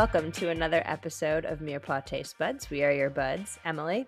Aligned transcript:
and 0.00 0.12
welcome 0.12 0.32
to 0.32 0.48
another 0.48 0.82
episode 0.86 1.44
of 1.44 1.58
Mirepoix 1.58 2.04
Taste 2.06 2.38
Buds. 2.38 2.70
We 2.70 2.82
are 2.84 2.92
your 2.92 3.10
buds, 3.10 3.58
Emily 3.66 4.06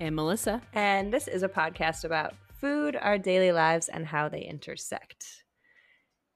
and 0.00 0.14
Melissa. 0.14 0.60
And 0.74 1.10
this 1.10 1.28
is 1.28 1.42
a 1.42 1.48
podcast 1.48 2.04
about 2.04 2.34
food, 2.60 2.94
our 2.94 3.16
daily 3.16 3.52
lives, 3.52 3.88
and 3.88 4.04
how 4.04 4.28
they 4.28 4.42
intersect. 4.42 5.44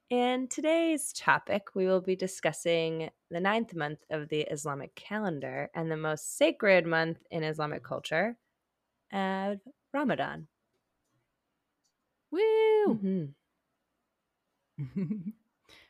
In 0.09 0.49
today's 0.49 1.13
topic, 1.13 1.75
we 1.75 1.87
will 1.87 2.01
be 2.01 2.17
discussing 2.17 3.11
the 3.31 3.41
ninth 3.41 3.75
month 3.75 4.03
of 4.11 4.31
the 4.31 4.41
Islamic 4.41 4.95
calendar 4.95 5.69
and 5.75 5.91
the 5.91 5.97
most 5.99 6.39
sacred 6.39 6.87
month 6.87 7.19
in 7.31 7.43
Islamic 7.43 7.85
culture, 7.85 8.39
uh, 9.13 9.57
Ramadan. 9.93 10.47
Woo! 12.31 13.31
Mm-hmm. 14.81 15.31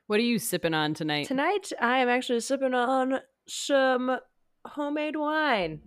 what 0.08 0.18
are 0.18 0.24
you 0.24 0.38
sipping 0.38 0.74
on 0.74 0.94
tonight? 0.94 1.26
Tonight, 1.26 1.70
I 1.80 1.98
am 1.98 2.08
actually 2.08 2.40
sipping 2.40 2.74
on 2.74 3.20
some 3.46 4.18
homemade 4.66 5.16
wine. 5.16 5.82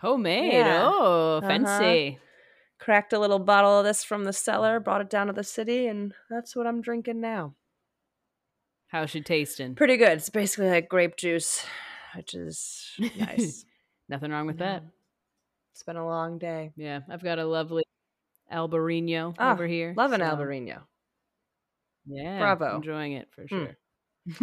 Homemade. 0.00 0.52
Yeah. 0.52 0.90
Oh, 0.92 1.38
uh-huh. 1.38 1.48
fancy. 1.48 2.08
Uh-huh. 2.08 2.18
Cracked 2.80 3.12
a 3.12 3.20
little 3.20 3.38
bottle 3.38 3.78
of 3.78 3.84
this 3.84 4.02
from 4.02 4.24
the 4.24 4.32
cellar, 4.32 4.80
brought 4.80 5.00
it 5.00 5.08
down 5.08 5.28
to 5.28 5.32
the 5.32 5.44
city, 5.44 5.86
and 5.86 6.12
that's 6.28 6.56
what 6.56 6.66
I'm 6.66 6.82
drinking 6.82 7.20
now. 7.20 7.54
How's 8.88 9.10
she 9.10 9.20
tasting? 9.20 9.76
Pretty 9.76 9.96
good. 9.96 10.18
It's 10.18 10.28
basically 10.28 10.68
like 10.68 10.88
grape 10.88 11.16
juice, 11.16 11.64
which 12.16 12.34
is 12.34 12.90
nice. 13.16 13.64
Nothing 14.08 14.32
wrong 14.32 14.48
with 14.48 14.58
yeah. 14.58 14.72
that. 14.72 14.82
It's 15.72 15.84
been 15.84 15.96
a 15.96 16.04
long 16.04 16.38
day. 16.38 16.72
Yeah, 16.76 17.00
I've 17.08 17.22
got 17.22 17.38
a 17.38 17.46
lovely 17.46 17.84
Albarino 18.52 19.36
oh, 19.38 19.50
over 19.52 19.68
here. 19.68 19.94
Love 19.96 20.12
an 20.12 20.20
so. 20.20 20.26
Albarino. 20.26 20.80
Yeah, 22.06 22.38
bravo. 22.38 22.76
Enjoying 22.76 23.12
it 23.12 23.28
for 23.30 23.42
hmm. 23.42 23.48
sure. 23.48 23.66
Mm. 23.66 23.76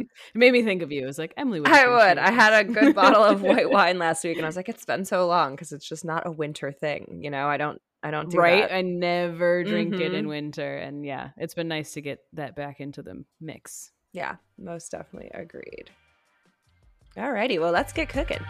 it 0.00 0.08
made 0.34 0.52
me 0.52 0.62
think 0.62 0.82
of 0.82 0.92
you. 0.92 1.02
It 1.02 1.06
was 1.06 1.18
like 1.18 1.32
Emily. 1.36 1.60
Would 1.60 1.70
I 1.70 1.88
would. 1.88 2.18
I 2.18 2.30
had 2.30 2.52
a 2.52 2.64
good 2.64 2.94
bottle 2.94 3.24
of 3.24 3.42
white 3.42 3.70
wine 3.70 3.98
last 3.98 4.24
week, 4.24 4.36
and 4.36 4.44
I 4.44 4.48
was 4.48 4.56
like, 4.56 4.68
it's 4.68 4.84
been 4.84 5.04
so 5.04 5.26
long 5.26 5.52
because 5.52 5.72
it's 5.72 5.88
just 5.88 6.04
not 6.04 6.26
a 6.26 6.30
winter 6.30 6.72
thing. 6.72 7.20
You 7.22 7.30
know, 7.30 7.46
I 7.46 7.56
don't. 7.56 7.80
I 8.04 8.10
don't 8.10 8.30
do 8.30 8.36
right. 8.36 8.68
That. 8.68 8.74
I 8.74 8.82
never 8.82 9.62
drink 9.62 9.94
mm-hmm. 9.94 10.02
it 10.02 10.14
in 10.14 10.26
winter, 10.26 10.76
and 10.76 11.06
yeah, 11.06 11.30
it's 11.36 11.54
been 11.54 11.68
nice 11.68 11.92
to 11.92 12.00
get 12.00 12.18
that 12.32 12.56
back 12.56 12.80
into 12.80 13.00
the 13.00 13.24
mix. 13.40 13.92
Yeah, 14.12 14.36
most 14.58 14.90
definitely 14.90 15.30
agreed. 15.32 15.90
Alrighty, 17.16 17.60
well, 17.60 17.72
let's 17.72 17.92
get 17.92 18.08
cooking. 18.08 18.44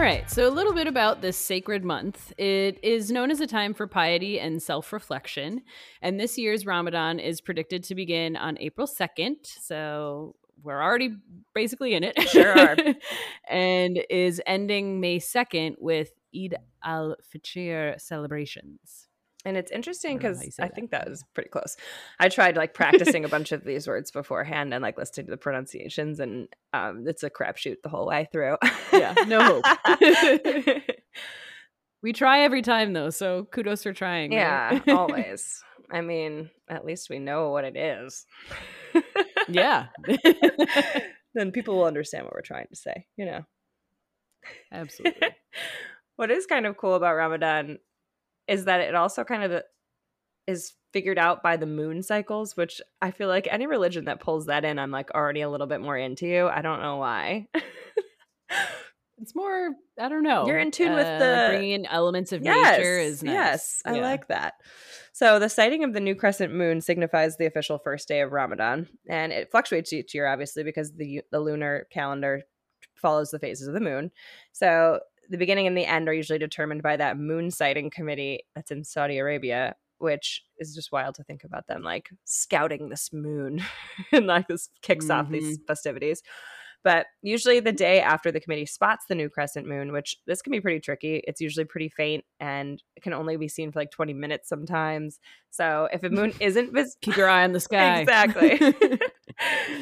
All 0.00 0.06
right, 0.06 0.30
so 0.30 0.48
a 0.48 0.50
little 0.50 0.72
bit 0.72 0.86
about 0.86 1.20
this 1.20 1.36
sacred 1.36 1.84
month. 1.84 2.32
It 2.38 2.82
is 2.82 3.10
known 3.10 3.30
as 3.30 3.42
a 3.42 3.46
time 3.46 3.74
for 3.74 3.86
piety 3.86 4.40
and 4.40 4.62
self 4.62 4.94
reflection. 4.94 5.60
And 6.00 6.18
this 6.18 6.38
year's 6.38 6.64
Ramadan 6.64 7.18
is 7.20 7.42
predicted 7.42 7.84
to 7.84 7.94
begin 7.94 8.34
on 8.34 8.56
April 8.60 8.86
2nd. 8.86 9.36
So 9.42 10.36
we're 10.62 10.82
already 10.82 11.16
basically 11.54 11.92
in 11.92 12.02
it. 12.02 12.18
Sure 12.30 12.58
are. 12.58 12.76
and 13.50 14.00
is 14.08 14.40
ending 14.46 15.00
May 15.00 15.18
2nd 15.18 15.74
with 15.78 16.12
Eid 16.34 16.54
al 16.82 17.16
Fitr 17.22 18.00
celebrations. 18.00 19.09
And 19.44 19.56
it's 19.56 19.72
interesting 19.72 20.18
because 20.18 20.42
I, 20.60 20.64
I, 20.64 20.68
think 20.68 20.90
that 20.90 21.08
was 21.08 21.24
pretty 21.34 21.48
close. 21.48 21.76
I 22.18 22.28
tried 22.28 22.56
like 22.56 22.74
practicing 22.74 23.24
a 23.24 23.28
bunch 23.28 23.52
of 23.52 23.64
these 23.64 23.86
words 23.86 24.10
beforehand 24.10 24.74
and 24.74 24.82
like 24.82 24.98
listening 24.98 25.26
to 25.26 25.30
the 25.30 25.38
pronunciations, 25.38 26.20
and 26.20 26.48
um, 26.74 27.04
it's 27.06 27.22
a 27.22 27.30
crapshoot 27.30 27.76
the 27.82 27.88
whole 27.88 28.06
way 28.06 28.28
through. 28.30 28.56
yeah, 28.92 29.14
no 29.26 29.62
hope. 29.62 30.82
we 32.02 32.12
try 32.12 32.40
every 32.40 32.60
time 32.60 32.92
though, 32.92 33.08
so 33.08 33.44
kudos 33.50 33.82
for 33.82 33.94
trying. 33.94 34.32
Yeah, 34.32 34.70
right? 34.70 34.88
always. 34.90 35.62
I 35.90 36.02
mean, 36.02 36.50
at 36.68 36.84
least 36.84 37.10
we 37.10 37.18
know 37.18 37.50
what 37.50 37.64
it 37.64 37.76
is. 37.76 38.26
yeah. 39.48 39.86
then 41.34 41.50
people 41.52 41.76
will 41.76 41.84
understand 41.84 42.24
what 42.24 42.34
we're 42.34 42.42
trying 42.42 42.68
to 42.68 42.76
say, 42.76 43.06
you 43.16 43.24
know. 43.24 43.40
Absolutely. 44.72 45.28
what 46.16 46.30
is 46.30 46.46
kind 46.46 46.66
of 46.66 46.76
cool 46.76 46.94
about 46.94 47.16
Ramadan 47.16 47.78
is 48.50 48.64
that 48.64 48.80
it 48.80 48.94
also 48.94 49.24
kind 49.24 49.44
of 49.44 49.62
is 50.46 50.74
figured 50.92 51.18
out 51.18 51.42
by 51.42 51.56
the 51.56 51.66
moon 51.66 52.02
cycles, 52.02 52.56
which 52.56 52.80
I 53.00 53.12
feel 53.12 53.28
like 53.28 53.46
any 53.50 53.66
religion 53.66 54.06
that 54.06 54.20
pulls 54.20 54.46
that 54.46 54.64
in, 54.64 54.78
I'm 54.78 54.90
like 54.90 55.10
already 55.12 55.40
a 55.40 55.48
little 55.48 55.68
bit 55.68 55.80
more 55.80 55.96
into. 55.96 56.26
you. 56.26 56.48
I 56.48 56.60
don't 56.60 56.82
know 56.82 56.96
why. 56.96 57.46
it's 59.18 59.34
more, 59.36 59.70
I 59.98 60.08
don't 60.08 60.24
know. 60.24 60.46
You're 60.46 60.58
in 60.58 60.72
tune 60.72 60.92
uh, 60.92 60.96
with 60.96 61.18
the 61.20 61.46
bringing 61.50 61.70
in 61.70 61.86
elements 61.86 62.32
of 62.32 62.42
yes, 62.42 62.78
nature 62.78 62.98
is 62.98 63.22
nice. 63.22 63.32
Yes, 63.32 63.82
I 63.84 63.94
yeah. 63.96 64.02
like 64.02 64.28
that. 64.28 64.54
So 65.12 65.38
the 65.38 65.48
sighting 65.48 65.84
of 65.84 65.92
the 65.92 66.00
new 66.00 66.14
crescent 66.16 66.52
moon 66.52 66.80
signifies 66.80 67.36
the 67.36 67.46
official 67.46 67.78
first 67.78 68.08
day 68.08 68.20
of 68.20 68.32
Ramadan, 68.32 68.88
and 69.08 69.32
it 69.32 69.50
fluctuates 69.50 69.92
each 69.92 70.14
year, 70.14 70.26
obviously, 70.26 70.64
because 70.64 70.92
the 70.92 71.22
the 71.30 71.40
lunar 71.40 71.86
calendar 71.90 72.42
follows 72.94 73.30
the 73.30 73.38
phases 73.38 73.66
of 73.66 73.74
the 73.74 73.80
moon. 73.80 74.10
So 74.52 75.00
the 75.30 75.38
beginning 75.38 75.66
and 75.66 75.76
the 75.76 75.86
end 75.86 76.08
are 76.08 76.12
usually 76.12 76.38
determined 76.38 76.82
by 76.82 76.96
that 76.96 77.16
moon 77.16 77.50
sighting 77.50 77.88
committee 77.88 78.40
that's 78.54 78.72
in 78.72 78.84
Saudi 78.84 79.16
Arabia, 79.18 79.76
which 79.98 80.42
is 80.58 80.74
just 80.74 80.92
wild 80.92 81.14
to 81.14 81.24
think 81.24 81.44
about 81.44 81.68
them 81.68 81.82
like 81.82 82.10
scouting 82.24 82.88
this 82.88 83.10
moon 83.12 83.62
and 84.12 84.26
like 84.26 84.48
this 84.48 84.68
kicks 84.82 85.06
mm-hmm. 85.06 85.12
off 85.12 85.30
these 85.30 85.58
mm-hmm. 85.58 85.66
festivities. 85.66 86.22
But 86.82 87.06
usually 87.22 87.60
the 87.60 87.72
day 87.72 88.00
after 88.00 88.32
the 88.32 88.40
committee 88.40 88.64
spots 88.64 89.04
the 89.06 89.14
new 89.14 89.28
crescent 89.28 89.68
moon, 89.68 89.92
which 89.92 90.16
this 90.26 90.40
can 90.40 90.50
be 90.50 90.62
pretty 90.62 90.80
tricky, 90.80 91.22
it's 91.28 91.40
usually 91.40 91.66
pretty 91.66 91.90
faint 91.90 92.24
and 92.40 92.82
it 92.96 93.02
can 93.02 93.12
only 93.12 93.36
be 93.36 93.48
seen 93.48 93.70
for 93.70 93.80
like 93.80 93.90
20 93.90 94.14
minutes 94.14 94.48
sometimes. 94.48 95.20
So 95.50 95.88
if 95.92 96.02
a 96.02 96.08
moon 96.10 96.32
isn't 96.40 96.72
visible, 96.72 96.96
keep 97.02 97.16
your 97.16 97.28
eye 97.28 97.44
on 97.44 97.52
the 97.52 97.60
sky. 97.60 98.00
exactly. 98.00 98.58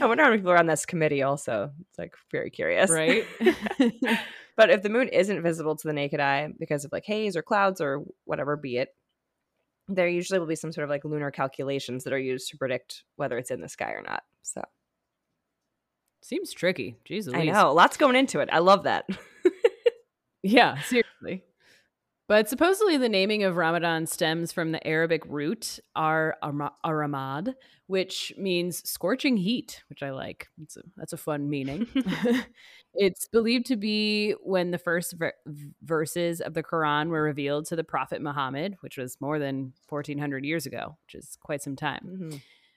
I 0.01 0.07
wonder 0.07 0.25
how 0.25 0.31
many 0.31 0.39
people 0.39 0.51
are 0.51 0.59
on 0.59 0.67
this 0.67 0.85
committee 0.85 1.23
also. 1.23 1.71
It's 1.89 1.99
like 1.99 2.15
very 2.33 2.51
curious. 2.51 2.91
Right. 2.91 3.25
But 4.59 4.71
if 4.71 4.83
the 4.83 4.89
moon 4.89 5.07
isn't 5.07 5.41
visible 5.41 5.77
to 5.77 5.87
the 5.87 5.93
naked 5.93 6.19
eye 6.19 6.49
because 6.59 6.85
of 6.85 6.91
like 6.91 7.05
haze 7.07 7.37
or 7.37 7.43
clouds 7.43 7.81
or 7.81 8.03
whatever 8.25 8.57
be 8.57 8.77
it, 8.77 8.89
there 9.87 10.09
usually 10.09 10.41
will 10.41 10.49
be 10.49 10.57
some 10.57 10.73
sort 10.73 10.83
of 10.83 10.91
like 10.91 11.05
lunar 11.05 11.31
calculations 11.31 12.03
that 12.03 12.13
are 12.13 12.19
used 12.19 12.51
to 12.51 12.59
predict 12.59 13.05
whether 13.15 13.39
it's 13.39 13.53
in 13.53 13.61
the 13.61 13.69
sky 13.69 13.93
or 13.93 14.03
not. 14.03 14.25
So 14.43 14.65
seems 16.23 16.53
tricky. 16.53 16.97
Jesus, 17.05 17.35
I 17.35 17.45
know 17.45 17.73
lots 17.73 17.97
going 17.97 18.17
into 18.17 18.41
it. 18.41 18.49
I 18.51 18.59
love 18.59 18.83
that. 18.83 19.09
yeah, 20.43 20.81
seriously. 20.83 21.45
But 22.29 22.47
supposedly 22.47 22.99
the 22.99 23.09
naming 23.09 23.43
of 23.43 23.57
Ramadan 23.57 24.07
stems 24.07 24.53
from 24.53 24.73
the 24.73 24.87
Arabic 24.87 25.23
root 25.27 25.81
ar 25.97 26.37
aramad, 26.43 27.55
which 27.87 28.35
means 28.37 28.87
scorching 28.89 29.39
heat, 29.39 29.83
which 29.89 30.03
I 30.03 30.11
like. 30.11 30.49
A, 30.61 30.81
that's 30.95 31.15
a 31.15 31.17
fun 31.17 31.49
meaning. 31.49 31.87
it's 32.95 33.29
believed 33.29 33.65
to 33.67 33.77
be 33.77 34.33
when 34.43 34.73
the 34.73 34.79
first 34.79 35.15
ver- 35.15 35.33
verses 35.83 36.43
of 36.43 36.53
the 36.53 36.63
Quran 36.63 37.09
were 37.09 37.23
revealed 37.23 37.65
to 37.67 37.77
the 37.77 37.85
Prophet 37.85 38.21
Muhammad, 38.21 38.77
which 38.81 38.99
was 38.99 39.19
more 39.23 39.39
than 39.39 39.73
1400 39.89 40.45
years 40.45 40.67
ago, 40.67 40.99
which 41.07 41.15
is 41.15 41.39
quite 41.41 41.63
some 41.63 41.77
time. 41.77 42.03
Mm-hmm. 42.07 42.37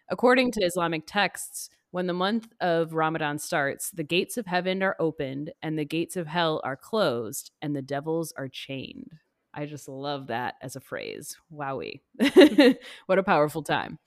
According 0.10 0.54
to 0.54 0.64
Islamic 0.64 1.04
texts, 1.06 1.70
when 1.92 2.08
the 2.08 2.14
month 2.14 2.48
of 2.62 2.94
Ramadan 2.94 3.38
starts, 3.38 3.92
the 3.92 4.04
gates 4.04 4.38
of 4.38 4.46
heaven 4.46 4.82
are 4.82 4.96
opened 4.98 5.52
and 5.62 5.78
the 5.78 5.84
gates 5.84 6.16
of 6.16 6.28
hell 6.28 6.62
are 6.64 6.78
closed 6.78 7.52
and 7.62 7.76
the 7.76 7.82
devils 7.82 8.34
are 8.38 8.48
chained. 8.48 9.12
I 9.54 9.66
just 9.66 9.88
love 9.88 10.28
that 10.28 10.56
as 10.62 10.76
a 10.76 10.80
phrase. 10.80 11.38
Wowie. 11.54 12.02
what 13.06 13.20
a 13.20 13.24
powerful 13.24 13.64
time. 13.64 14.00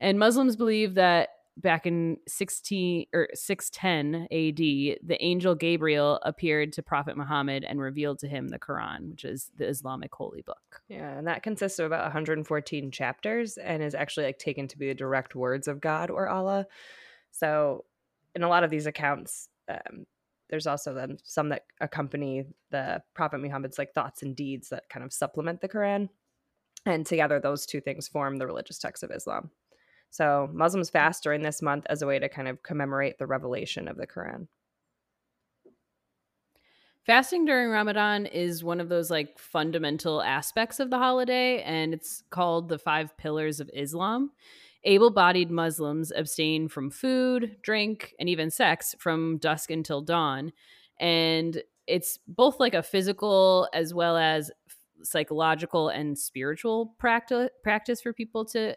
And 0.00 0.18
Muslims 0.18 0.56
believe 0.56 0.94
that 0.94 1.30
back 1.56 1.86
in 1.86 2.16
16 2.26 3.06
or 3.12 3.28
610 3.34 4.22
AD, 4.24 4.56
the 5.06 5.16
angel 5.20 5.54
Gabriel 5.54 6.18
appeared 6.22 6.72
to 6.74 6.82
Prophet 6.82 7.16
Muhammad 7.16 7.64
and 7.64 7.80
revealed 7.80 8.18
to 8.20 8.28
him 8.28 8.48
the 8.48 8.58
Quran, 8.58 9.10
which 9.10 9.24
is 9.24 9.50
the 9.56 9.68
Islamic 9.68 10.14
holy 10.14 10.42
book. 10.42 10.80
Yeah, 10.88 11.18
and 11.18 11.26
that 11.26 11.42
consists 11.42 11.78
of 11.78 11.86
about 11.86 12.04
114 12.04 12.90
chapters 12.90 13.58
and 13.58 13.82
is 13.82 13.94
actually 13.94 14.26
like 14.26 14.38
taken 14.38 14.68
to 14.68 14.78
be 14.78 14.88
the 14.88 14.94
direct 14.94 15.34
words 15.34 15.68
of 15.68 15.80
God 15.80 16.10
or 16.10 16.28
Allah. 16.28 16.66
So, 17.30 17.84
in 18.34 18.42
a 18.42 18.48
lot 18.48 18.64
of 18.64 18.70
these 18.70 18.86
accounts, 18.86 19.48
um, 19.68 20.06
there's 20.50 20.66
also 20.66 20.92
then 20.92 21.18
some 21.24 21.48
that 21.50 21.64
accompany 21.80 22.44
the 22.70 23.02
Prophet 23.14 23.40
Muhammad's 23.40 23.78
like 23.78 23.94
thoughts 23.94 24.22
and 24.22 24.36
deeds 24.36 24.68
that 24.68 24.88
kind 24.88 25.04
of 25.04 25.12
supplement 25.12 25.60
the 25.60 25.68
Quran. 25.68 26.08
And 26.86 27.06
together, 27.06 27.40
those 27.40 27.66
two 27.66 27.80
things 27.80 28.08
form 28.08 28.36
the 28.36 28.46
religious 28.46 28.78
text 28.78 29.02
of 29.02 29.10
Islam. 29.10 29.50
So 30.10 30.48
Muslims 30.52 30.90
fast 30.90 31.22
during 31.22 31.42
this 31.42 31.62
month 31.62 31.86
as 31.88 32.02
a 32.02 32.06
way 32.06 32.18
to 32.18 32.28
kind 32.28 32.48
of 32.48 32.62
commemorate 32.62 33.18
the 33.18 33.26
revelation 33.26 33.86
of 33.86 33.96
the 33.96 34.06
Quran. 34.06 34.48
Fasting 37.06 37.44
during 37.44 37.70
Ramadan 37.70 38.26
is 38.26 38.62
one 38.62 38.80
of 38.80 38.88
those 38.88 39.10
like 39.10 39.38
fundamental 39.38 40.22
aspects 40.22 40.80
of 40.80 40.90
the 40.90 40.98
holiday, 40.98 41.62
and 41.62 41.94
it's 41.94 42.22
called 42.30 42.68
the 42.68 42.78
five 42.78 43.16
pillars 43.16 43.60
of 43.60 43.70
Islam. 43.72 44.32
Able 44.84 45.10
bodied 45.10 45.50
Muslims 45.50 46.10
abstain 46.10 46.68
from 46.68 46.90
food, 46.90 47.56
drink, 47.62 48.14
and 48.18 48.28
even 48.28 48.50
sex 48.50 48.94
from 48.98 49.38
dusk 49.38 49.70
until 49.70 50.00
dawn. 50.00 50.52
And 50.98 51.62
it's 51.86 52.18
both 52.28 52.60
like 52.60 52.74
a 52.74 52.82
physical 52.82 53.68
as 53.74 53.92
well 53.92 54.16
as 54.16 54.50
psychological 55.02 55.88
and 55.88 56.18
spiritual 56.18 56.94
practice 56.98 57.48
practice 57.62 58.00
for 58.00 58.12
people 58.12 58.44
to 58.44 58.74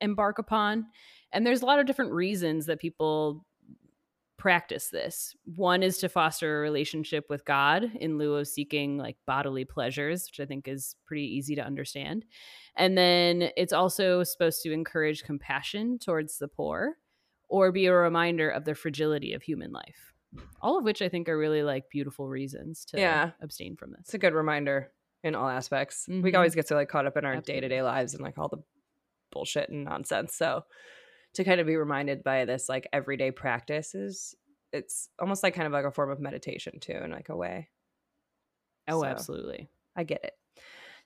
embark 0.00 0.38
upon. 0.38 0.86
And 1.32 1.46
there's 1.46 1.62
a 1.62 1.66
lot 1.66 1.78
of 1.78 1.86
different 1.86 2.12
reasons 2.12 2.66
that 2.66 2.80
people 2.80 3.44
practice 4.38 4.88
this. 4.88 5.34
One 5.56 5.82
is 5.82 5.98
to 5.98 6.08
foster 6.08 6.58
a 6.58 6.60
relationship 6.62 7.26
with 7.28 7.44
God 7.44 7.90
in 8.00 8.16
lieu 8.18 8.36
of 8.36 8.46
seeking 8.48 8.96
like 8.96 9.16
bodily 9.26 9.64
pleasures, 9.64 10.28
which 10.30 10.40
I 10.40 10.46
think 10.46 10.68
is 10.68 10.94
pretty 11.06 11.24
easy 11.24 11.54
to 11.56 11.62
understand. 11.62 12.24
And 12.76 12.96
then 12.96 13.50
it's 13.56 13.72
also 13.72 14.22
supposed 14.22 14.62
to 14.62 14.72
encourage 14.72 15.24
compassion 15.24 15.98
towards 15.98 16.38
the 16.38 16.48
poor 16.48 16.94
or 17.48 17.72
be 17.72 17.86
a 17.86 17.92
reminder 17.92 18.48
of 18.48 18.64
the 18.64 18.74
fragility 18.74 19.32
of 19.34 19.42
human 19.42 19.72
life. 19.72 20.12
All 20.60 20.78
of 20.78 20.84
which 20.84 21.02
I 21.02 21.08
think 21.08 21.28
are 21.28 21.36
really 21.38 21.62
like 21.62 21.90
beautiful 21.90 22.28
reasons 22.28 22.84
to 22.86 22.98
Yeah. 23.00 23.32
abstain 23.42 23.76
from 23.76 23.90
this. 23.92 24.00
It's 24.02 24.14
a 24.14 24.18
good 24.18 24.34
reminder 24.34 24.92
in 25.24 25.34
all 25.34 25.48
aspects. 25.48 26.06
We 26.06 26.14
Mhm. 26.30 26.34
always 26.36 26.54
get 26.54 26.68
so 26.68 26.76
like 26.76 26.88
caught 26.88 27.06
up 27.06 27.16
in 27.16 27.24
our 27.24 27.40
day 27.40 27.58
to 27.60 27.68
day 27.68 27.82
lives 27.82 28.14
and 28.14 28.22
like 28.22 28.38
all 28.38 28.48
the 28.48 28.62
bullshit 29.32 29.68
and 29.70 29.84
nonsense. 29.84 30.34
So 30.36 30.64
to 31.34 31.44
kind 31.44 31.60
of 31.60 31.66
be 31.66 31.76
reminded 31.76 32.22
by 32.22 32.44
this 32.44 32.68
like 32.68 32.88
everyday 32.92 33.30
practice 33.30 33.94
is 33.94 34.34
it's 34.72 35.08
almost 35.18 35.42
like 35.42 35.54
kind 35.54 35.66
of 35.66 35.72
like 35.72 35.84
a 35.84 35.90
form 35.90 36.10
of 36.10 36.20
meditation 36.20 36.78
too, 36.80 36.92
in 36.92 37.10
like 37.10 37.28
a 37.28 37.36
way. 37.36 37.68
Oh, 38.88 39.00
So, 39.00 39.06
absolutely. 39.06 39.68
I 39.96 40.04
get 40.04 40.24
it. 40.24 40.34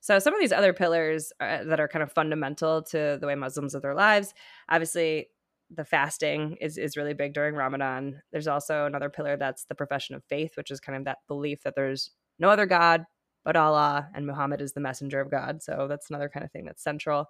So 0.01 0.19
some 0.19 0.35
of 0.35 0.41
these 0.41 0.53
other 0.53 0.73
pillars 0.73 1.33
uh, 1.39 1.63
that 1.65 1.79
are 1.79 1.87
kind 1.87 2.03
of 2.03 2.13
fundamental 2.13 2.83
to 2.85 3.19
the 3.21 3.27
way 3.27 3.37
Muslims 3.37 3.75
live 3.75 3.83
their 3.83 3.95
lives, 3.95 4.35
obviously 4.69 5.29
the 5.71 5.85
fasting 5.85 6.57
is 6.61 6.77
is 6.77 6.97
really 6.97 7.15
big 7.15 7.35
during 7.35 7.55
Ramadan. 7.55 8.21
There's 8.33 8.49
also 8.49 8.85
another 8.85 9.09
pillar 9.09 9.37
that's 9.37 9.65
the 9.65 9.75
profession 9.75 10.15
of 10.17 10.25
faith, 10.25 10.57
which 10.57 10.71
is 10.71 10.81
kind 10.81 10.99
of 10.99 11.05
that 11.05 11.19
belief 11.29 11.63
that 11.63 11.75
there's 11.77 12.11
no 12.39 12.51
other 12.51 12.67
god 12.67 13.07
but 13.45 13.57
Allah 13.57 14.09
and 14.15 14.27
Muhammad 14.27 14.61
is 14.61 14.73
the 14.73 14.81
messenger 14.81 15.21
of 15.21 15.31
God. 15.31 15.63
So 15.63 15.87
that's 15.89 16.11
another 16.11 16.29
kind 16.29 16.45
of 16.45 16.53
thing 16.53 16.65
that's 16.65 16.83
central. 16.83 17.27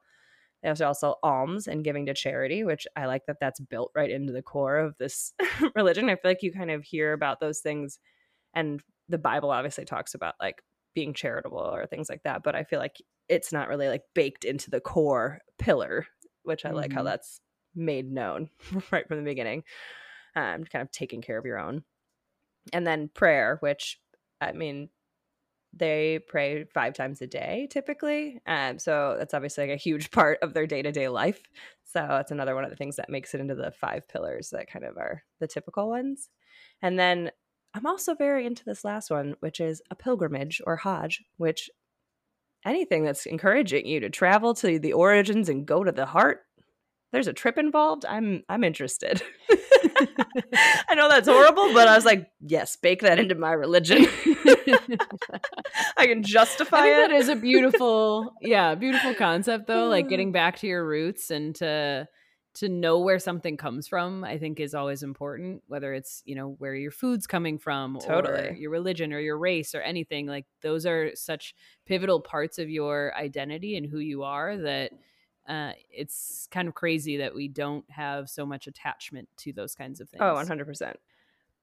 There's 0.62 0.80
also 0.80 1.16
alms 1.22 1.66
and 1.66 1.82
giving 1.84 2.06
to 2.06 2.14
charity, 2.14 2.62
which 2.64 2.86
I 2.96 3.06
like 3.06 3.26
that 3.26 3.38
that's 3.40 3.58
built 3.60 3.90
right 3.94 4.10
into 4.10 4.32
the 4.32 4.42
core 4.42 4.76
of 4.78 4.96
this 4.98 5.32
religion. 5.74 6.08
I 6.08 6.14
feel 6.16 6.30
like 6.30 6.42
you 6.42 6.52
kind 6.52 6.70
of 6.70 6.84
hear 6.84 7.12
about 7.12 7.40
those 7.40 7.60
things 7.60 7.98
and 8.54 8.80
the 9.08 9.18
Bible 9.18 9.50
obviously 9.50 9.84
talks 9.84 10.14
about 10.14 10.34
like 10.40 10.62
being 10.94 11.14
charitable 11.14 11.58
or 11.58 11.86
things 11.86 12.08
like 12.08 12.22
that, 12.22 12.42
but 12.42 12.54
I 12.54 12.64
feel 12.64 12.78
like 12.78 12.96
it's 13.28 13.52
not 13.52 13.68
really 13.68 13.88
like 13.88 14.02
baked 14.14 14.44
into 14.44 14.70
the 14.70 14.80
core 14.80 15.40
pillar, 15.58 16.06
which 16.44 16.64
I 16.64 16.70
like 16.70 16.92
how 16.92 17.00
Mhm. 17.02 17.06
that's 17.06 17.40
made 17.74 18.10
known 18.12 18.50
right 18.90 19.06
from 19.08 19.16
the 19.18 19.24
beginning. 19.24 19.64
Um, 20.36 20.64
kind 20.64 20.82
of 20.82 20.90
taking 20.92 21.22
care 21.22 21.38
of 21.38 21.44
your 21.44 21.58
own. 21.58 21.82
And 22.72 22.86
then 22.86 23.08
prayer, 23.08 23.56
which 23.60 23.98
I 24.40 24.52
mean, 24.52 24.90
they 25.74 26.20
pray 26.26 26.64
five 26.64 26.94
times 26.94 27.22
a 27.22 27.26
day 27.26 27.68
typically. 27.70 28.40
Um, 28.46 28.78
so 28.78 29.16
that's 29.18 29.34
obviously 29.34 29.68
like 29.68 29.74
a 29.74 29.80
huge 29.80 30.10
part 30.12 30.38
of 30.42 30.54
their 30.54 30.66
day 30.66 30.82
to 30.82 30.92
day 30.92 31.08
life. 31.08 31.42
So 31.84 32.06
that's 32.08 32.30
another 32.30 32.54
one 32.54 32.64
of 32.64 32.70
the 32.70 32.76
things 32.76 32.96
that 32.96 33.10
makes 33.10 33.34
it 33.34 33.40
into 33.40 33.54
the 33.54 33.70
five 33.70 34.08
pillars 34.08 34.50
that 34.50 34.70
kind 34.70 34.84
of 34.84 34.96
are 34.96 35.22
the 35.40 35.46
typical 35.46 35.88
ones. 35.88 36.30
And 36.80 36.98
then 36.98 37.30
I'm 37.74 37.86
also 37.86 38.14
very 38.14 38.46
into 38.46 38.64
this 38.64 38.84
last 38.84 39.10
one, 39.10 39.34
which 39.40 39.60
is 39.60 39.82
a 39.90 39.94
pilgrimage 39.94 40.60
or 40.66 40.76
Hajj, 40.76 41.22
which 41.38 41.70
anything 42.64 43.04
that's 43.04 43.26
encouraging 43.26 43.86
you 43.86 44.00
to 44.00 44.10
travel 44.10 44.54
to 44.54 44.78
the 44.78 44.92
origins 44.92 45.48
and 45.48 45.66
go 45.66 45.82
to 45.82 45.92
the 45.92 46.06
heart. 46.06 46.40
There's 47.12 47.28
a 47.28 47.32
trip 47.32 47.58
involved. 47.58 48.04
I'm 48.06 48.42
I'm 48.48 48.64
interested. 48.64 49.22
I 50.88 50.94
know 50.94 51.08
that's 51.08 51.28
horrible, 51.28 51.72
but 51.72 51.88
I 51.88 51.94
was 51.94 52.04
like, 52.04 52.30
yes, 52.40 52.76
bake 52.76 53.02
that 53.02 53.18
into 53.18 53.34
my 53.34 53.52
religion. 53.52 54.06
I 55.96 56.06
can 56.06 56.22
justify 56.22 56.78
I 56.78 56.82
think 56.82 56.96
it. 56.96 57.08
that 57.08 57.12
is 57.12 57.28
a 57.28 57.36
beautiful, 57.36 58.34
yeah, 58.40 58.74
beautiful 58.74 59.14
concept 59.14 59.66
though. 59.66 59.88
Like 59.88 60.08
getting 60.08 60.32
back 60.32 60.58
to 60.60 60.66
your 60.66 60.86
roots 60.86 61.30
and 61.30 61.54
to 61.56 62.08
to 62.54 62.68
know 62.68 62.98
where 62.98 63.18
something 63.18 63.56
comes 63.56 63.88
from, 63.88 64.24
I 64.24 64.36
think 64.36 64.60
is 64.60 64.74
always 64.74 65.02
important. 65.02 65.62
Whether 65.68 65.94
it's 65.94 66.22
you 66.24 66.34
know 66.34 66.54
where 66.58 66.74
your 66.74 66.90
food's 66.90 67.26
coming 67.26 67.58
from, 67.58 67.96
or 67.96 68.00
Totally. 68.00 68.56
your 68.58 68.70
religion, 68.70 69.12
or 69.12 69.20
your 69.20 69.38
race, 69.38 69.74
or 69.74 69.80
anything 69.80 70.26
like 70.26 70.46
those 70.62 70.86
are 70.86 71.10
such 71.14 71.54
pivotal 71.86 72.20
parts 72.20 72.58
of 72.58 72.70
your 72.70 73.14
identity 73.16 73.76
and 73.76 73.86
who 73.86 73.98
you 73.98 74.22
are 74.22 74.56
that 74.56 74.92
uh, 75.48 75.72
it's 75.90 76.48
kind 76.50 76.68
of 76.68 76.74
crazy 76.74 77.16
that 77.18 77.34
we 77.34 77.48
don't 77.48 77.88
have 77.90 78.28
so 78.28 78.46
much 78.46 78.66
attachment 78.66 79.28
to 79.38 79.52
those 79.52 79.74
kinds 79.74 80.00
of 80.00 80.08
things. 80.08 80.22
Oh, 80.22 80.34
100%. 80.34 80.94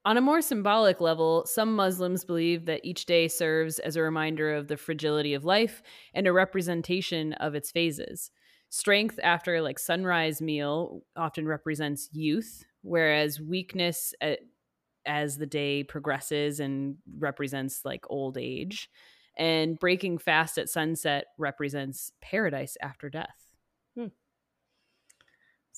On 0.05 0.17
a 0.17 0.21
more 0.21 0.41
symbolic 0.41 1.01
level, 1.01 1.45
some 1.45 1.75
Muslims 1.75 2.23
believe 2.23 2.65
that 2.65 2.81
each 2.83 3.05
day 3.05 3.27
serves 3.27 3.79
as 3.79 3.95
a 3.95 4.01
reminder 4.01 4.53
of 4.53 4.67
the 4.67 4.77
fragility 4.77 5.33
of 5.33 5.43
life 5.43 5.81
and 6.13 6.25
a 6.25 6.33
representation 6.33 7.33
of 7.33 7.53
its 7.53 7.69
phases. 7.69 8.31
Strength 8.69 9.19
after 9.21 9.61
like 9.61 9.77
sunrise 9.77 10.41
meal 10.41 11.03
often 11.15 11.47
represents 11.47 12.09
youth, 12.13 12.65
whereas 12.81 13.41
weakness 13.41 14.13
at, 14.21 14.39
as 15.05 15.37
the 15.37 15.45
day 15.45 15.83
progresses 15.83 16.59
and 16.59 16.97
represents 17.17 17.83
like 17.83 18.05
old 18.09 18.37
age. 18.37 18.89
And 19.37 19.79
breaking 19.79 20.19
fast 20.19 20.57
at 20.57 20.69
sunset 20.69 21.25
represents 21.37 22.11
paradise 22.21 22.77
after 22.81 23.09
death. 23.09 23.48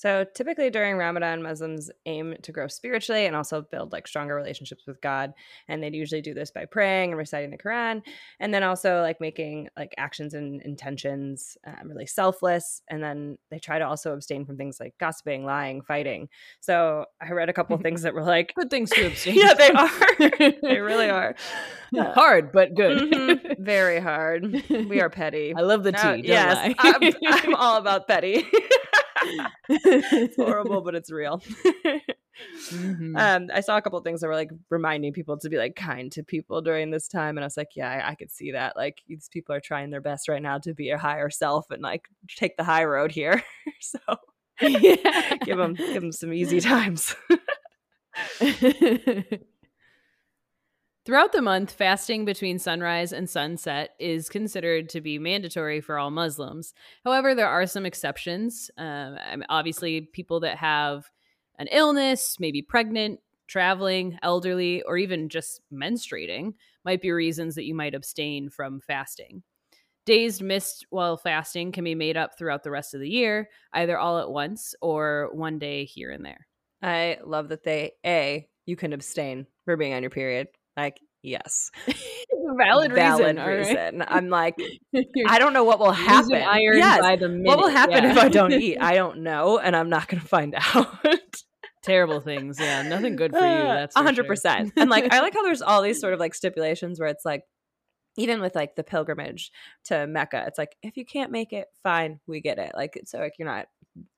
So 0.01 0.25
typically 0.33 0.71
during 0.71 0.97
Ramadan, 0.97 1.43
Muslims 1.43 1.91
aim 2.07 2.33
to 2.41 2.51
grow 2.51 2.67
spiritually 2.67 3.27
and 3.27 3.35
also 3.35 3.61
build 3.61 3.91
like 3.91 4.07
stronger 4.07 4.33
relationships 4.33 4.87
with 4.87 4.99
God. 4.99 5.31
And 5.67 5.83
they'd 5.83 5.93
usually 5.93 6.23
do 6.23 6.33
this 6.33 6.49
by 6.49 6.65
praying 6.65 7.11
and 7.11 7.19
reciting 7.19 7.51
the 7.51 7.59
Quran, 7.59 8.01
and 8.39 8.51
then 8.51 8.63
also 8.63 9.01
like 9.01 9.21
making 9.21 9.67
like 9.77 9.93
actions 9.99 10.33
and 10.33 10.59
intentions 10.63 11.55
um, 11.67 11.87
really 11.87 12.07
selfless. 12.07 12.81
And 12.89 13.03
then 13.03 13.37
they 13.51 13.59
try 13.59 13.77
to 13.77 13.85
also 13.85 14.13
abstain 14.13 14.43
from 14.43 14.57
things 14.57 14.79
like 14.79 14.95
gossiping, 14.99 15.45
lying, 15.45 15.83
fighting. 15.83 16.29
So 16.61 17.05
I 17.21 17.33
read 17.33 17.49
a 17.49 17.53
couple 17.53 17.75
of 17.75 17.83
things 17.83 18.01
that 18.01 18.15
were 18.15 18.23
like, 18.35 18.53
Good 18.55 18.71
things 18.71 18.89
to 18.89 19.05
abstain. 19.05 19.35
yeah, 19.37 19.53
they 19.53 19.69
are. 19.69 20.51
they 20.63 20.79
really 20.79 21.11
are. 21.11 21.35
Uh, 21.95 22.11
hard, 22.13 22.51
but 22.51 22.73
good. 22.73 23.11
mhm, 23.13 23.59
very 23.59 23.99
hard. 23.99 24.63
We 24.67 24.99
are 24.99 25.11
petty. 25.11 25.53
I 25.55 25.61
love 25.61 25.83
the 25.83 25.91
tea. 25.91 26.01
Don't 26.01 26.23
yes. 26.23 26.73
I'm, 26.79 27.03
I'm 27.23 27.53
all 27.53 27.77
about 27.77 28.07
petty. 28.07 28.47
It's 29.69 30.35
horrible, 30.37 30.81
but 30.85 30.95
it's 30.95 31.11
real. 31.11 31.41
Mhm. 32.71 33.15
um, 33.19 33.49
I 33.53 33.59
saw 33.59 33.77
a 33.77 33.81
couple 33.83 33.99
of 33.99 34.05
things 34.05 34.21
that 34.21 34.27
were 34.27 34.33
like 34.35 34.49
reminding 34.71 35.13
people 35.13 35.37
to 35.37 35.49
be 35.49 35.57
like 35.57 35.75
kind 35.75 36.11
to 36.13 36.23
people 36.23 36.61
during 36.61 36.89
this 36.89 37.07
time, 37.07 37.37
and 37.37 37.43
I 37.43 37.45
was 37.45 37.57
like, 37.57 37.67
yeah, 37.75 37.89
I, 37.89 38.11
I 38.11 38.15
could 38.15 38.31
see 38.31 38.53
that. 38.53 38.75
Like 38.75 38.99
these 39.07 39.29
people 39.31 39.53
are 39.53 39.59
trying 39.59 39.91
their 39.91 40.01
best 40.01 40.27
right 40.27 40.41
now 40.41 40.57
to 40.59 40.73
be 40.73 40.89
a 40.89 40.97
higher 40.97 41.29
self 41.29 41.69
and 41.69 41.83
like 41.83 42.05
take 42.37 42.57
the 42.57 42.63
high 42.63 42.85
road 42.85 43.11
here. 43.11 43.43
so 43.81 43.99
Yeah. 44.61 45.35
give 45.43 45.57
them 45.57 45.75
give 45.75 46.01
them 46.01 46.11
some 46.13 46.33
easy 46.33 46.61
times. 46.61 47.15
Throughout 51.11 51.33
the 51.33 51.41
month, 51.41 51.73
fasting 51.73 52.23
between 52.23 52.57
sunrise 52.57 53.11
and 53.11 53.29
sunset 53.29 53.95
is 53.99 54.29
considered 54.29 54.87
to 54.87 55.01
be 55.01 55.19
mandatory 55.19 55.81
for 55.81 55.99
all 55.99 56.09
Muslims. 56.09 56.73
However, 57.03 57.35
there 57.35 57.49
are 57.49 57.67
some 57.67 57.85
exceptions. 57.85 58.71
Um, 58.77 59.17
obviously, 59.49 59.99
people 59.99 60.39
that 60.39 60.55
have 60.55 61.11
an 61.59 61.67
illness, 61.69 62.37
maybe 62.39 62.61
pregnant, 62.61 63.19
traveling, 63.47 64.19
elderly, 64.23 64.83
or 64.83 64.95
even 64.95 65.27
just 65.27 65.59
menstruating 65.69 66.53
might 66.85 67.01
be 67.01 67.11
reasons 67.11 67.55
that 67.55 67.65
you 67.65 67.75
might 67.75 67.93
abstain 67.93 68.49
from 68.49 68.79
fasting. 68.79 69.43
Days 70.05 70.41
missed 70.41 70.85
while 70.91 71.17
fasting 71.17 71.73
can 71.73 71.83
be 71.83 71.93
made 71.93 72.15
up 72.15 72.37
throughout 72.37 72.63
the 72.63 72.71
rest 72.71 72.93
of 72.93 73.01
the 73.01 73.09
year, 73.09 73.49
either 73.73 73.99
all 73.99 74.17
at 74.17 74.31
once 74.31 74.75
or 74.81 75.27
one 75.33 75.59
day 75.59 75.83
here 75.83 76.11
and 76.11 76.23
there. 76.23 76.47
I 76.81 77.17
love 77.25 77.49
that 77.49 77.65
they 77.65 77.91
a 78.05 78.47
you 78.65 78.77
can 78.77 78.93
abstain 78.93 79.45
for 79.65 79.75
being 79.75 79.93
on 79.93 80.03
your 80.03 80.09
period. 80.09 80.47
Like 80.81 80.99
yes, 81.23 81.69
valid, 82.57 82.93
valid 82.93 83.37
reason. 83.37 83.39
all 83.39 83.47
right? 83.47 83.57
reason. 83.59 84.03
I'm 84.07 84.29
like 84.29 84.55
I 85.27 85.37
don't 85.39 85.53
know 85.53 85.63
what 85.63 85.79
will 85.79 85.91
happen. 85.91 86.33
iron 86.41 86.77
Yes. 86.77 87.01
by 87.01 87.15
the 87.15 87.29
minute. 87.29 87.45
What 87.47 87.59
will 87.59 87.69
happen 87.69 88.03
yeah. 88.03 88.11
if 88.11 88.17
I 88.17 88.29
don't 88.29 88.51
eat? 88.67 88.77
I 88.81 88.95
don't 88.95 89.19
know, 89.19 89.59
and 89.59 89.75
I'm 89.75 89.89
not 89.89 90.07
going 90.07 90.21
to 90.21 90.27
find 90.27 90.55
out. 90.55 90.87
Terrible 91.83 92.21
things. 92.21 92.59
Yeah, 92.59 92.83
nothing 92.83 93.15
good 93.15 93.31
for 93.31 93.39
you. 93.39 93.43
Uh, 93.43 93.73
That's 93.73 93.95
hundred 93.95 94.25
sure. 94.25 94.25
percent. 94.25 94.73
And 94.77 94.89
like, 94.89 95.11
I 95.11 95.19
like 95.21 95.33
how 95.33 95.43
there's 95.43 95.63
all 95.63 95.81
these 95.81 95.99
sort 95.99 96.13
of 96.13 96.19
like 96.19 96.35
stipulations 96.35 96.99
where 96.99 97.09
it's 97.09 97.25
like, 97.25 97.41
even 98.17 98.39
with 98.41 98.53
like 98.55 98.75
the 98.75 98.83
pilgrimage 98.83 99.51
to 99.85 100.05
Mecca, 100.05 100.43
it's 100.47 100.59
like 100.59 100.75
if 100.83 100.95
you 100.97 101.05
can't 101.05 101.31
make 101.31 101.53
it, 101.53 101.67
fine, 101.81 102.19
we 102.27 102.39
get 102.41 102.59
it. 102.59 102.73
Like, 102.75 102.99
so 103.05 103.17
like 103.19 103.33
you're 103.39 103.47
not 103.47 103.65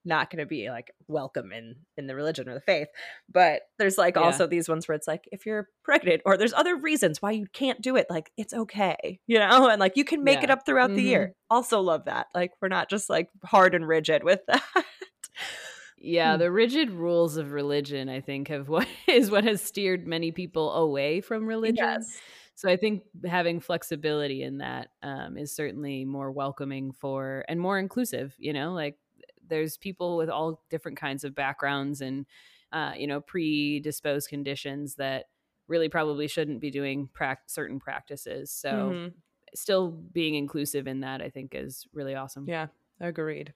not 0.05 0.29
going 0.29 0.39
to 0.39 0.45
be 0.45 0.69
like 0.69 0.91
welcome 1.07 1.51
in 1.51 1.75
in 1.97 2.07
the 2.07 2.15
religion 2.15 2.47
or 2.47 2.53
the 2.53 2.61
faith. 2.61 2.87
But 3.31 3.61
there's 3.79 3.97
like 3.97 4.15
Yeah. 4.15 4.21
also 4.23 4.45
these 4.47 4.69
ones 4.69 4.87
where 4.87 4.95
it's 4.95 5.07
like 5.07 5.27
if 5.31 5.45
you're 5.45 5.69
pregnant 5.83 6.21
or 6.25 6.37
there's 6.37 6.53
other 6.53 6.75
reasons 6.75 7.21
why 7.21 7.31
you 7.31 7.47
can't 7.53 7.81
do 7.81 7.95
it, 7.95 8.07
like 8.09 8.31
it's 8.37 8.53
okay, 8.53 9.19
you 9.27 9.39
know, 9.39 9.67
and 9.69 9.79
like 9.79 9.97
you 9.97 10.05
can 10.05 10.23
make 10.23 10.43
it 10.43 10.49
up 10.51 10.65
throughout 10.65 10.89
the 10.93 11.01
Mhm. 11.05 11.09
year. 11.09 11.35
Also 11.49 11.79
love 11.81 12.05
that. 12.05 12.27
Like 12.35 12.51
we're 12.61 12.67
not 12.67 12.89
just 12.89 13.09
like 13.09 13.29
hard 13.43 13.73
and 13.75 13.87
rigid 13.87 14.23
with 14.23 14.41
that. 14.47 14.63
Yeah, 15.97 16.33
Hmm. 16.33 16.39
the 16.39 16.51
rigid 16.51 16.91
rules 16.91 17.37
of 17.37 17.51
religion, 17.53 18.09
I 18.09 18.19
think, 18.21 18.49
have 18.49 18.67
what 18.67 18.87
is 19.07 19.31
what 19.31 19.45
has 19.45 19.61
steered 19.61 20.05
many 20.05 20.31
people 20.31 20.73
away 20.73 21.21
from 21.21 21.45
religion. 21.47 21.77
Yes. 21.77 22.19
So 22.55 22.69
I 22.69 22.75
think 22.75 23.03
having 23.25 23.59
flexibility 23.59 24.43
in 24.43 24.59
that 24.59 24.89
um, 25.01 25.37
is 25.37 25.55
certainly 25.55 26.05
more 26.05 26.31
welcoming 26.31 26.91
for 26.91 27.43
and 27.47 27.59
more 27.59 27.79
inclusive. 27.79 28.35
You 28.37 28.53
know, 28.53 28.73
like 28.73 28.95
there's 29.47 29.77
people 29.77 30.17
with 30.17 30.29
all 30.29 30.63
different 30.69 30.97
kinds 30.97 31.23
of 31.23 31.35
backgrounds 31.35 32.01
and 32.01 32.25
uh, 32.71 32.93
you 32.97 33.07
know 33.07 33.21
predisposed 33.21 34.29
conditions 34.29 34.95
that 34.95 35.25
really 35.67 35.89
probably 35.89 36.27
shouldn't 36.27 36.59
be 36.59 36.71
doing 36.71 37.09
pra- 37.13 37.37
certain 37.47 37.79
practices. 37.79 38.51
So 38.51 38.69
mm-hmm. 38.69 39.07
still 39.55 39.91
being 39.91 40.35
inclusive 40.35 40.87
in 40.87 41.01
that, 41.01 41.21
I 41.21 41.29
think, 41.29 41.55
is 41.55 41.87
really 41.93 42.15
awesome. 42.15 42.45
Yeah, 42.47 42.67
agreed. 42.99 43.53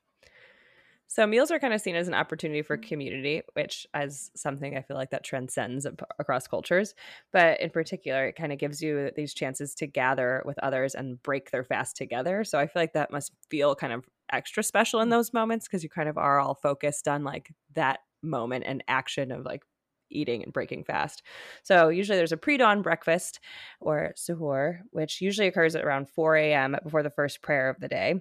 So 1.09 1.25
meals 1.25 1.51
are 1.51 1.59
kind 1.59 1.73
of 1.73 1.79
seen 1.79 1.95
as 1.95 2.09
an 2.09 2.13
opportunity 2.13 2.61
for 2.61 2.75
community, 2.75 3.41
which 3.53 3.87
as 3.93 4.29
something 4.35 4.77
I 4.77 4.81
feel 4.81 4.97
like 4.97 5.11
that 5.11 5.23
transcends 5.23 5.87
across 6.19 6.47
cultures. 6.47 6.95
But 7.31 7.61
in 7.61 7.69
particular, 7.69 8.27
it 8.27 8.35
kind 8.35 8.51
of 8.51 8.59
gives 8.59 8.81
you 8.81 9.11
these 9.15 9.33
chances 9.33 9.73
to 9.75 9.87
gather 9.87 10.43
with 10.45 10.59
others 10.59 10.95
and 10.95 11.21
break 11.23 11.51
their 11.51 11.63
fast 11.63 11.95
together. 11.95 12.43
So 12.43 12.59
I 12.59 12.67
feel 12.67 12.81
like 12.81 12.93
that 12.93 13.11
must 13.11 13.31
feel 13.49 13.73
kind 13.73 13.93
of 13.93 14.05
extra 14.31 14.63
special 14.63 15.01
in 15.01 15.07
mm. 15.07 15.11
those 15.11 15.33
moments 15.33 15.67
because 15.67 15.83
you 15.83 15.89
kind 15.89 16.09
of 16.09 16.17
are 16.17 16.39
all 16.39 16.55
focused 16.55 17.07
on 17.07 17.23
like 17.23 17.53
that 17.73 17.99
moment 18.21 18.65
and 18.67 18.83
action 18.87 19.31
of 19.31 19.45
like 19.45 19.63
eating 20.09 20.43
and 20.43 20.53
breaking 20.53 20.83
fast. 20.83 21.21
So 21.63 21.89
usually 21.89 22.17
there's 22.17 22.31
a 22.31 22.37
pre-dawn 22.37 22.81
breakfast 22.81 23.39
or 23.81 24.13
suhoor, 24.15 24.79
which 24.91 25.21
usually 25.21 25.47
occurs 25.47 25.75
at 25.75 25.83
around 25.83 26.09
4 26.09 26.35
a.m. 26.37 26.77
before 26.83 27.03
the 27.03 27.09
first 27.09 27.41
prayer 27.41 27.69
of 27.69 27.79
the 27.79 27.89
day 27.89 28.15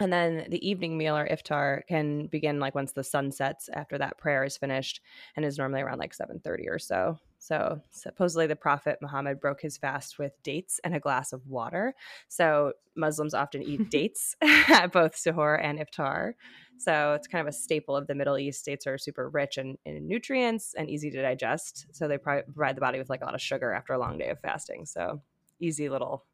and 0.00 0.12
then 0.12 0.46
the 0.48 0.66
evening 0.66 0.96
meal 0.96 1.16
or 1.16 1.28
iftar 1.28 1.86
can 1.86 2.26
begin 2.26 2.58
like 2.58 2.74
once 2.74 2.92
the 2.92 3.04
sun 3.04 3.30
sets 3.30 3.68
after 3.72 3.98
that 3.98 4.18
prayer 4.18 4.42
is 4.44 4.56
finished 4.56 5.00
and 5.36 5.44
is 5.44 5.58
normally 5.58 5.82
around 5.82 5.98
like 5.98 6.16
7.30 6.16 6.68
or 6.68 6.78
so 6.78 7.18
so 7.40 7.80
supposedly 7.90 8.46
the 8.46 8.54
prophet 8.54 8.98
muhammad 9.00 9.40
broke 9.40 9.62
his 9.62 9.76
fast 9.76 10.18
with 10.18 10.32
dates 10.42 10.78
and 10.84 10.94
a 10.94 11.00
glass 11.00 11.32
of 11.32 11.46
water. 11.46 11.94
So 12.28 12.74
muslims 12.96 13.34
often 13.34 13.62
eat 13.62 13.90
dates 13.90 14.36
at 14.42 14.92
both 14.92 15.16
suhoor 15.16 15.58
and 15.62 15.78
iftar. 15.78 16.34
So 16.78 17.14
it's 17.14 17.26
kind 17.26 17.46
of 17.46 17.48
a 17.48 17.56
staple 17.56 17.96
of 17.96 18.06
the 18.06 18.14
middle 18.14 18.38
east. 18.38 18.64
Dates 18.64 18.86
are 18.86 18.96
super 18.96 19.28
rich 19.28 19.58
in, 19.58 19.76
in 19.84 20.06
nutrients 20.06 20.74
and 20.76 20.88
easy 20.88 21.10
to 21.10 21.20
digest. 21.20 21.86
So 21.92 22.08
they 22.08 22.18
provide 22.18 22.76
the 22.76 22.80
body 22.80 22.98
with 22.98 23.10
like 23.10 23.20
a 23.22 23.24
lot 23.24 23.34
of 23.34 23.42
sugar 23.42 23.72
after 23.72 23.92
a 23.92 23.98
long 23.98 24.18
day 24.18 24.30
of 24.30 24.40
fasting. 24.40 24.86
So 24.86 25.20
easy 25.58 25.88
little 25.88 26.24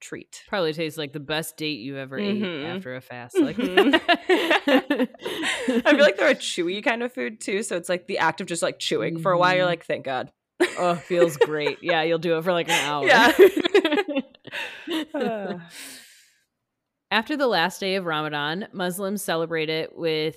treat. 0.00 0.42
Probably 0.48 0.72
tastes 0.72 0.98
like 0.98 1.12
the 1.12 1.20
best 1.20 1.56
date 1.56 1.80
you 1.80 1.96
ever 1.96 2.18
mm-hmm. 2.18 2.44
ate 2.44 2.66
after 2.66 2.96
a 2.96 3.00
fast. 3.00 3.38
Like 3.38 3.56
mm-hmm. 3.56 3.94
I 5.86 5.90
feel 5.90 6.00
like 6.00 6.16
they're 6.16 6.28
a 6.28 6.34
chewy 6.34 6.82
kind 6.82 7.02
of 7.02 7.12
food 7.12 7.40
too. 7.40 7.62
So 7.62 7.76
it's 7.76 7.88
like 7.88 8.06
the 8.06 8.18
act 8.18 8.40
of 8.40 8.46
just 8.46 8.62
like 8.62 8.78
chewing 8.78 9.14
mm-hmm. 9.14 9.22
for 9.22 9.32
a 9.32 9.38
while. 9.38 9.54
You're 9.54 9.64
mm-hmm. 9.64 9.70
like, 9.70 9.84
thank 9.84 10.04
God. 10.04 10.30
oh, 10.78 10.96
feels 10.96 11.36
great. 11.36 11.78
Yeah, 11.82 12.02
you'll 12.02 12.18
do 12.18 12.36
it 12.36 12.44
for 12.44 12.52
like 12.52 12.68
an 12.68 12.84
hour. 12.88 13.06
Yeah. 13.06 13.32
After 17.10 17.36
the 17.36 17.46
last 17.46 17.80
day 17.80 17.94
of 17.94 18.04
Ramadan, 18.04 18.68
Muslims 18.72 19.22
celebrate 19.22 19.70
it 19.70 19.96
with 19.96 20.36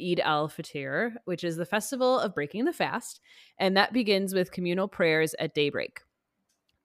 Eid 0.00 0.20
al 0.20 0.48
Fitr, 0.48 1.14
which 1.24 1.42
is 1.42 1.56
the 1.56 1.64
festival 1.64 2.20
of 2.20 2.34
breaking 2.34 2.66
the 2.66 2.72
fast. 2.72 3.20
And 3.58 3.76
that 3.76 3.92
begins 3.92 4.34
with 4.34 4.52
communal 4.52 4.86
prayers 4.86 5.34
at 5.38 5.54
daybreak. 5.54 6.00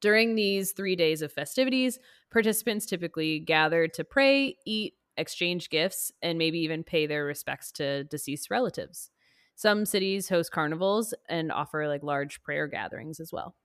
During 0.03 0.35
these 0.35 0.73
three 0.73 0.97
days 0.97 1.21
of 1.21 1.31
festivities, 1.31 1.97
participants 2.29 2.85
typically 2.85 3.39
gather 3.39 3.87
to 3.87 4.03
pray, 4.03 4.57
eat, 4.65 4.95
exchange 5.15 5.69
gifts, 5.69 6.11
and 6.21 6.37
maybe 6.37 6.59
even 6.59 6.83
pay 6.83 7.05
their 7.05 7.23
respects 7.23 7.71
to 7.71 8.03
deceased 8.03 8.51
relatives. 8.51 9.11
Some 9.55 9.85
cities 9.85 10.27
host 10.27 10.51
carnivals 10.51 11.13
and 11.29 11.53
offer 11.53 11.87
like 11.87 12.03
large 12.03 12.43
prayer 12.43 12.67
gatherings 12.67 13.21
as 13.21 13.31
well. 13.31 13.55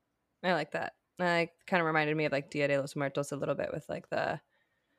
I 0.44 0.52
like 0.52 0.70
that. 0.74 0.92
I 1.18 1.48
kind 1.66 1.80
of 1.80 1.88
reminded 1.88 2.16
me 2.16 2.26
of 2.26 2.30
like 2.30 2.50
Dia 2.50 2.68
de 2.68 2.78
los 2.78 2.94
Muertos 2.94 3.32
a 3.32 3.36
little 3.36 3.56
bit 3.56 3.70
with 3.72 3.88
like 3.88 4.08
the 4.08 4.38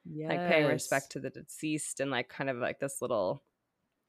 yes. 0.03 0.27
like 0.27 0.49
paying 0.49 0.67
respect 0.67 1.13
to 1.13 1.21
the 1.21 1.29
deceased 1.29 2.01
and 2.01 2.11
like 2.11 2.27
kind 2.27 2.49
of 2.49 2.57
like 2.57 2.81
this 2.81 3.01
little 3.01 3.41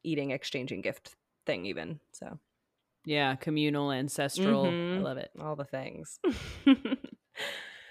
eating, 0.02 0.32
exchanging 0.32 0.80
gift 0.80 1.14
thing, 1.46 1.64
even. 1.66 2.00
So, 2.12 2.40
yeah, 3.04 3.36
communal, 3.36 3.92
ancestral. 3.92 4.64
Mm-hmm. 4.64 4.98
I 4.98 5.02
love 5.02 5.18
it. 5.18 5.30
All 5.40 5.54
the 5.54 5.64
things. 5.64 6.18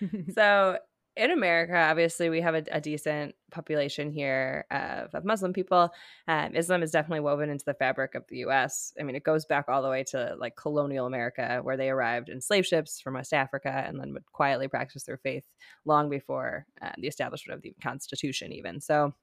so 0.34 0.78
in 1.20 1.32
America, 1.32 1.76
obviously, 1.76 2.30
we 2.30 2.40
have 2.40 2.56
a, 2.56 2.64
a 2.72 2.80
decent 2.80 3.36
population 3.52 4.10
here 4.10 4.66
of, 4.72 5.14
of 5.14 5.26
Muslim 5.26 5.52
people. 5.52 5.90
Um, 6.30 6.56
Islam 6.56 6.82
is 6.82 6.92
definitely 6.92 7.20
woven 7.20 7.50
into 7.50 7.66
the 7.66 7.74
fabric 7.74 8.16
of 8.16 8.24
the 8.30 8.38
U.S. 8.38 8.94
I 8.98 9.04
mean, 9.04 9.18
it 9.18 9.24
goes 9.24 9.46
back 9.46 9.66
all 9.68 9.82
the 9.82 9.90
way 9.90 10.04
to 10.06 10.36
like 10.40 10.56
colonial 10.56 11.08
America, 11.08 11.60
where 11.62 11.76
they 11.76 11.90
arrived 11.90 12.30
in 12.30 12.40
slave 12.40 12.66
ships 12.66 13.02
from 13.02 13.16
West 13.16 13.34
Africa 13.34 13.84
and 13.86 14.00
then 14.00 14.14
would 14.14 14.26
quietly 14.32 14.70
practice 14.70 15.04
their 15.04 15.18
faith 15.18 15.44
long 15.84 16.10
before 16.10 16.66
uh, 16.82 16.92
the 16.98 17.08
establishment 17.08 17.58
of 17.58 17.64
the 17.64 17.76
Constitution, 17.82 18.54
even. 18.54 18.80
So 18.80 19.14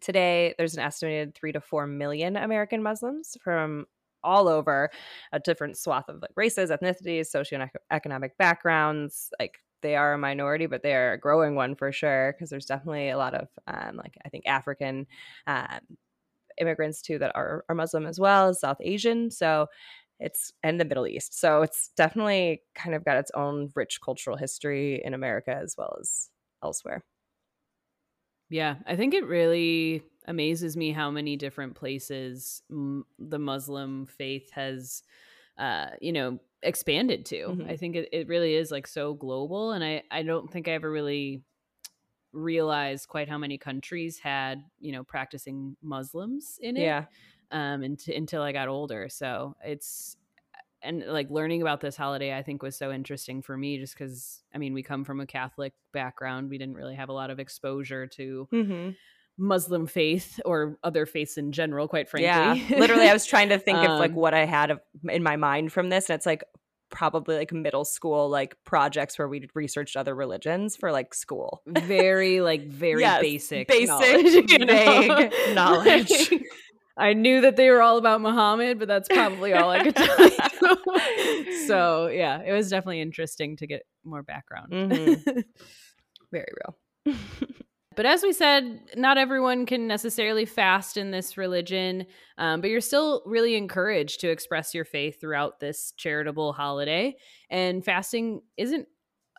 today, 0.00 0.54
there's 0.58 0.74
an 0.74 0.82
estimated 0.82 1.34
three 1.34 1.52
to 1.52 1.60
four 1.60 1.86
million 1.86 2.36
American 2.36 2.82
Muslims 2.82 3.36
from 3.40 3.86
all 4.24 4.48
over 4.48 4.90
a 5.32 5.38
different 5.38 5.76
swath 5.76 6.08
of 6.08 6.20
like 6.20 6.32
races, 6.34 6.70
ethnicities, 6.70 7.30
socioeconomic 7.32 8.30
backgrounds. 8.36 9.30
Like 9.38 9.58
they 9.82 9.96
are 9.96 10.14
a 10.14 10.18
minority, 10.18 10.66
but 10.66 10.82
they 10.82 10.94
are 10.94 11.12
a 11.12 11.18
growing 11.18 11.54
one 11.54 11.74
for 11.76 11.92
sure 11.92 12.32
because 12.32 12.50
there's 12.50 12.66
definitely 12.66 13.10
a 13.10 13.18
lot 13.18 13.34
of 13.34 13.48
um, 13.66 13.96
like 13.96 14.16
I 14.24 14.28
think 14.28 14.46
African 14.46 15.06
um, 15.46 15.80
immigrants 16.58 17.02
too 17.02 17.18
that 17.18 17.32
are, 17.34 17.64
are 17.68 17.74
Muslim 17.74 18.06
as 18.06 18.20
well 18.20 18.48
as 18.48 18.60
South 18.60 18.78
Asian. 18.80 19.30
So 19.30 19.68
it's 20.20 20.52
and 20.62 20.80
the 20.80 20.84
Middle 20.84 21.06
East. 21.06 21.38
So 21.38 21.62
it's 21.62 21.88
definitely 21.96 22.62
kind 22.74 22.94
of 22.94 23.04
got 23.04 23.18
its 23.18 23.30
own 23.34 23.70
rich 23.74 24.00
cultural 24.00 24.36
history 24.36 25.02
in 25.04 25.14
America 25.14 25.54
as 25.54 25.76
well 25.78 25.96
as 26.00 26.30
elsewhere. 26.62 27.04
Yeah, 28.50 28.76
I 28.86 28.96
think 28.96 29.14
it 29.14 29.26
really 29.26 30.02
amazes 30.26 30.76
me 30.76 30.92
how 30.92 31.10
many 31.10 31.36
different 31.36 31.74
places 31.74 32.62
the 32.70 33.38
Muslim 33.38 34.06
faith 34.06 34.50
has, 34.52 35.02
uh, 35.58 35.88
you 36.00 36.12
know, 36.12 36.38
expanded 36.62 37.26
to. 37.26 37.48
Mm-hmm. 37.48 37.70
I 37.70 37.76
think 37.76 37.96
it, 37.96 38.08
it 38.12 38.28
really 38.28 38.54
is 38.54 38.70
like 38.70 38.86
so 38.86 39.14
global, 39.14 39.72
and 39.72 39.84
I 39.84 40.02
I 40.10 40.22
don't 40.22 40.50
think 40.50 40.68
I 40.68 40.72
ever 40.72 40.90
really 40.90 41.42
realized 42.32 43.08
quite 43.08 43.28
how 43.28 43.38
many 43.38 43.58
countries 43.58 44.18
had 44.18 44.62
you 44.80 44.92
know 44.92 45.04
practicing 45.04 45.76
Muslims 45.82 46.58
in 46.60 46.76
it. 46.76 46.82
Yeah. 46.82 47.04
Um, 47.50 47.82
until 47.82 48.14
until 48.14 48.42
I 48.42 48.52
got 48.52 48.68
older, 48.68 49.08
so 49.08 49.56
it's 49.64 50.16
and 50.82 51.04
like 51.06 51.30
learning 51.30 51.62
about 51.62 51.80
this 51.80 51.96
holiday 51.96 52.36
i 52.36 52.42
think 52.42 52.62
was 52.62 52.76
so 52.76 52.92
interesting 52.92 53.42
for 53.42 53.56
me 53.56 53.78
just 53.78 53.94
because 53.94 54.42
i 54.54 54.58
mean 54.58 54.72
we 54.72 54.82
come 54.82 55.04
from 55.04 55.20
a 55.20 55.26
catholic 55.26 55.72
background 55.92 56.48
we 56.48 56.58
didn't 56.58 56.76
really 56.76 56.94
have 56.94 57.08
a 57.08 57.12
lot 57.12 57.30
of 57.30 57.40
exposure 57.40 58.06
to 58.06 58.48
mm-hmm. 58.52 58.90
Muslim 59.38 59.86
faith 59.86 60.40
or 60.44 60.76
other 60.82 61.06
faiths 61.06 61.38
in 61.38 61.52
general, 61.52 61.88
quite 61.88 62.08
frankly. 62.08 62.26
Yeah. 62.26 62.78
Literally, 62.78 63.08
I 63.08 63.12
was 63.12 63.24
trying 63.34 63.50
to 63.50 63.58
think 63.58 63.78
um, 63.78 63.92
of 63.92 64.00
like 64.00 64.10
um 64.10 64.16
what 64.16 64.34
I 64.34 64.44
had 64.44 64.78
in 65.08 65.22
my 65.22 65.36
mind 65.36 65.72
from 65.72 65.88
this, 65.88 66.10
and 66.10 66.16
it's 66.16 66.26
like 66.26 66.42
probably 66.90 67.36
like 67.36 67.52
middle 67.52 67.84
school 67.84 68.28
like 68.28 68.56
projects 68.64 69.18
where 69.18 69.28
we 69.28 69.46
researched 69.54 69.96
other 69.96 70.14
religions 70.14 70.76
for 70.76 70.90
like 70.90 71.14
school. 71.14 71.62
Very 71.66 72.40
like 72.40 72.66
very 72.68 73.02
yes, 73.02 73.20
basic, 73.20 73.68
basic, 73.68 73.88
knowledge, 73.88 74.48
vague 74.66 75.54
knowledge. 75.54 76.32
I 76.96 77.12
knew 77.12 77.42
that 77.42 77.54
they 77.54 77.70
were 77.70 77.80
all 77.80 77.96
about 77.96 78.20
Muhammad, 78.20 78.80
but 78.80 78.88
that's 78.88 79.08
probably 79.08 79.52
all 79.52 79.70
I 79.70 79.84
could 79.84 79.94
tell 79.94 80.20
you. 80.20 81.66
so 81.68 82.08
yeah, 82.08 82.42
it 82.44 82.52
was 82.52 82.68
definitely 82.70 83.00
interesting 83.00 83.56
to 83.58 83.68
get 83.68 83.82
more 84.04 84.24
background. 84.24 84.72
Mm-hmm. 84.72 85.40
Very 86.32 86.52
real. 87.06 87.16
But 87.98 88.06
as 88.06 88.22
we 88.22 88.32
said, 88.32 88.80
not 88.94 89.18
everyone 89.18 89.66
can 89.66 89.88
necessarily 89.88 90.44
fast 90.44 90.96
in 90.96 91.10
this 91.10 91.36
religion, 91.36 92.06
um, 92.38 92.60
but 92.60 92.70
you're 92.70 92.80
still 92.80 93.24
really 93.26 93.56
encouraged 93.56 94.20
to 94.20 94.30
express 94.30 94.72
your 94.72 94.84
faith 94.84 95.20
throughout 95.20 95.58
this 95.58 95.92
charitable 95.96 96.52
holiday. 96.52 97.16
And 97.50 97.84
fasting 97.84 98.42
isn't 98.56 98.86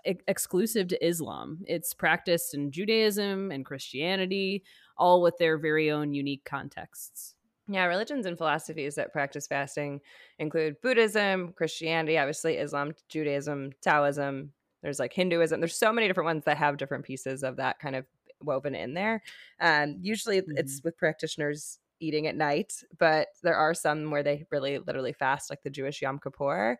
exclusive 0.03 0.89
to 0.89 1.07
Islam, 1.07 1.59
it's 1.67 1.93
practiced 1.93 2.53
in 2.53 2.69
Judaism 2.69 3.49
and 3.49 3.63
Christianity, 3.63 4.65
all 4.97 5.21
with 5.21 5.37
their 5.37 5.57
very 5.57 5.89
own 5.89 6.13
unique 6.13 6.43
contexts. 6.43 7.35
Yeah, 7.69 7.85
religions 7.85 8.25
and 8.25 8.37
philosophies 8.37 8.95
that 8.95 9.13
practice 9.13 9.47
fasting 9.47 10.01
include 10.37 10.81
Buddhism, 10.81 11.53
Christianity, 11.53 12.17
obviously 12.17 12.57
Islam, 12.57 12.91
Judaism, 13.07 13.71
Taoism. 13.81 14.51
There's 14.83 14.99
like 14.99 15.13
Hinduism. 15.13 15.61
There's 15.61 15.77
so 15.77 15.93
many 15.93 16.07
different 16.07 16.25
ones 16.25 16.43
that 16.43 16.57
have 16.57 16.75
different 16.75 17.05
pieces 17.05 17.43
of 17.43 17.55
that 17.55 17.79
kind 17.79 17.95
of 17.95 18.05
woven 18.41 18.75
in 18.75 18.93
there. 18.93 19.21
Um, 19.59 19.97
usually 20.01 20.41
mm-hmm. 20.41 20.57
it's 20.57 20.81
with 20.83 20.97
practitioners 20.97 21.79
eating 21.99 22.27
at 22.27 22.35
night, 22.35 22.73
but 22.97 23.27
there 23.43 23.55
are 23.55 23.73
some 23.73 24.09
where 24.11 24.23
they 24.23 24.45
really 24.51 24.79
literally 24.79 25.13
fast, 25.13 25.49
like 25.49 25.63
the 25.63 25.69
Jewish 25.69 26.01
Yom 26.01 26.19
Kippur 26.19 26.77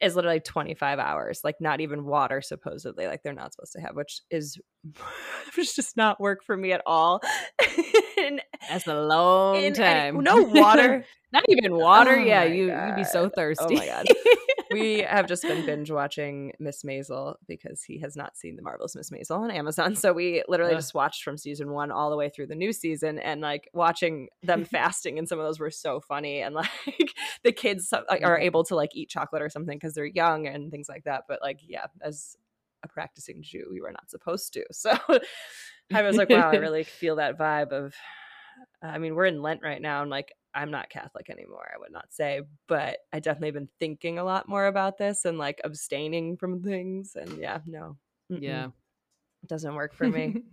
is 0.00 0.14
literally 0.14 0.40
25 0.40 0.98
hours, 0.98 1.40
like 1.42 1.56
not 1.60 1.80
even 1.80 2.04
water 2.04 2.40
supposedly, 2.40 3.06
like 3.06 3.22
they're 3.22 3.32
not 3.32 3.52
supposed 3.52 3.72
to 3.72 3.80
have, 3.80 3.96
which 3.96 4.20
is 4.30 4.58
which 5.56 5.74
does 5.74 5.96
not 5.96 6.20
work 6.20 6.44
for 6.44 6.56
me 6.56 6.72
at 6.72 6.82
all. 6.86 7.20
and, 8.18 8.40
That's 8.68 8.86
a 8.86 9.00
long 9.00 9.72
time. 9.72 10.22
no 10.22 10.42
water. 10.42 11.04
Not 11.30 11.44
even 11.50 11.76
water. 11.76 12.16
Oh 12.16 12.24
yeah, 12.24 12.44
you 12.44 12.74
you'd 12.74 12.96
be 12.96 13.04
so 13.04 13.28
thirsty. 13.28 13.76
Oh 13.76 13.78
my 13.78 13.84
god. 13.84 14.06
We 14.70 15.00
have 15.00 15.26
just 15.26 15.42
been 15.42 15.64
binge 15.66 15.90
watching 15.90 16.52
Miss 16.58 16.82
Maisel 16.82 17.36
because 17.46 17.82
he 17.82 17.98
has 18.00 18.16
not 18.16 18.36
seen 18.36 18.56
the 18.56 18.62
marvelous 18.62 18.94
Miss 18.94 19.10
Maisel 19.10 19.38
on 19.38 19.50
Amazon. 19.50 19.94
So 19.94 20.12
we 20.12 20.42
literally 20.48 20.72
Ugh. 20.72 20.78
just 20.78 20.94
watched 20.94 21.22
from 21.22 21.36
season 21.38 21.70
one 21.70 21.90
all 21.90 22.10
the 22.10 22.16
way 22.16 22.28
through 22.28 22.46
the 22.46 22.54
new 22.54 22.72
season, 22.72 23.18
and 23.18 23.40
like 23.40 23.68
watching 23.72 24.28
them 24.42 24.64
fasting, 24.70 25.18
and 25.18 25.28
some 25.28 25.38
of 25.38 25.44
those 25.44 25.60
were 25.60 25.70
so 25.70 26.00
funny. 26.00 26.40
And 26.40 26.54
like 26.54 27.14
the 27.44 27.52
kids 27.52 27.92
are 27.92 28.04
mm-hmm. 28.10 28.42
able 28.42 28.64
to 28.64 28.74
like 28.74 28.90
eat 28.94 29.08
chocolate 29.08 29.42
or 29.42 29.48
something 29.48 29.76
because 29.76 29.94
they're 29.94 30.04
young 30.04 30.46
and 30.46 30.70
things 30.70 30.88
like 30.88 31.04
that. 31.04 31.24
But 31.28 31.40
like, 31.42 31.60
yeah, 31.66 31.86
as 32.02 32.36
a 32.82 32.88
practicing 32.88 33.42
Jew, 33.42 33.68
we 33.70 33.80
were 33.80 33.92
not 33.92 34.10
supposed 34.10 34.52
to. 34.54 34.64
So 34.72 34.96
I 35.92 36.02
was 36.02 36.16
like, 36.16 36.28
wow, 36.28 36.50
I 36.50 36.56
really 36.56 36.84
feel 36.84 37.16
that 37.16 37.38
vibe 37.38 37.72
of. 37.72 37.94
I 38.82 38.98
mean, 38.98 39.14
we're 39.14 39.26
in 39.26 39.42
Lent 39.42 39.60
right 39.62 39.80
now, 39.80 40.02
and 40.02 40.10
like, 40.10 40.32
I'm 40.54 40.70
not 40.70 40.90
Catholic 40.90 41.30
anymore, 41.30 41.68
I 41.74 41.78
would 41.78 41.92
not 41.92 42.12
say, 42.12 42.42
but 42.66 42.98
I 43.12 43.20
definitely 43.20 43.52
been 43.52 43.68
thinking 43.78 44.18
a 44.18 44.24
lot 44.24 44.48
more 44.48 44.66
about 44.66 44.98
this 44.98 45.24
and 45.24 45.38
like 45.38 45.60
abstaining 45.64 46.36
from 46.36 46.62
things. 46.62 47.16
And 47.16 47.38
yeah, 47.38 47.58
no. 47.66 47.96
Mm-mm. 48.32 48.42
yeah. 48.42 48.66
It 49.42 49.48
doesn't 49.48 49.74
work 49.74 49.94
for 49.94 50.08
me. 50.08 50.42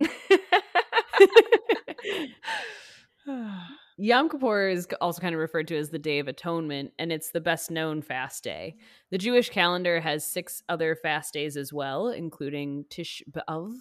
Yom 3.98 4.28
Kippur 4.28 4.68
is 4.68 4.86
also 5.00 5.20
kind 5.20 5.34
of 5.34 5.40
referred 5.40 5.68
to 5.68 5.76
as 5.76 5.90
the 5.90 5.98
Day 5.98 6.18
of 6.18 6.28
Atonement, 6.28 6.92
and 6.98 7.10
it's 7.10 7.30
the 7.30 7.40
best 7.40 7.70
known 7.70 8.02
fast 8.02 8.44
day. 8.44 8.76
The 9.10 9.18
Jewish 9.18 9.48
calendar 9.48 10.00
has 10.00 10.24
six 10.24 10.62
other 10.68 10.94
fast 10.94 11.32
days 11.32 11.56
as 11.56 11.72
well, 11.72 12.08
including 12.08 12.84
Tisha 12.90 13.22
B'Av, 13.30 13.74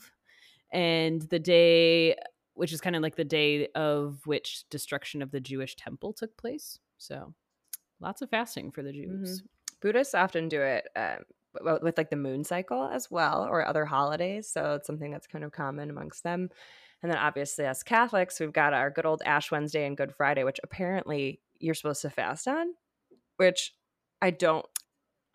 and 0.71 1.21
the 1.23 1.39
day, 1.39 2.15
which 2.55 2.73
is 2.73 2.81
kind 2.81 2.95
of 2.95 3.01
like 3.01 3.15
the 3.15 3.23
day 3.23 3.67
of 3.75 4.19
which 4.25 4.65
destruction 4.69 5.21
of 5.21 5.31
the 5.31 5.39
Jewish 5.39 5.75
temple 5.75 6.13
took 6.13 6.35
place. 6.37 6.79
So, 6.97 7.33
lots 7.99 8.21
of 8.21 8.29
fasting 8.29 8.71
for 8.71 8.81
the 8.81 8.91
Jews. 8.91 9.43
Buddhists 9.81 10.15
often 10.15 10.49
do 10.49 10.61
it 10.61 10.87
um, 10.95 11.19
with 11.83 11.97
like 11.97 12.09
the 12.09 12.15
moon 12.15 12.43
cycle 12.43 12.89
as 12.91 13.11
well, 13.11 13.45
or 13.49 13.65
other 13.65 13.85
holidays. 13.85 14.49
So 14.49 14.73
it's 14.75 14.87
something 14.87 15.11
that's 15.11 15.27
kind 15.27 15.43
of 15.43 15.51
common 15.51 15.89
amongst 15.89 16.23
them. 16.23 16.49
And 17.03 17.11
then 17.11 17.19
obviously, 17.19 17.65
as 17.65 17.83
Catholics, 17.83 18.39
we've 18.39 18.53
got 18.53 18.73
our 18.73 18.89
good 18.89 19.05
old 19.05 19.21
Ash 19.25 19.51
Wednesday 19.51 19.85
and 19.85 19.95
Good 19.97 20.15
Friday, 20.15 20.43
which 20.43 20.59
apparently 20.63 21.39
you're 21.59 21.75
supposed 21.75 22.01
to 22.01 22.09
fast 22.09 22.47
on, 22.47 22.67
which 23.37 23.73
I 24.21 24.31
don't 24.31 24.65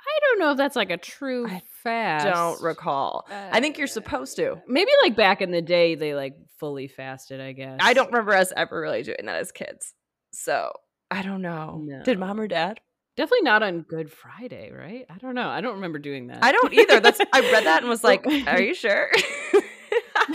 I 0.01 0.19
don't 0.23 0.39
know 0.41 0.51
if 0.53 0.57
that's 0.57 0.77
like 0.77 0.91
a 0.91 0.97
true 0.97 1.47
I 1.47 1.63
fast. 1.83 2.25
don't 2.27 2.63
recall. 2.63 3.27
I 3.31 3.61
think 3.61 3.79
you're 3.79 3.87
supposed 3.87 4.37
to. 4.37 4.61
Maybe 4.67 4.91
like 5.03 5.15
back 5.15 5.43
in 5.43 5.51
the 5.51 5.63
day, 5.63 5.95
they 5.95 6.15
like 6.15 6.35
fully 6.61 6.87
fasted. 6.87 7.41
I 7.41 7.53
guess 7.53 7.79
I 7.81 7.95
don't 7.95 8.13
remember 8.13 8.35
us 8.35 8.53
ever 8.57 8.81
really 8.81 9.03
doing 9.03 9.25
that 9.25 9.37
as 9.37 9.51
kids. 9.51 9.95
So 10.33 10.73
I 11.11 11.23
don't 11.23 11.43
know. 11.43 11.85
Did 12.05 12.21
mom 12.21 12.39
or 12.39 12.47
dad? 12.47 12.81
Definitely 13.17 13.43
not 13.43 13.63
on 13.63 13.83
Good 13.83 14.13
Friday, 14.13 14.71
right? 14.73 15.05
I 15.11 15.19
don't 15.19 15.35
know. 15.35 15.49
I 15.49 15.61
don't 15.61 15.75
remember 15.75 15.99
doing 15.99 16.29
that. 16.29 16.45
I 16.45 16.53
don't 16.53 16.73
either. 16.73 17.01
That's 17.01 17.21
I 17.33 17.41
read 17.41 17.65
that 17.65 17.83
and 17.83 17.89
was 17.89 18.05
like. 18.05 18.25
"Are 18.47 18.63
you 18.63 18.75
sure?" 18.75 19.11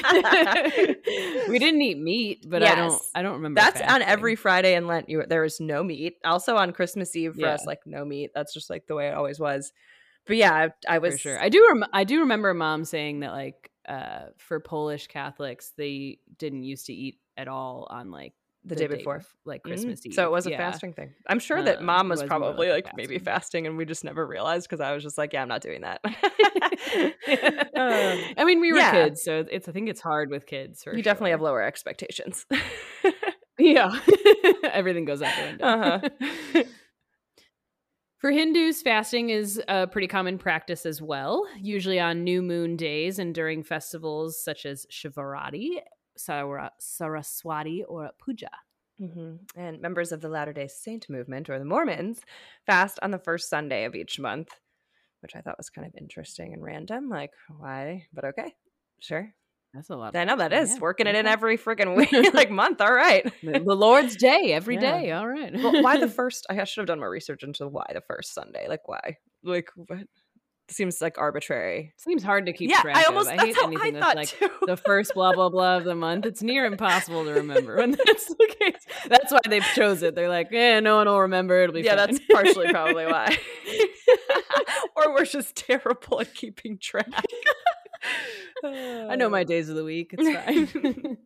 we 1.50 1.60
didn't 1.60 1.82
eat 1.82 1.98
meat, 1.98 2.46
but 2.48 2.62
I 2.64 2.76
don't. 2.76 3.02
I 3.16 3.22
don't 3.22 3.36
remember. 3.36 3.62
That's 3.62 3.82
on 3.82 4.02
every 4.02 4.36
Friday 4.36 4.76
in 4.76 4.88
Lent. 4.88 5.10
You 5.10 5.24
there 5.28 5.46
is 5.46 5.60
no 5.60 5.84
meat. 5.84 6.16
Also 6.26 6.58
on 6.58 6.74
Christmas 6.74 7.16
Eve 7.16 7.36
for 7.36 7.48
us, 7.48 7.66
like 7.66 7.80
no 7.86 8.04
meat. 8.04 8.32
That's 8.36 8.54
just 8.54 8.70
like 8.70 8.88
the 8.88 8.96
way 8.96 9.08
it 9.08 9.14
always 9.14 9.40
was. 9.40 9.72
But 10.28 10.38
yeah, 10.38 10.54
I, 10.54 10.96
I 10.96 10.98
was 10.98 11.14
for 11.14 11.20
sure. 11.20 11.40
I 11.40 11.50
do. 11.50 11.66
Rem- 11.68 11.90
I 11.94 12.04
do 12.04 12.20
remember 12.22 12.54
mom 12.54 12.84
saying 12.84 13.22
that 13.22 13.32
like 13.32 13.72
uh, 13.88 14.26
for 14.38 14.60
Polish 14.60 15.08
Catholics, 15.08 15.72
they 15.78 16.20
didn't 16.38 16.64
used 16.64 16.86
to 16.88 16.94
eat 16.94 17.20
at 17.38 17.48
all 17.48 17.88
on 17.90 18.12
like 18.12 18.34
the, 18.64 18.76
day 18.76 18.88
before. 18.88 19.20
bef- 19.20 19.26
like 19.46 19.62
Mm. 19.62 19.66
Christmas 19.68 20.06
Eve. 20.06 20.14
So 20.16 20.26
it 20.26 20.32
was 20.32 20.48
a 20.48 20.52
Yeah. 20.52 20.58
fasting 20.58 20.94
thing. 20.94 21.14
I'm 21.28 21.38
sure 21.40 21.62
that 21.62 21.80
Um, 21.80 21.86
mom 21.86 22.10
was 22.10 22.22
was 22.22 22.28
probably 22.28 22.70
like 22.70 22.86
like 22.86 22.96
maybe 22.98 23.20
fasting. 23.20 23.26
fasting 23.26 23.68
and 23.68 23.78
we 23.78 23.86
just 23.86 24.04
never 24.04 24.26
realized 24.26 24.68
because 24.68 24.82
I 24.82 24.94
was 24.94 25.04
just 25.04 25.18
like, 25.20 25.34
yeah, 25.34 25.44
I'm 25.44 25.48
not 25.48 25.62
doing 25.62 25.82
that. 25.82 26.02
I 28.38 28.44
mean, 28.46 28.62
we 28.62 28.72
were 28.72 28.80
yeah. 28.80 28.92
kids, 28.92 29.24
so 29.24 29.46
it's. 29.52 29.68
I 29.68 29.72
think 29.72 29.90
it's 29.90 30.02
hard 30.02 30.30
with 30.30 30.46
kids. 30.46 30.84
You 30.92 31.02
definitely 31.04 31.32
have 31.32 31.42
lower 31.42 31.62
expectations. 31.62 32.46
Yeah. 33.58 33.98
Everything 34.66 35.06
goes 35.06 35.22
out 35.22 35.34
the 35.38 35.44
window. 35.46 35.66
Uh-huh. 35.66 36.64
For 38.18 38.32
Hindus, 38.32 38.82
fasting 38.82 39.30
is 39.30 39.62
a 39.68 39.88
pretty 39.88 40.08
common 40.08 40.38
practice 40.38 40.86
as 40.86 41.02
well, 41.02 41.48
usually 41.58 42.00
on 42.00 42.24
new 42.24 42.42
moon 42.42 42.76
days 42.76 43.20
and 43.20 43.36
during 43.36 43.62
festivals 43.62 44.42
such 44.42 44.66
as 44.66 44.86
Shivarati, 44.88 45.82
Saraswati, 46.18 47.84
or 47.84 48.12
Puja. 48.18 48.50
hmm 48.98 49.36
And 49.56 49.82
members 49.82 50.12
of 50.12 50.22
the 50.22 50.30
Latter 50.30 50.54
day 50.54 50.68
Saint 50.68 51.10
movement, 51.10 51.50
or 51.50 51.60
the 51.60 51.66
Mormons, 51.66 52.22
fast 52.66 53.00
on 53.02 53.12
the 53.12 53.20
first 53.20 53.50
Sunday 53.50 53.84
of 53.84 53.96
each 53.96 54.18
month, 54.20 54.50
which 55.22 55.36
I 55.36 55.42
thought 55.42 55.58
was 55.58 55.70
kind 55.70 55.88
of 55.88 55.96
interesting 55.96 56.54
and 56.54 56.64
random. 56.64 57.10
Like, 57.10 57.34
why? 57.50 58.08
But 58.14 58.26
okay, 58.26 58.56
sure. 59.00 59.36
That's 59.76 59.90
a 59.90 59.96
lot. 59.98 60.16
I 60.16 60.24
know 60.24 60.38
that 60.38 60.54
is 60.54 60.72
yeah, 60.72 60.80
working 60.80 61.06
it 61.06 61.16
in 61.16 61.28
every 61.28 61.58
freaking 61.58 61.98
week, 61.98 62.12
like 62.34 62.50
month. 62.50 62.80
All 62.80 62.94
right. 62.94 63.30
the 63.44 63.60
Lord's 63.76 64.16
Day 64.16 64.54
every 64.54 64.76
Yeah. 64.76 65.02
day. 65.02 65.12
All 65.12 65.28
right. 65.28 65.54
well, 65.54 65.84
why 65.84 65.98
the 65.98 66.08
first? 66.22 66.46
I 66.50 66.64
should 66.64 66.82
have 66.82 66.88
done 66.88 67.00
more 67.00 67.10
research 67.10 67.44
into 67.44 67.68
why 67.68 67.86
the 67.94 68.00
first 68.02 68.34
Sunday. 68.34 68.68
Like, 68.70 68.88
why? 68.88 69.18
Like, 69.44 69.70
what? 69.76 70.00
Seems 70.68 71.00
like 71.00 71.20
arbitrary. 71.20 71.94
Seems 71.98 72.24
hard 72.24 72.48
to 72.48 72.54
keep 72.54 72.72
yeah, 72.72 72.82
track 72.82 72.96
I 72.98 73.04
almost. 73.04 73.30
of. 73.30 73.38
I 73.38 73.46
hate 73.46 73.56
anything 73.62 73.98
I 73.98 74.00
that's 74.00 74.16
like 74.16 74.30
too. 74.30 74.50
the 74.66 74.78
first 74.78 75.14
blah 75.14 75.32
blah 75.34 75.50
blah 75.50 75.78
of 75.78 75.84
the 75.84 75.94
month. 75.94 76.26
It's 76.26 76.42
near 76.42 76.66
impossible 76.66 77.24
to 77.26 77.34
remember 77.34 77.76
when 77.78 77.92
that's 77.92 78.26
the 78.26 78.56
case. 78.60 78.82
That's 79.08 79.32
why 79.32 79.42
they've 79.48 79.62
chose 79.76 80.02
it. 80.02 80.16
They're 80.16 80.28
like, 80.30 80.52
eh, 80.52 80.80
no 80.80 80.96
one 80.96 81.06
will 81.08 81.20
remember. 81.22 81.62
It'll 81.62 81.76
be 81.76 81.82
yeah, 81.82 81.98
fine. 81.98 82.16
that's 82.16 82.20
partially 82.32 82.70
probably 82.72 83.06
why. 83.06 83.38
or 84.96 85.14
we're 85.14 85.26
just 85.26 85.56
terrible 85.56 86.22
at 86.22 86.34
keeping 86.34 86.80
track. 86.80 87.06
I 88.64 89.16
know 89.16 89.30
my 89.30 89.44
days 89.44 89.70
of 89.70 89.76
the 89.76 89.84
week. 89.84 90.14
It's 90.18 90.74
fine. 90.74 91.18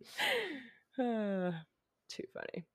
Uh, 1.00 1.52
too 2.10 2.24
funny. 2.34 2.66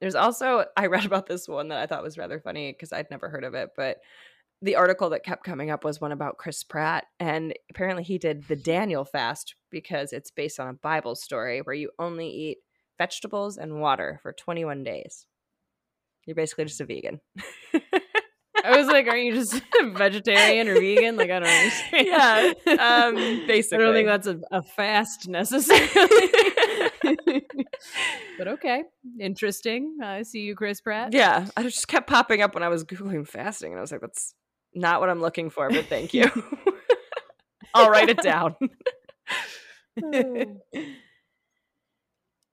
There's 0.00 0.14
also 0.14 0.64
I 0.76 0.86
read 0.86 1.04
about 1.04 1.26
this 1.26 1.48
one 1.48 1.68
that 1.68 1.78
I 1.78 1.86
thought 1.86 2.02
was 2.02 2.18
rather 2.18 2.40
funny 2.40 2.72
because 2.72 2.92
I'd 2.92 3.10
never 3.10 3.28
heard 3.28 3.44
of 3.44 3.54
it, 3.54 3.70
but 3.76 3.98
the 4.62 4.76
article 4.76 5.10
that 5.10 5.24
kept 5.24 5.44
coming 5.44 5.70
up 5.70 5.84
was 5.84 6.00
one 6.00 6.12
about 6.12 6.38
Chris 6.38 6.64
Pratt, 6.64 7.04
and 7.20 7.52
apparently 7.70 8.02
he 8.02 8.16
did 8.16 8.44
the 8.44 8.56
Daniel 8.56 9.04
fast 9.04 9.56
because 9.70 10.12
it's 10.12 10.30
based 10.30 10.58
on 10.58 10.68
a 10.68 10.74
Bible 10.74 11.14
story 11.14 11.60
where 11.60 11.74
you 11.74 11.90
only 11.98 12.28
eat 12.28 12.58
vegetables 12.96 13.58
and 13.58 13.80
water 13.80 14.20
for 14.22 14.32
21 14.32 14.82
days. 14.82 15.26
You're 16.24 16.36
basically 16.36 16.64
just 16.64 16.80
a 16.80 16.86
vegan. 16.86 17.20
I 18.64 18.78
was 18.78 18.86
like, 18.86 19.06
aren't 19.06 19.24
you 19.24 19.34
just 19.34 19.60
vegetarian 19.92 20.68
or 20.68 20.74
vegan? 20.74 21.16
Like, 21.16 21.30
I 21.30 21.38
don't 21.38 21.48
understand. 21.48 22.06
Yeah, 22.06 22.52
um, 22.70 23.16
I 23.18 23.62
don't 23.76 23.92
think 23.92 24.08
that's 24.08 24.26
a, 24.26 24.40
a 24.50 24.62
fast 24.62 25.28
necessarily. 25.28 26.30
but 28.38 28.48
okay, 28.48 28.84
interesting. 29.20 29.98
I 30.02 30.22
see 30.22 30.40
you, 30.40 30.56
Chris 30.56 30.80
Pratt. 30.80 31.12
Yeah, 31.12 31.46
I 31.58 31.62
just 31.62 31.86
kept 31.88 32.08
popping 32.08 32.40
up 32.40 32.54
when 32.54 32.62
I 32.62 32.68
was 32.68 32.84
googling 32.84 33.28
fasting, 33.28 33.72
and 33.72 33.78
I 33.78 33.82
was 33.82 33.92
like, 33.92 34.00
"That's 34.00 34.34
not 34.74 35.00
what 35.00 35.10
I'm 35.10 35.20
looking 35.20 35.50
for." 35.50 35.68
But 35.68 35.84
thank 35.86 36.14
you. 36.14 36.30
I'll 37.74 37.90
write 37.90 38.08
it 38.08 38.22
down. 38.22 38.56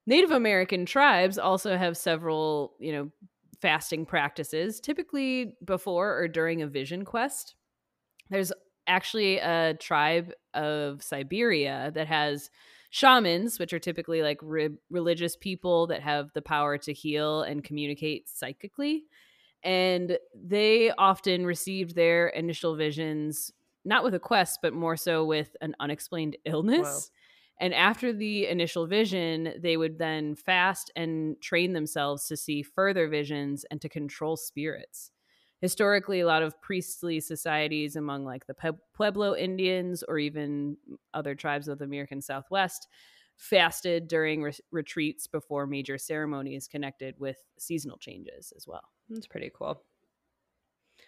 Native 0.06 0.30
American 0.30 0.84
tribes 0.84 1.38
also 1.38 1.76
have 1.76 1.96
several, 1.96 2.74
you 2.80 2.92
know, 2.92 3.10
fasting 3.62 4.04
practices, 4.04 4.80
typically 4.80 5.56
before 5.64 6.18
or 6.18 6.28
during 6.28 6.60
a 6.60 6.66
vision 6.66 7.04
quest. 7.04 7.54
There's 8.28 8.52
actually 8.88 9.38
a 9.38 9.74
tribe 9.74 10.32
of 10.52 11.02
Siberia 11.02 11.92
that 11.94 12.08
has 12.08 12.50
shamans, 12.90 13.58
which 13.58 13.72
are 13.72 13.78
typically 13.78 14.20
like 14.20 14.38
re- 14.42 14.76
religious 14.90 15.36
people 15.36 15.86
that 15.86 16.02
have 16.02 16.32
the 16.34 16.42
power 16.42 16.76
to 16.78 16.92
heal 16.92 17.42
and 17.42 17.64
communicate 17.64 18.28
psychically. 18.28 19.04
And 19.62 20.18
they 20.34 20.90
often 20.90 21.46
received 21.46 21.94
their 21.94 22.28
initial 22.28 22.74
visions 22.74 23.52
not 23.84 24.04
with 24.04 24.14
a 24.14 24.18
quest, 24.18 24.58
but 24.62 24.74
more 24.74 24.96
so 24.96 25.24
with 25.24 25.56
an 25.60 25.74
unexplained 25.80 26.36
illness. 26.44 27.10
And 27.60 27.74
after 27.74 28.12
the 28.12 28.46
initial 28.46 28.86
vision, 28.86 29.54
they 29.58 29.76
would 29.76 29.98
then 29.98 30.34
fast 30.34 30.90
and 30.96 31.40
train 31.40 31.72
themselves 31.74 32.26
to 32.28 32.36
see 32.36 32.62
further 32.62 33.08
visions 33.08 33.64
and 33.70 33.80
to 33.82 33.88
control 33.88 34.36
spirits. 34.36 35.10
Historically, 35.60 36.18
a 36.18 36.26
lot 36.26 36.42
of 36.42 36.60
priestly 36.60 37.20
societies 37.20 37.94
among 37.94 38.24
like 38.24 38.46
the 38.46 38.74
Pueblo 38.94 39.36
Indians 39.36 40.02
or 40.02 40.18
even 40.18 40.76
other 41.14 41.36
tribes 41.36 41.68
of 41.68 41.78
the 41.78 41.84
American 41.84 42.20
Southwest 42.20 42.88
fasted 43.36 44.08
during 44.08 44.42
re- 44.42 44.52
retreats 44.72 45.28
before 45.28 45.66
major 45.66 45.98
ceremonies 45.98 46.66
connected 46.66 47.18
with 47.20 47.36
seasonal 47.58 47.98
changes 47.98 48.52
as 48.56 48.66
well. 48.66 48.90
That's 49.08 49.28
pretty 49.28 49.50
cool. 49.54 49.84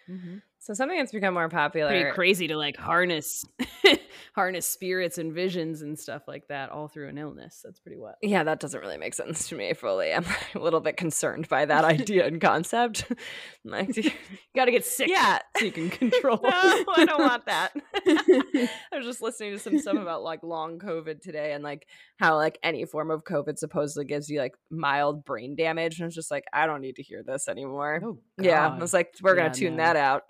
Mm-hmm. 0.09 0.37
So 0.65 0.73
something 0.73 0.97
that's 0.97 1.11
become 1.11 1.35
more 1.35 1.47
popular. 1.47 1.89
Pretty 1.89 2.11
crazy 2.15 2.47
to 2.47 2.57
like 2.57 2.75
harness 2.75 3.45
harness 4.33 4.67
spirits 4.67 5.19
and 5.19 5.31
visions 5.31 5.83
and 5.83 5.97
stuff 5.97 6.23
like 6.27 6.47
that 6.47 6.71
all 6.71 6.87
through 6.87 7.07
an 7.07 7.19
illness. 7.19 7.61
That's 7.63 7.79
pretty 7.79 7.97
wild. 7.97 8.15
Yeah, 8.23 8.43
that 8.43 8.59
doesn't 8.59 8.79
really 8.79 8.97
make 8.97 9.13
sense 9.13 9.47
to 9.49 9.55
me 9.55 9.73
fully. 9.73 10.11
I'm 10.11 10.25
a 10.55 10.59
little 10.59 10.81
bit 10.81 10.97
concerned 10.97 11.47
by 11.47 11.65
that 11.65 11.85
idea 11.85 12.25
and 12.25 12.41
concept. 12.41 13.05
like, 13.63 13.95
you 13.95 14.11
got 14.55 14.65
to 14.65 14.71
get 14.71 14.85
sick, 14.85 15.07
yeah, 15.07 15.39
so 15.55 15.65
you 15.65 15.71
can 15.71 15.91
control. 15.91 16.39
no, 16.43 16.49
I 16.51 17.05
don't 17.05 17.21
want 17.21 17.45
that. 17.45 17.71
I 17.95 18.97
was 18.97 19.05
just 19.05 19.21
listening 19.21 19.53
to 19.53 19.59
some 19.59 19.77
stuff 19.77 19.97
about 19.97 20.23
like 20.23 20.41
long 20.41 20.79
COVID 20.79 21.21
today 21.21 21.53
and 21.53 21.63
like 21.63 21.87
how 22.17 22.37
like 22.37 22.57
any 22.63 22.85
form 22.85 23.11
of 23.11 23.23
COVID 23.23 23.59
supposedly 23.59 24.05
gives 24.05 24.29
you 24.29 24.39
like 24.39 24.55
mild 24.71 25.25
brain 25.25 25.55
damage, 25.55 25.99
and 25.99 26.05
I 26.05 26.07
was 26.07 26.15
just 26.15 26.31
like, 26.31 26.45
I 26.51 26.65
don't 26.65 26.81
need 26.81 26.95
to 26.95 27.03
hear 27.03 27.23
this 27.23 27.47
anymore. 27.47 28.01
Oh, 28.03 28.17
yeah, 28.41 28.67
I 28.67 28.79
was 28.79 28.93
like, 28.93 29.13
we're 29.21 29.35
gonna 29.35 29.53
tune 29.53 29.75
no. 29.75 29.83
that 29.83 29.95
out. 29.95 30.23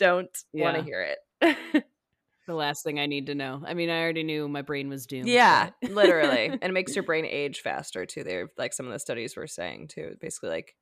Don't 0.00 0.36
want 0.52 0.76
to 0.76 0.82
hear 0.82 1.14
it. 1.42 1.84
the 2.50 2.54
last 2.54 2.82
thing 2.82 2.98
I 2.98 3.06
need 3.06 3.26
to 3.26 3.34
know. 3.34 3.62
I 3.64 3.74
mean, 3.74 3.90
I 3.90 4.02
already 4.02 4.24
knew 4.24 4.48
my 4.48 4.62
brain 4.62 4.88
was 4.88 5.06
doomed. 5.06 5.28
Yeah, 5.28 5.70
literally. 5.82 6.48
And 6.60 6.70
it 6.70 6.72
makes 6.72 6.96
your 6.96 7.04
brain 7.04 7.24
age 7.24 7.60
faster 7.60 8.04
too. 8.04 8.24
They're 8.24 8.50
like 8.58 8.72
some 8.72 8.86
of 8.86 8.92
the 8.92 8.98
studies 8.98 9.36
were 9.36 9.46
saying 9.46 9.88
too. 9.88 10.16
Basically 10.20 10.50
like 10.50 10.74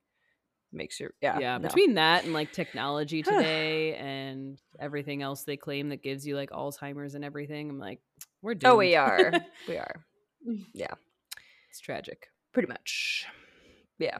makes 0.71 0.99
your 0.99 1.11
yeah. 1.21 1.39
yeah, 1.39 1.57
no. 1.57 1.67
between 1.67 1.95
that 1.95 2.23
and 2.23 2.33
like 2.33 2.51
technology 2.51 3.21
today 3.23 3.95
and 3.95 4.59
everything 4.79 5.21
else 5.21 5.43
they 5.43 5.57
claim 5.57 5.89
that 5.89 6.01
gives 6.01 6.25
you 6.25 6.35
like 6.35 6.49
Alzheimer's 6.49 7.15
and 7.15 7.23
everything, 7.23 7.69
I'm 7.69 7.79
like, 7.79 7.99
we're 8.41 8.55
doomed. 8.55 8.73
Oh 8.73 8.77
we 8.77 8.95
are. 8.95 9.31
we 9.67 9.77
are. 9.77 10.05
Yeah. 10.73 10.93
It's 11.69 11.79
tragic. 11.79 12.27
Pretty 12.53 12.67
much. 12.67 13.27
Yeah. 13.99 14.17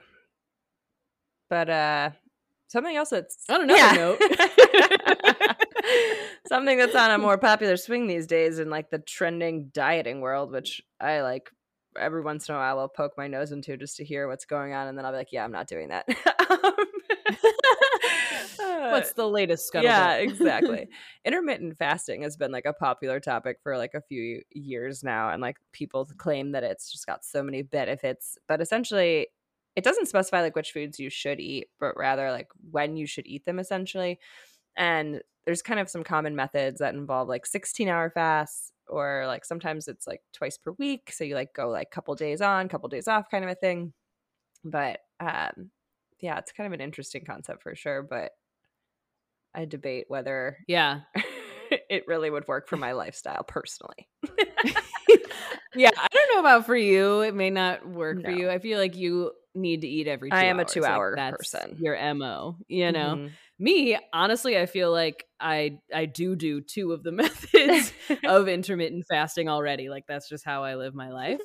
But 1.49 1.69
uh 1.69 2.09
something 2.69 2.95
else 2.95 3.09
that's 3.09 3.43
On 3.49 3.61
another 3.61 3.77
Yeah. 3.77 3.93
note. 3.93 4.21
something 6.47 6.77
that's 6.77 6.95
on 6.95 7.11
a 7.11 7.17
more 7.17 7.37
popular 7.37 7.77
swing 7.77 8.07
these 8.07 8.27
days 8.27 8.59
in 8.59 8.69
like 8.69 8.89
the 8.89 8.99
trending 8.99 9.69
dieting 9.73 10.21
world, 10.21 10.51
which 10.51 10.81
I 10.99 11.21
like 11.21 11.49
every 11.99 12.21
once 12.21 12.47
in 12.47 12.55
a 12.55 12.57
while 12.57 12.79
I'll 12.79 12.87
poke 12.87 13.13
my 13.17 13.27
nose 13.27 13.51
into 13.51 13.75
just 13.75 13.97
to 13.97 14.05
hear 14.05 14.27
what's 14.27 14.45
going 14.45 14.73
on 14.73 14.87
and 14.87 14.97
then 14.97 15.05
I'll 15.05 15.11
be 15.11 15.17
like, 15.17 15.31
yeah, 15.31 15.43
I'm 15.43 15.51
not 15.51 15.67
doing 15.67 15.89
that. 15.89 16.05
Um, 16.49 16.73
What's 18.91 19.13
the 19.13 19.27
latest 19.27 19.71
scuttlebutt? 19.71 19.83
yeah 19.83 20.13
exactly 20.15 20.87
intermittent 21.25 21.77
fasting 21.77 22.23
has 22.23 22.37
been 22.37 22.51
like 22.51 22.65
a 22.65 22.73
popular 22.73 23.19
topic 23.19 23.57
for 23.63 23.77
like 23.77 23.93
a 23.93 24.01
few 24.01 24.41
years 24.51 25.03
now 25.03 25.29
and 25.29 25.41
like 25.41 25.57
people 25.73 26.05
claim 26.17 26.51
that 26.51 26.63
it's 26.63 26.91
just 26.91 27.05
got 27.05 27.23
so 27.23 27.43
many 27.43 27.61
benefits 27.61 28.37
but 28.47 28.61
essentially 28.61 29.27
it 29.79 29.83
doesn't 29.85 30.09
specify 30.09 30.41
like 30.41 30.57
which 30.57 30.71
foods 30.71 30.99
you 30.99 31.09
should 31.09 31.39
eat 31.39 31.67
but 31.79 31.95
rather 31.95 32.31
like 32.31 32.49
when 32.69 32.97
you 32.97 33.07
should 33.07 33.25
eat 33.25 33.45
them 33.45 33.59
essentially 33.59 34.19
and 34.75 35.21
there's 35.45 35.61
kind 35.61 35.79
of 35.79 35.89
some 35.89 36.03
common 36.03 36.35
methods 36.35 36.79
that 36.79 36.93
involve 36.93 37.29
like 37.29 37.45
16 37.45 37.87
hour 37.87 38.09
fasts 38.09 38.73
or 38.89 39.23
like 39.25 39.45
sometimes 39.45 39.87
it's 39.87 40.05
like 40.05 40.19
twice 40.33 40.57
per 40.57 40.73
week 40.73 41.13
so 41.13 41.23
you 41.23 41.33
like 41.33 41.53
go 41.53 41.69
like 41.69 41.89
couple 41.91 42.13
days 42.13 42.41
on 42.41 42.67
couple 42.67 42.89
days 42.89 43.07
off 43.07 43.31
kind 43.31 43.45
of 43.45 43.49
a 43.49 43.55
thing 43.55 43.93
but 44.65 44.99
um 45.21 45.71
yeah 46.19 46.37
it's 46.37 46.51
kind 46.51 46.67
of 46.67 46.73
an 46.73 46.81
interesting 46.81 47.23
concept 47.23 47.63
for 47.63 47.73
sure 47.73 48.03
but 48.03 48.33
i 49.55 49.63
debate 49.63 50.05
whether 50.09 50.57
yeah. 50.67 50.99
it 51.89 52.03
really 52.05 52.29
would 52.29 52.47
work 52.49 52.67
for 52.67 52.75
my 52.75 52.91
lifestyle 52.91 53.43
personally 53.43 54.09
Yeah, 55.75 55.91
I 55.95 56.07
don't 56.11 56.33
know 56.33 56.39
about 56.39 56.65
for 56.65 56.75
you. 56.75 57.21
It 57.21 57.35
may 57.35 57.49
not 57.49 57.87
work 57.87 58.23
for 58.23 58.31
you. 58.31 58.49
I 58.49 58.59
feel 58.59 58.79
like 58.79 58.95
you 58.95 59.31
need 59.59 59.81
to 59.81 59.87
eat 59.87 60.07
every 60.07 60.29
two 60.29 60.35
I 60.35 60.45
am 60.45 60.59
a 60.59 60.65
two-hour 60.65 61.13
that's 61.15 61.37
person. 61.37 61.77
Your 61.79 61.95
MO, 61.95 62.57
you 62.67 62.91
know? 62.91 63.17
Mhm. 63.17 63.31
Me, 63.59 63.97
honestly, 64.13 64.57
I 64.57 64.65
feel 64.65 64.91
like 64.91 65.25
I 65.39 65.79
I 65.93 66.05
do 66.05 66.35
do 66.35 66.61
two 66.61 66.93
of 66.93 67.03
the 67.03 67.11
methods 67.11 67.93
of 68.25 68.47
intermittent 68.47 69.05
fasting 69.07 69.49
already. 69.49 69.89
Like 69.89 70.05
that's 70.07 70.29
just 70.29 70.45
how 70.45 70.63
I 70.63 70.75
live 70.75 70.95
my 70.95 71.09
life. 71.11 71.41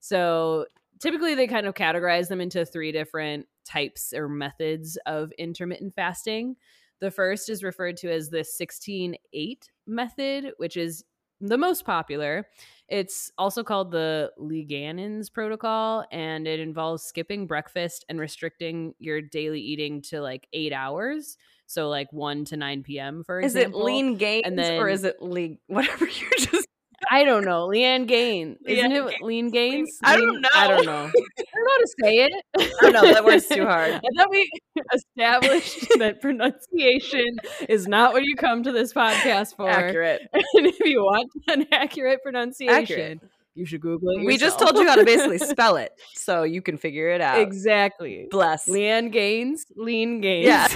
So 0.00 0.66
typically 1.00 1.34
they 1.34 1.46
kind 1.46 1.66
of 1.66 1.74
categorize 1.74 2.28
them 2.28 2.40
into 2.40 2.64
three 2.64 2.92
different 2.92 3.46
types 3.64 4.12
or 4.12 4.28
methods 4.28 4.98
of 5.06 5.32
intermittent 5.38 5.94
fasting. 5.94 6.56
The 7.00 7.10
first 7.10 7.48
is 7.48 7.62
referred 7.62 7.96
to 7.98 8.12
as 8.12 8.28
the 8.30 8.44
16 8.44 9.16
8 9.32 9.70
method, 9.86 10.52
which 10.58 10.76
is 10.76 11.04
the 11.40 11.58
most 11.58 11.84
popular. 11.84 12.46
It's 12.92 13.32
also 13.38 13.64
called 13.64 13.90
the 13.90 14.32
Leangains 14.38 15.32
protocol, 15.32 16.04
and 16.12 16.46
it 16.46 16.60
involves 16.60 17.02
skipping 17.02 17.46
breakfast 17.46 18.04
and 18.10 18.20
restricting 18.20 18.92
your 18.98 19.22
daily 19.22 19.62
eating 19.62 20.02
to 20.02 20.20
like 20.20 20.46
eight 20.52 20.74
hours. 20.74 21.38
So, 21.64 21.88
like 21.88 22.12
1 22.12 22.44
to 22.46 22.58
9 22.58 22.82
p.m., 22.82 23.24
for 23.24 23.40
example. 23.40 23.80
is 23.80 23.82
it 23.82 23.86
lean 23.86 24.16
gains 24.16 24.42
and 24.44 24.60
or 24.78 24.90
is 24.90 25.04
it 25.04 25.22
lean 25.22 25.58
whatever 25.68 26.04
you're 26.04 26.30
just 26.36 26.68
I 27.10 27.24
don't 27.24 27.44
know. 27.44 27.68
Leanne 27.68 28.06
Gaines. 28.06 28.58
Isn't 28.66 28.90
Leanne 28.90 28.94
it 29.06 29.10
Gaines. 29.10 29.22
Lean 29.22 29.50
Gaines? 29.50 29.98
I 30.04 30.16
don't 30.16 30.32
Lean- 30.34 30.44
I 30.54 30.68
don't 30.68 30.86
know. 30.86 31.06
know. 31.06 31.12
I 31.38 31.44
don't 31.54 31.64
know 31.64 31.70
how 31.70 31.78
to 31.78 31.88
say 32.02 32.14
it. 32.24 32.44
I 32.58 32.70
don't 32.82 32.92
know, 32.92 33.12
that 33.12 33.24
word's 33.24 33.46
too 33.48 33.64
hard. 33.66 33.92
I 33.94 34.00
thought 34.16 34.30
we 34.30 34.50
established 34.94 35.86
that 35.98 36.20
pronunciation 36.20 37.36
is 37.68 37.86
not 37.88 38.12
what 38.12 38.22
you 38.24 38.36
come 38.36 38.62
to 38.62 38.72
this 38.72 38.92
podcast 38.92 39.56
for. 39.56 39.68
accurate 39.68 40.22
And 40.32 40.66
if 40.66 40.78
you 40.80 41.00
want 41.02 41.30
an 41.48 41.66
accurate 41.72 42.22
pronunciation, 42.22 42.74
Accurate. 42.82 43.20
you 43.54 43.66
should 43.66 43.80
Google 43.80 44.10
it. 44.10 44.24
we 44.24 44.36
just 44.36 44.58
told 44.58 44.76
you 44.76 44.86
how 44.88 44.94
to 44.96 45.04
basically 45.04 45.38
spell 45.38 45.76
it 45.76 45.92
so 46.14 46.42
you 46.44 46.62
can 46.62 46.76
figure 46.78 47.08
it 47.10 47.20
out 47.20 47.38
exactly. 47.40 48.28
bless 48.30 48.68
Leanne 48.68 49.10
Gaines, 49.12 49.66
Lean 49.76 50.20
Gaines. 50.20 50.46
Yeah. 50.46 50.68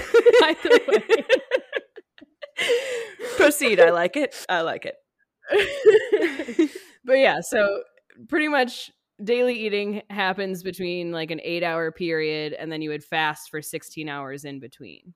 Either 0.45 0.71
way. 0.89 1.25
proceed 3.37 3.79
i 3.81 3.91
like 3.91 4.17
it 4.17 4.35
i 4.49 4.63
like 4.63 4.87
it 4.87 4.95
but 7.05 7.19
yeah, 7.19 7.41
so 7.41 7.83
pretty 8.29 8.49
much 8.49 8.91
daily 9.23 9.55
eating 9.55 10.03
happens 10.11 10.63
between 10.63 11.13
like 11.13 11.31
an 11.31 11.41
eight 11.43 11.63
hour 11.63 11.91
period, 11.93 12.53
and 12.53 12.71
then 12.71 12.83
you 12.83 12.91
would 12.91 13.05
fast 13.05 13.51
for 13.51 13.63
16 13.63 14.09
hours 14.09 14.45
in 14.45 14.61
between. 14.61 15.15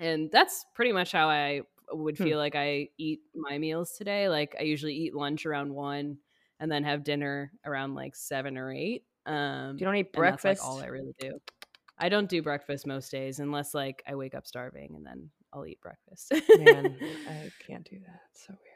And 0.00 0.30
that's 0.32 0.64
pretty 0.74 0.92
much 0.92 1.12
how 1.12 1.28
I 1.28 1.62
would 1.92 2.16
Hmm. 2.16 2.24
feel 2.24 2.38
like 2.38 2.54
I 2.54 2.88
eat 2.98 3.20
my 3.34 3.58
meals 3.58 3.92
today. 3.92 4.28
Like 4.28 4.56
I 4.58 4.62
usually 4.62 4.94
eat 4.94 5.14
lunch 5.14 5.44
around 5.44 5.74
one 5.74 6.18
and 6.58 6.70
then 6.70 6.84
have 6.84 7.04
dinner 7.04 7.52
around 7.64 7.94
like 7.94 8.14
seven 8.16 8.56
or 8.56 8.72
eight. 8.72 9.04
Um, 9.26 9.76
you 9.78 9.84
don't 9.84 9.96
eat 9.96 10.10
and 10.14 10.24
that's, 10.24 10.42
breakfast 10.42 10.62
like 10.62 10.68
all 10.68 10.80
I 10.80 10.86
really 10.86 11.14
do. 11.18 11.38
I 11.98 12.08
don't 12.08 12.28
do 12.30 12.42
breakfast 12.42 12.86
most 12.86 13.10
days 13.10 13.40
unless 13.40 13.74
like 13.74 14.02
I 14.08 14.14
wake 14.14 14.34
up 14.34 14.46
starving 14.46 14.94
and 14.96 15.04
then 15.04 15.28
I'll 15.52 15.66
eat 15.66 15.80
breakfast. 15.82 16.32
man 16.56 16.96
i 17.28 17.50
can't 17.66 17.84
do 17.84 17.98
that 18.06 18.20
it's 18.30 18.46
so 18.46 18.54
weird 18.54 18.69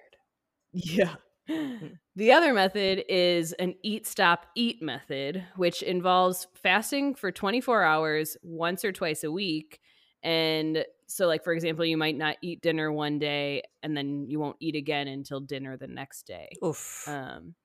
Yeah. 0.74 1.14
The 2.16 2.30
other 2.30 2.54
method 2.54 3.04
is 3.08 3.52
an 3.54 3.74
eat, 3.82 4.06
stop, 4.06 4.46
eat 4.54 4.80
method, 4.80 5.44
which 5.56 5.82
involves 5.82 6.46
fasting 6.54 7.16
for 7.16 7.32
24 7.32 7.82
hours 7.82 8.36
once 8.44 8.84
or 8.84 8.92
twice 8.92 9.24
a 9.24 9.32
week. 9.32 9.80
And 10.22 10.84
so, 11.08 11.26
like, 11.26 11.42
for 11.42 11.52
example, 11.52 11.84
you 11.84 11.96
might 11.96 12.16
not 12.16 12.36
eat 12.40 12.62
dinner 12.62 12.92
one 12.92 13.18
day 13.18 13.64
and 13.82 13.96
then 13.96 14.26
you 14.28 14.38
won't 14.38 14.56
eat 14.60 14.76
again 14.76 15.08
until 15.08 15.40
dinner 15.40 15.76
the 15.76 15.88
next 15.88 16.28
day. 16.28 16.50
oof 16.64 17.04
Um, 17.08 17.56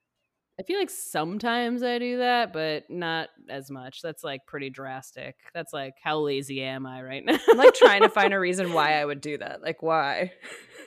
I 0.59 0.63
feel 0.63 0.77
like 0.79 0.89
sometimes 0.89 1.83
I 1.83 1.99
do 1.99 2.17
that, 2.17 2.51
but 2.51 2.89
not 2.89 3.29
as 3.49 3.71
much. 3.71 4.01
That's 4.01 4.23
like 4.25 4.45
pretty 4.45 4.69
drastic. 4.71 5.35
That's 5.53 5.71
like, 5.71 5.93
how 6.03 6.19
lazy 6.19 6.61
am 6.63 6.85
I 6.85 7.01
right 7.03 7.23
now? 7.25 7.37
i'm 7.49 7.57
like 7.57 7.75
trying 7.75 8.01
to 8.01 8.09
find 8.09 8.33
a 8.33 8.39
reason 8.39 8.73
why 8.73 8.99
i 8.99 9.05
would 9.05 9.21
do 9.21 9.37
that 9.37 9.61
like 9.61 9.81
why 9.81 10.33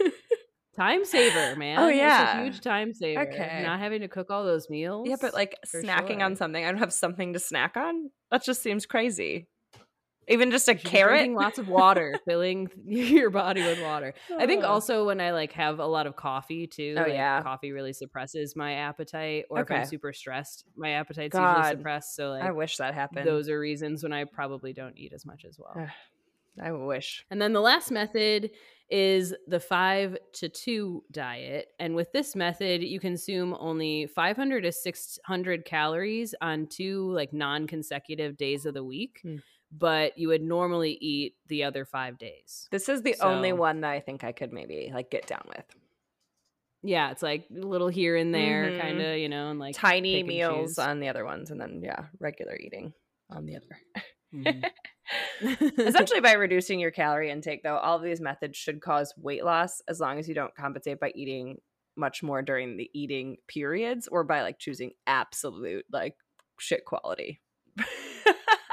time 0.76 1.04
saver, 1.04 1.52
oh, 1.54 1.58
man. 1.58 1.78
Oh, 1.78 1.88
It's 1.88 1.96
yeah. 1.98 2.40
a 2.40 2.44
huge 2.44 2.60
time 2.60 2.94
saver. 2.94 3.20
Okay. 3.22 3.62
Not 3.64 3.78
having 3.80 4.00
to 4.00 4.08
cook 4.08 4.30
all 4.30 4.44
those 4.44 4.70
meals. 4.70 5.06
yeah 5.08 5.16
but 5.20 5.34
like 5.34 5.56
snacking 5.66 6.22
on 6.24 6.36
something 6.36 6.64
i 6.64 6.70
don't 6.70 6.78
have 6.80 6.92
something 6.92 7.32
to 7.34 7.38
snack 7.38 7.76
on 7.76 8.10
that 8.30 8.42
just 8.44 8.62
seems 8.62 8.86
crazy 8.86 9.46
even 10.28 10.50
just 10.52 10.68
a 10.68 10.72
You 10.72 10.78
should 10.78 10.84
be 10.84 10.90
carrot 10.90 11.10
drinking 11.18 11.34
lots 11.34 11.58
of 11.58 11.68
water, 11.68 12.14
filling 12.24 12.70
your 12.86 13.30
body 13.30 13.60
with 13.60 13.82
water. 13.82 14.14
I 14.38 14.46
think 14.46 14.62
also 14.62 15.04
when 15.04 15.20
I 15.20 15.32
like 15.32 15.52
have 15.52 15.80
a 15.80 15.86
lot 15.86 16.06
of 16.06 16.14
coffee 16.14 16.68
too. 16.68 16.94
Oh, 16.96 17.02
like, 17.02 17.12
yeah. 17.12 17.42
coffee 17.42 17.72
really 17.72 17.92
suppresses 17.92 18.54
my 18.54 18.74
appetite. 18.74 19.46
Or 19.50 19.60
if 19.62 19.70
I'm 19.70 19.84
super 19.84 20.12
stressed, 20.12 20.64
my 20.76 20.90
appetite's 20.92 21.32
God. 21.32 21.56
usually 21.56 21.76
suppressed. 21.78 22.14
So 22.14 22.30
like 22.30 22.44
i 22.44 22.52
wish 22.52 22.76
that 22.76 22.94
happened 22.94 23.26
those 23.26 23.48
are 23.48 23.58
reasons 23.58 24.04
when 24.04 24.12
I 24.12 24.24
probably 24.24 24.72
don't 24.72 24.96
eat 24.96 25.12
as 25.12 25.26
much 25.26 25.44
as 25.44 25.58
well. 25.58 25.88
I 26.62 26.70
wish 26.70 27.24
And 27.30 27.42
then 27.42 27.52
the 27.52 27.60
last 27.60 27.90
method 27.90 28.50
is 28.92 29.34
the 29.46 29.58
five 29.58 30.18
to 30.34 30.48
two 30.50 31.02
diet. 31.10 31.68
And 31.80 31.94
with 31.96 32.12
this 32.12 32.36
method, 32.36 32.82
you 32.82 33.00
consume 33.00 33.56
only 33.58 34.06
500 34.06 34.60
to 34.62 34.70
600 34.72 35.64
calories 35.64 36.34
on 36.42 36.66
two 36.66 37.10
like 37.12 37.32
non 37.32 37.66
consecutive 37.66 38.36
days 38.36 38.66
of 38.66 38.74
the 38.74 38.84
week, 38.84 39.20
Hmm. 39.22 39.36
but 39.72 40.16
you 40.18 40.28
would 40.28 40.42
normally 40.42 40.98
eat 41.00 41.36
the 41.46 41.64
other 41.64 41.84
five 41.86 42.18
days. 42.18 42.68
This 42.70 42.88
is 42.90 43.00
the 43.02 43.16
only 43.22 43.52
one 43.54 43.80
that 43.80 43.90
I 43.90 44.00
think 44.00 44.24
I 44.24 44.32
could 44.32 44.52
maybe 44.52 44.90
like 44.92 45.10
get 45.10 45.26
down 45.26 45.44
with. 45.48 45.64
Yeah, 46.82 47.12
it's 47.12 47.22
like 47.22 47.46
a 47.50 47.54
little 47.66 47.88
here 47.88 48.16
and 48.16 48.34
there, 48.34 48.70
Mhm. 48.70 48.80
kind 48.80 49.00
of, 49.00 49.16
you 49.16 49.28
know, 49.28 49.50
and 49.50 49.58
like 49.60 49.74
Tiny 49.76 50.18
and 50.20 50.28
meals 50.28 50.70
choose. 50.72 50.78
on 50.78 51.00
the 51.00 51.08
other 51.08 51.24
ones, 51.24 51.50
and 51.50 51.60
then 51.60 51.80
yeah, 51.82 52.06
regular 52.18 52.56
eating 52.56 52.92
on 53.30 53.46
the 53.46 53.56
other. 53.56 53.78
Mhm. 55.42 55.78
Essentially, 55.78 56.20
by 56.20 56.32
reducing 56.32 56.80
your 56.80 56.90
calorie 56.90 57.30
intake, 57.30 57.62
though, 57.62 57.76
all 57.76 57.96
of 57.96 58.02
these 58.02 58.20
methods 58.20 58.56
should 58.56 58.80
cause 58.80 59.12
weight 59.16 59.44
loss 59.44 59.82
as 59.88 60.00
long 60.00 60.18
as 60.18 60.28
you 60.28 60.34
don't 60.34 60.54
compensate 60.54 61.00
by 61.00 61.12
eating 61.14 61.58
much 61.96 62.22
more 62.22 62.40
during 62.40 62.76
the 62.76 62.88
eating 62.94 63.36
periods 63.48 64.08
or 64.08 64.24
by 64.24 64.40
like 64.42 64.58
choosing 64.58 64.92
absolute 65.06 65.84
like 65.92 66.14
shit 66.58 66.84
quality. 66.86 67.40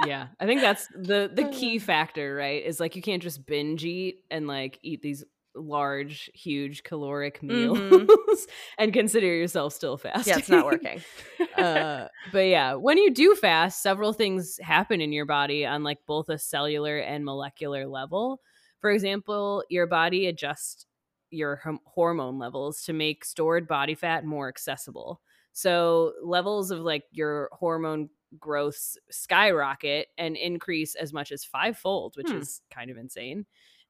yeah, 0.06 0.28
I 0.40 0.46
think 0.46 0.62
that's 0.62 0.88
the 0.96 1.30
the 1.34 1.50
key 1.50 1.80
factor, 1.80 2.36
right? 2.36 2.64
Is 2.64 2.80
like 2.80 2.96
you 2.96 3.02
can't 3.02 3.24
just 3.24 3.46
binge 3.46 3.84
eat 3.84 4.20
and 4.32 4.48
like 4.48 4.80
eat 4.82 5.02
these 5.02 5.26
large, 5.60 6.30
huge 6.34 6.84
caloric 6.84 7.44
meals 7.44 7.78
mm-hmm. 7.78 8.34
and 8.78 8.94
consider 8.94 9.28
yourself 9.28 9.74
still 9.74 9.98
fasting. 9.98 10.32
Yeah, 10.32 10.40
it's 10.40 10.50
not 10.50 10.66
working. 10.66 11.02
uh, 11.58 12.08
but 12.32 12.40
yeah, 12.40 12.74
when 12.74 12.98
you 12.98 13.12
do 13.12 13.36
fast, 13.36 13.82
several 13.82 14.14
things 14.14 14.60
happen 14.62 15.02
in 15.02 15.12
your 15.12 15.26
body 15.26 15.66
on 15.66 15.84
like 15.84 16.00
both 16.08 16.30
a 16.30 16.38
cellular 16.38 16.98
and 16.98 17.26
molecular 17.26 17.88
level. 17.88 18.42
For 18.80 18.92
example, 18.92 19.64
your 19.70 19.88
body 19.88 20.28
adjusts 20.28 20.86
your 21.32 21.62
hormone 21.86 22.40
levels 22.40 22.84
to 22.84 22.94
make 22.94 23.26
stored 23.26 23.68
body 23.68 23.96
fat 23.96 24.26
more 24.26 24.48
accessible. 24.48 25.22
So 25.52 26.14
levels 26.24 26.72
of 26.72 26.80
like 26.80 27.04
your 27.12 27.50
hormone 27.52 28.10
growth 28.38 28.96
skyrocket 29.10 30.08
and 30.18 30.36
increase 30.36 30.96
as 30.96 31.14
much 31.14 31.32
as 31.32 31.44
fivefold, 31.44 32.16
which 32.16 32.30
hmm. 32.30 32.38
is 32.38 32.62
kind 32.72 32.92
of 32.92 32.98
insane. 32.98 33.46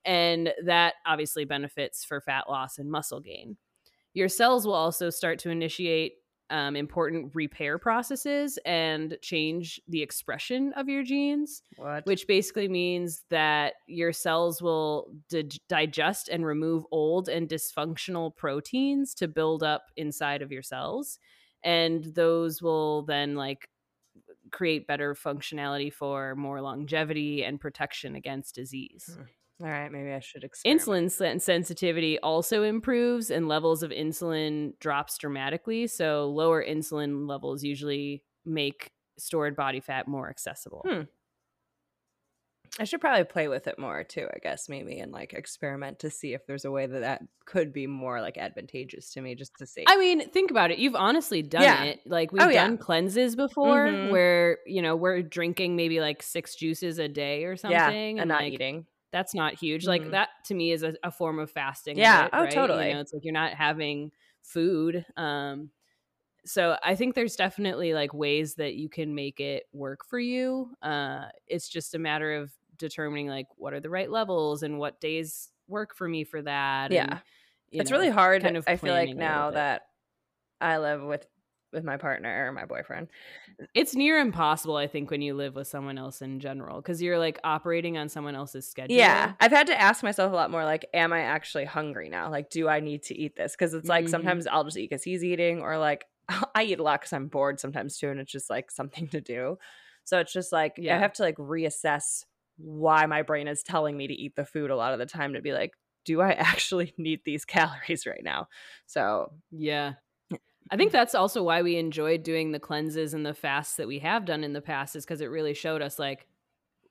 And 0.06 0.54
that 0.66 0.96
obviously 1.06 1.46
benefits 1.46 2.06
for 2.06 2.22
fat 2.22 2.50
loss 2.50 2.78
and 2.78 2.90
muscle 2.90 3.20
gain. 3.20 3.58
Your 4.14 4.30
cells 4.30 4.66
will 4.66 4.74
also 4.74 5.10
start 5.10 5.40
to 5.40 5.50
initiate 5.50 6.14
um, 6.50 6.76
important 6.76 7.32
repair 7.36 7.78
processes 7.78 8.58
and 8.66 9.18
change 9.22 9.80
the 9.88 10.02
expression 10.02 10.74
of 10.74 10.90
your 10.90 11.04
genes, 11.04 11.62
what? 11.78 12.06
which 12.06 12.28
basically 12.28 12.68
means 12.68 13.24
that 13.30 13.74
your 13.88 14.12
cells 14.12 14.62
will 14.62 15.12
di- 15.30 15.50
digest 15.68 16.28
and 16.28 16.46
remove 16.46 16.86
old 16.92 17.30
and 17.30 17.48
dysfunctional 17.48 18.36
proteins 18.36 19.14
to 19.16 19.28
build 19.28 19.64
up 19.64 19.92
inside 19.96 20.42
of 20.42 20.52
your 20.52 20.64
cells. 20.64 21.20
And 21.64 22.06
those 22.16 22.62
will 22.62 23.04
then 23.04 23.36
like 23.36 23.70
create 24.52 24.88
better 24.88 25.14
functionality 25.14 25.94
for 25.94 26.36
more 26.36 26.62
longevity 26.62 27.44
and 27.44 27.60
protection 27.60 28.16
against 28.16 28.56
disease. 28.56 29.12
Hmm. 29.14 29.24
All 29.62 29.70
right, 29.70 29.92
maybe 29.92 30.14
I 30.14 30.20
should 30.20 30.46
experiment. 30.46 30.82
Insulin 30.82 31.42
sensitivity 31.42 32.18
also 32.20 32.64
improves 32.64 33.30
and 33.30 33.50
levels 33.50 33.84
of 33.84 33.92
insulin 33.92 34.80
drops 34.80 35.18
dramatically. 35.18 35.88
So 35.88 36.30
lower 36.30 36.64
insulin 36.64 37.28
levels 37.28 37.64
usually 37.64 38.24
make 38.46 38.92
stored 39.18 39.58
body 39.58 39.82
fat 39.82 40.08
more 40.08 40.30
accessible. 40.30 40.86
Hmm. 40.88 41.02
I 42.80 42.86
should 42.86 43.02
probably 43.02 43.26
play 43.26 43.50
with 43.50 43.68
it 43.68 43.78
more 43.78 44.04
too, 44.06 44.28
I 44.34 44.38
guess, 44.42 44.70
maybe, 44.70 45.00
and 45.00 45.12
like 45.12 45.34
experiment 45.34 46.00
to 46.00 46.10
see 46.10 46.34
if 46.34 46.46
there's 46.46 46.64
a 46.64 46.72
way 46.72 46.86
that 46.86 47.02
that 47.02 47.24
could 47.46 47.74
be 47.74 47.88
more 47.88 48.22
like 48.22 48.38
advantageous 48.38 49.12
to 49.14 49.22
me 49.22 49.36
just 49.36 49.58
to 49.58 49.66
see. 49.66 49.84
I 49.88 49.98
mean, 49.98 50.30
think 50.30 50.52
about 50.52 50.72
it. 50.72 50.78
You've 50.78 50.96
honestly 50.96 51.42
done 51.42 51.64
yeah. 51.64 51.84
it. 51.84 52.00
Like 52.06 52.32
we've 52.32 52.44
oh, 52.44 52.52
done 52.52 52.72
yeah. 52.72 52.78
cleanses 52.78 53.36
before 53.36 53.88
mm-hmm. 53.88 54.12
where, 54.12 54.60
you 54.66 54.82
know, 54.82 54.96
we're 54.96 55.22
drinking 55.22 55.76
maybe 55.76 56.00
like 56.00 56.24
six 56.24 56.56
juices 56.56 57.00
a 57.00 57.10
day 57.10 57.44
or 57.44 57.58
something 57.58 57.78
yeah, 57.78 57.90
and, 57.90 58.20
and 58.20 58.30
not 58.30 58.44
like, 58.44 58.54
eating 58.54 58.86
that's 59.12 59.34
not 59.34 59.54
huge. 59.56 59.84
Mm-hmm. 59.84 59.90
Like 59.90 60.12
that 60.12 60.30
to 60.46 60.54
me 60.54 60.72
is 60.72 60.84
a, 60.84 60.94
a 61.04 61.12
form 61.12 61.40
of 61.40 61.52
fasting. 61.52 61.98
Yeah. 61.98 62.28
Oh, 62.32 62.42
right? 62.42 62.52
totally. 62.52 62.90
You 62.90 62.94
know, 62.96 63.02
it's 63.02 63.14
like 63.14 63.24
you're 63.24 63.34
not 63.34 63.54
having 63.54 64.12
food. 64.42 65.06
Um, 65.18 65.72
so 66.46 66.78
I 66.84 66.96
think 66.96 67.16
there's 67.16 67.36
definitely 67.36 67.94
like 67.94 68.14
ways 68.14 68.56
that 68.56 68.76
you 68.76 68.90
can 68.90 69.14
make 69.14 69.40
it 69.40 69.64
work 69.74 70.06
for 70.06 70.20
you. 70.20 70.72
Uh, 70.82 71.26
it's 71.48 71.70
just 71.70 71.96
a 71.96 72.00
matter 72.00 72.34
of 72.34 72.52
determining 72.78 73.28
like 73.28 73.48
what 73.58 73.74
are 73.74 73.80
the 73.80 73.90
right 73.90 74.10
levels 74.10 74.64
and 74.64 74.80
what 74.80 75.02
days 75.02 75.50
work 75.68 75.96
for 75.96 76.08
me 76.08 76.24
for 76.24 76.42
that. 76.42 76.92
Yeah. 76.92 77.04
And, 77.04 77.22
it's 77.72 77.92
know, 77.92 77.98
really 77.98 78.10
hard. 78.10 78.42
Kind 78.42 78.58
of 78.58 78.64
I 78.68 78.78
feel 78.78 78.94
like 78.94 79.16
now 79.16 79.52
that 79.52 79.84
I 80.60 80.78
live 80.78 81.04
with 81.04 81.28
with 81.72 81.84
my 81.84 81.98
partner 81.98 82.48
or 82.48 82.52
my 82.52 82.66
boyfriend. 82.66 83.10
It's 83.74 83.96
near 83.96 84.20
impossible, 84.20 84.76
I 84.76 84.88
think, 84.88 85.12
when 85.12 85.22
you 85.22 85.34
live 85.34 85.56
with 85.56 85.68
someone 85.68 85.98
else 85.98 86.22
in 86.22 86.40
general, 86.40 86.82
because 86.82 87.02
you're 87.02 87.20
like 87.20 87.40
operating 87.44 87.98
on 87.98 88.10
someone 88.10 88.36
else's 88.36 88.68
schedule. 88.68 88.96
Yeah. 88.96 89.34
I've 89.40 89.52
had 89.52 89.68
to 89.68 89.80
ask 89.80 90.04
myself 90.04 90.32
a 90.32 90.36
lot 90.36 90.52
more 90.52 90.66
like, 90.66 90.86
am 90.94 91.14
I 91.14 91.22
actually 91.22 91.66
hungry 91.66 92.10
now? 92.10 92.30
Like, 92.32 92.50
do 92.50 92.68
I 92.68 92.80
need 92.80 93.04
to 93.04 93.18
eat 93.18 93.36
this? 93.36 93.54
Because 93.54 93.74
it's 93.74 93.88
like 93.88 94.06
mm-hmm. 94.06 94.12
sometimes 94.12 94.48
I'll 94.48 94.64
just 94.64 94.78
eat 94.78 94.90
because 94.90 95.04
he's 95.04 95.24
eating, 95.24 95.62
or 95.62 95.78
like 95.78 96.06
I 96.56 96.64
eat 96.64 96.80
a 96.80 96.84
lot 96.84 97.02
because 97.02 97.14
I'm 97.14 97.28
bored 97.28 97.60
sometimes 97.60 97.98
too, 97.98 98.10
and 98.10 98.20
it's 98.20 98.32
just 98.32 98.50
like 98.50 98.72
something 98.72 99.08
to 99.10 99.22
do. 99.22 99.58
So 100.06 100.20
it's 100.20 100.34
just 100.34 100.52
like, 100.52 100.74
yeah. 100.78 100.96
I 100.96 101.00
have 101.00 101.14
to 101.14 101.24
like 101.24 101.38
reassess 101.38 102.24
why 102.58 103.06
my 103.06 103.22
brain 103.22 103.48
is 103.48 103.64
telling 103.64 103.96
me 103.96 104.08
to 104.08 104.14
eat 104.14 104.36
the 104.36 104.46
food 104.46 104.70
a 104.70 104.76
lot 104.76 104.94
of 104.94 105.00
the 105.00 105.06
time 105.06 105.34
to 105.34 105.42
be 105.42 105.54
like, 105.54 105.72
do 106.06 106.22
I 106.22 106.32
actually 106.38 106.94
need 106.98 107.22
these 107.26 107.46
calories 107.46 108.06
right 108.06 108.24
now? 108.24 108.48
So, 108.86 109.32
yeah. 109.52 109.94
I 110.72 110.78
think 110.78 110.92
that's 110.92 111.16
also 111.16 111.44
why 111.44 111.62
we 111.62 111.78
enjoyed 111.78 112.24
doing 112.24 112.52
the 112.52 112.60
cleanses 112.60 113.14
and 113.14 113.26
the 113.26 113.34
fasts 113.34 113.78
that 113.78 113.88
we 113.88 114.00
have 114.00 114.26
done 114.26 114.44
in 114.44 114.54
the 114.54 114.62
past 114.62 114.96
is 114.96 115.06
because 115.06 115.22
it 115.22 115.28
really 115.28 115.54
showed 115.54 115.82
us 115.82 115.98
like 115.98 116.28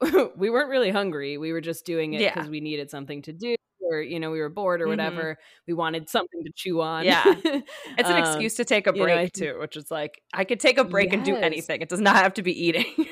we 0.36 0.50
weren't 0.50 0.70
really 0.70 0.90
hungry. 0.90 1.38
We 1.38 1.52
were 1.52 1.60
just 1.60 1.84
doing 1.84 2.14
it 2.14 2.18
because 2.18 2.46
yeah. 2.46 2.50
we 2.50 2.60
needed 2.60 2.90
something 2.90 3.22
to 3.22 3.32
do 3.32 3.54
or 3.90 4.00
you 4.00 4.20
know 4.20 4.30
we 4.30 4.40
were 4.40 4.48
bored 4.48 4.80
or 4.80 4.84
mm-hmm. 4.84 4.90
whatever. 4.90 5.22
Mm-hmm. 5.22 5.62
We 5.66 5.74
wanted 5.74 6.08
something 6.08 6.44
to 6.44 6.52
chew 6.54 6.80
on. 6.80 7.04
Yeah, 7.04 7.22
it's 7.26 8.08
an 8.08 8.16
um, 8.16 8.18
excuse 8.18 8.54
to 8.56 8.64
take 8.64 8.86
a 8.86 8.92
break 8.92 9.36
you 9.38 9.46
know, 9.46 9.52
too, 9.52 9.58
which 9.60 9.76
is 9.76 9.90
like 9.90 10.22
I 10.32 10.44
could 10.44 10.60
take 10.60 10.78
a 10.78 10.84
break 10.84 11.06
yes. 11.06 11.14
and 11.14 11.24
do 11.24 11.36
anything. 11.36 11.80
It 11.80 11.88
does 11.88 12.00
not 12.00 12.16
have 12.16 12.34
to 12.34 12.42
be 12.42 12.66
eating. 12.66 13.06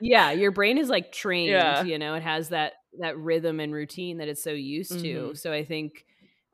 yeah, 0.00 0.30
your 0.30 0.50
brain 0.50 0.78
is 0.78 0.88
like 0.88 1.12
trained. 1.12 1.50
Yeah. 1.50 1.82
You 1.82 1.98
know, 1.98 2.14
it 2.14 2.22
has 2.22 2.50
that 2.50 2.74
that 3.00 3.16
rhythm 3.18 3.60
and 3.60 3.72
routine 3.72 4.18
that 4.18 4.28
it's 4.28 4.42
so 4.42 4.50
used 4.50 4.92
mm-hmm. 4.92 5.30
to. 5.30 5.34
So 5.34 5.52
I 5.52 5.64
think 5.64 6.04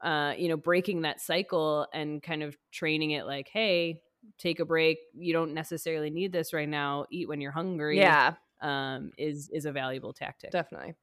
uh, 0.03 0.35
you 0.37 0.49
know, 0.49 0.57
breaking 0.57 1.03
that 1.03 1.21
cycle 1.21 1.87
and 1.93 2.23
kind 2.23 2.43
of 2.43 2.57
training 2.71 3.13
it 3.13 3.27
like, 3.27 3.49
hey, 3.53 4.01
take 4.39 4.61
a 4.61 4.65
break. 4.65 4.99
You 5.15 5.33
don't 5.33 5.55
necessarily 5.55 6.11
need 6.11 6.33
this 6.33 6.53
right 6.53 6.69
now. 6.69 7.07
Eat 7.11 7.29
when 7.29 7.41
you're 7.41 7.53
hungry. 7.53 7.99
Yeah. 7.99 8.35
Um, 8.61 9.13
is 9.19 9.51
is 9.53 9.67
a 9.67 9.73
valuable 9.73 10.13
tactic. 10.13 10.51
Definitely. 10.51 10.95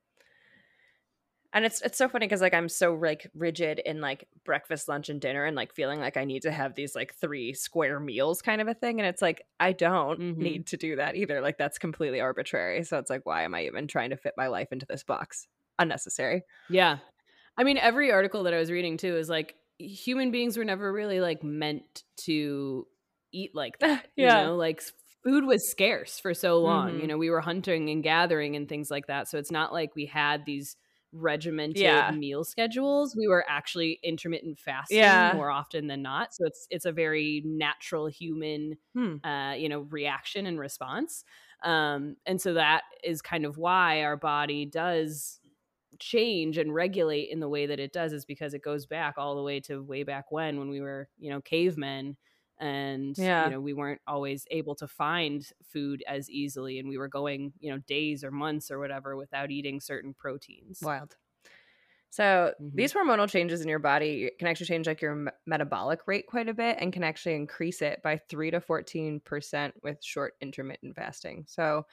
And 1.54 1.66
it's 1.66 1.82
it's 1.82 1.98
so 1.98 2.08
funny 2.08 2.28
because 2.28 2.42
like 2.42 2.54
I'm 2.54 2.70
so 2.70 2.94
like 2.94 3.30
rigid 3.36 3.80
in 3.80 4.00
like 4.00 4.28
breakfast, 4.46 4.88
lunch, 4.88 5.10
and 5.10 5.20
dinner, 5.20 5.44
and 5.44 5.56
like 5.56 5.74
feeling 5.74 6.00
like 6.00 6.16
I 6.16 6.24
need 6.24 6.44
to 6.44 6.52
have 6.52 6.76
these 6.76 6.96
like 6.96 7.14
three 7.16 7.54
square 7.54 8.00
meals 8.00 8.42
kind 8.42 8.62
of 8.62 8.68
a 8.68 8.74
thing. 8.74 9.00
And 9.00 9.08
it's 9.08 9.22
like 9.22 9.46
I 9.60 9.74
don't 9.74 10.20
mm-hmm. 10.20 10.42
need 10.42 10.68
to 10.68 10.78
do 10.78 10.96
that 10.96 11.16
either. 11.16 11.42
Like 11.42 11.58
that's 11.58 11.78
completely 11.78 12.22
arbitrary. 12.22 12.84
So 12.86 12.98
it's 13.00 13.10
like 13.10 13.26
why 13.26 13.44
am 13.44 13.54
I 13.54 13.66
even 13.66 13.88
trying 13.88 14.12
to 14.12 14.18
fit 14.18 14.34
my 14.38 14.48
life 14.48 14.70
into 14.72 14.86
this 14.86 15.04
box? 15.04 15.48
Unnecessary. 15.78 16.44
Yeah. 16.70 17.00
I 17.62 17.64
mean, 17.64 17.78
every 17.78 18.12
article 18.12 18.42
that 18.46 18.56
I 18.56 18.58
was 18.58 18.72
reading 18.72 18.98
too 18.98 19.16
is 19.16 19.30
like 19.30 19.54
human 19.78 20.32
beings 20.32 20.58
were 20.58 20.66
never 20.66 20.92
really 20.92 21.20
like 21.20 21.44
meant 21.44 22.04
to 22.22 22.88
eat 23.32 23.54
like 23.54 23.78
that. 23.82 24.08
yeah. 24.16 24.42
You 24.42 24.48
know, 24.48 24.56
like 24.56 24.82
food 25.24 25.46
was 25.46 25.70
scarce 25.70 26.20
for 26.20 26.34
so 26.34 26.58
long. 26.58 26.94
Mm-hmm. 26.94 27.02
You 27.02 27.08
know, 27.08 27.20
we 27.20 27.30
were 27.30 27.40
hunting 27.40 27.92
and 27.92 28.02
gathering 28.02 28.56
and 28.56 28.68
things 28.68 28.90
like 28.90 29.06
that. 29.06 29.28
So 29.28 29.38
it's 29.38 29.52
not 29.52 29.72
like 29.72 29.96
we 29.96 30.08
had 30.08 30.44
these 30.44 30.76
regimented 31.14 31.84
yeah. 31.84 32.10
meal 32.10 32.44
schedules. 32.44 33.16
We 33.16 33.28
were 33.28 33.46
actually 33.48 34.00
intermittent 34.02 34.58
fasting 34.58 34.98
yeah. 34.98 35.34
more 35.36 35.52
often 35.52 35.86
than 35.86 36.02
not. 36.02 36.34
So 36.34 36.46
it's 36.48 36.66
it's 36.72 36.86
a 36.86 36.92
very 36.92 37.44
natural 37.46 38.08
human 38.08 38.78
hmm. 38.96 39.18
uh, 39.24 39.54
you 39.54 39.70
know, 39.70 39.82
reaction 39.82 40.48
and 40.48 40.60
response. 40.60 41.26
Um, 41.62 42.16
and 42.26 42.42
so 42.42 42.56
that 42.56 42.86
is 43.04 43.22
kind 43.22 43.46
of 43.46 43.60
why 43.60 44.02
our 44.02 44.18
body 44.18 44.66
does 44.66 45.41
change 46.00 46.58
and 46.58 46.74
regulate 46.74 47.30
in 47.30 47.40
the 47.40 47.50
way 47.50 47.66
that 47.66 47.80
it 47.80 47.94
does 47.94 48.14
is 48.14 48.26
because 48.26 48.54
it 48.54 48.64
goes 48.64 48.86
back 48.86 49.16
all 49.18 49.36
the 49.36 49.44
way 49.44 49.60
to 49.60 49.82
way 49.84 50.04
back 50.04 50.32
when 50.32 50.58
when 50.58 50.70
we 50.70 50.82
were 50.82 51.08
you 51.20 51.30
know 51.30 51.42
cavemen 51.42 52.16
and 52.60 53.18
yeah. 53.18 53.46
you 53.46 53.52
know 53.52 53.60
we 53.60 53.74
weren't 53.74 54.02
always 54.08 54.46
able 54.52 54.76
to 54.76 54.88
find 54.88 55.48
food 55.64 56.04
as 56.08 56.30
easily 56.30 56.80
and 56.80 56.88
we 56.88 56.98
were 56.98 57.08
going 57.08 57.52
you 57.60 57.72
know 57.72 57.80
days 57.88 58.24
or 58.24 58.32
months 58.32 58.70
or 58.72 58.80
whatever 58.80 59.16
without 59.18 59.52
eating 59.52 59.80
certain 59.80 60.14
proteins 60.14 60.80
wild 60.82 61.16
so 62.12 62.54
mm-hmm. 62.62 62.76
these 62.76 62.94
hormonal 62.94 63.28
changes 63.28 63.62
in 63.62 63.68
your 63.68 63.80
body 63.80 64.30
can 64.38 64.48
actually 64.48 64.68
change 64.68 64.86
like 64.86 65.02
your 65.02 65.14
m- 65.14 65.30
metabolic 65.48 66.02
rate 66.06 66.28
quite 66.28 66.50
a 66.50 66.54
bit 66.54 66.78
and 66.80 66.94
can 66.94 67.04
actually 67.04 67.36
increase 67.36 67.82
it 67.82 68.02
by 68.04 68.20
3 68.30 68.52
to 68.52 68.60
14% 68.60 69.72
with 69.82 70.04
short 70.04 70.36
intermittent 70.40 70.96
fasting 70.96 71.46
so 71.48 71.86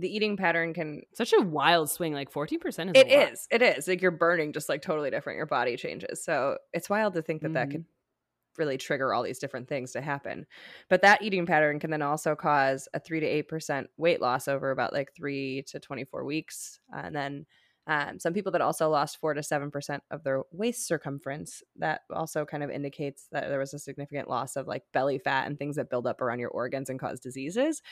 the 0.00 0.14
eating 0.14 0.36
pattern 0.36 0.74
can 0.74 1.02
such 1.14 1.32
a 1.32 1.40
wild 1.40 1.90
swing 1.90 2.12
like 2.12 2.32
14% 2.32 2.56
is 2.64 2.92
it 2.94 3.10
is 3.10 3.48
it 3.50 3.62
is 3.62 3.86
like 3.86 4.02
you're 4.02 4.10
burning 4.10 4.52
just 4.52 4.68
like 4.68 4.82
totally 4.82 5.10
different 5.10 5.36
your 5.36 5.46
body 5.46 5.76
changes 5.76 6.24
so 6.24 6.58
it's 6.72 6.90
wild 6.90 7.14
to 7.14 7.22
think 7.22 7.42
that 7.42 7.48
mm-hmm. 7.48 7.54
that 7.54 7.70
could 7.70 7.82
mm-hmm. 7.82 8.60
really 8.62 8.78
trigger 8.78 9.12
all 9.12 9.22
these 9.22 9.38
different 9.38 9.68
things 9.68 9.92
to 9.92 10.00
happen 10.00 10.46
but 10.88 11.02
that 11.02 11.22
eating 11.22 11.46
pattern 11.46 11.78
can 11.78 11.90
then 11.90 12.02
also 12.02 12.34
cause 12.34 12.88
a 12.94 13.00
3 13.00 13.20
to 13.20 13.42
8% 13.44 13.86
weight 13.96 14.20
loss 14.20 14.48
over 14.48 14.70
about 14.70 14.92
like 14.92 15.14
3 15.14 15.64
to 15.68 15.78
24 15.78 16.24
weeks 16.24 16.80
and 16.92 17.14
then 17.14 17.46
um, 17.86 18.20
some 18.20 18.34
people 18.34 18.52
that 18.52 18.60
also 18.60 18.88
lost 18.88 19.18
4 19.18 19.34
to 19.34 19.40
7% 19.40 20.00
of 20.10 20.22
their 20.22 20.42
waist 20.52 20.86
circumference 20.86 21.62
that 21.76 22.02
also 22.14 22.44
kind 22.44 22.62
of 22.62 22.70
indicates 22.70 23.26
that 23.32 23.48
there 23.48 23.58
was 23.58 23.74
a 23.74 23.78
significant 23.78 24.28
loss 24.28 24.54
of 24.54 24.68
like 24.68 24.84
belly 24.92 25.18
fat 25.18 25.46
and 25.46 25.58
things 25.58 25.76
that 25.76 25.90
build 25.90 26.06
up 26.06 26.20
around 26.20 26.38
your 26.38 26.50
organs 26.50 26.88
and 26.88 27.00
cause 27.00 27.18
diseases 27.18 27.82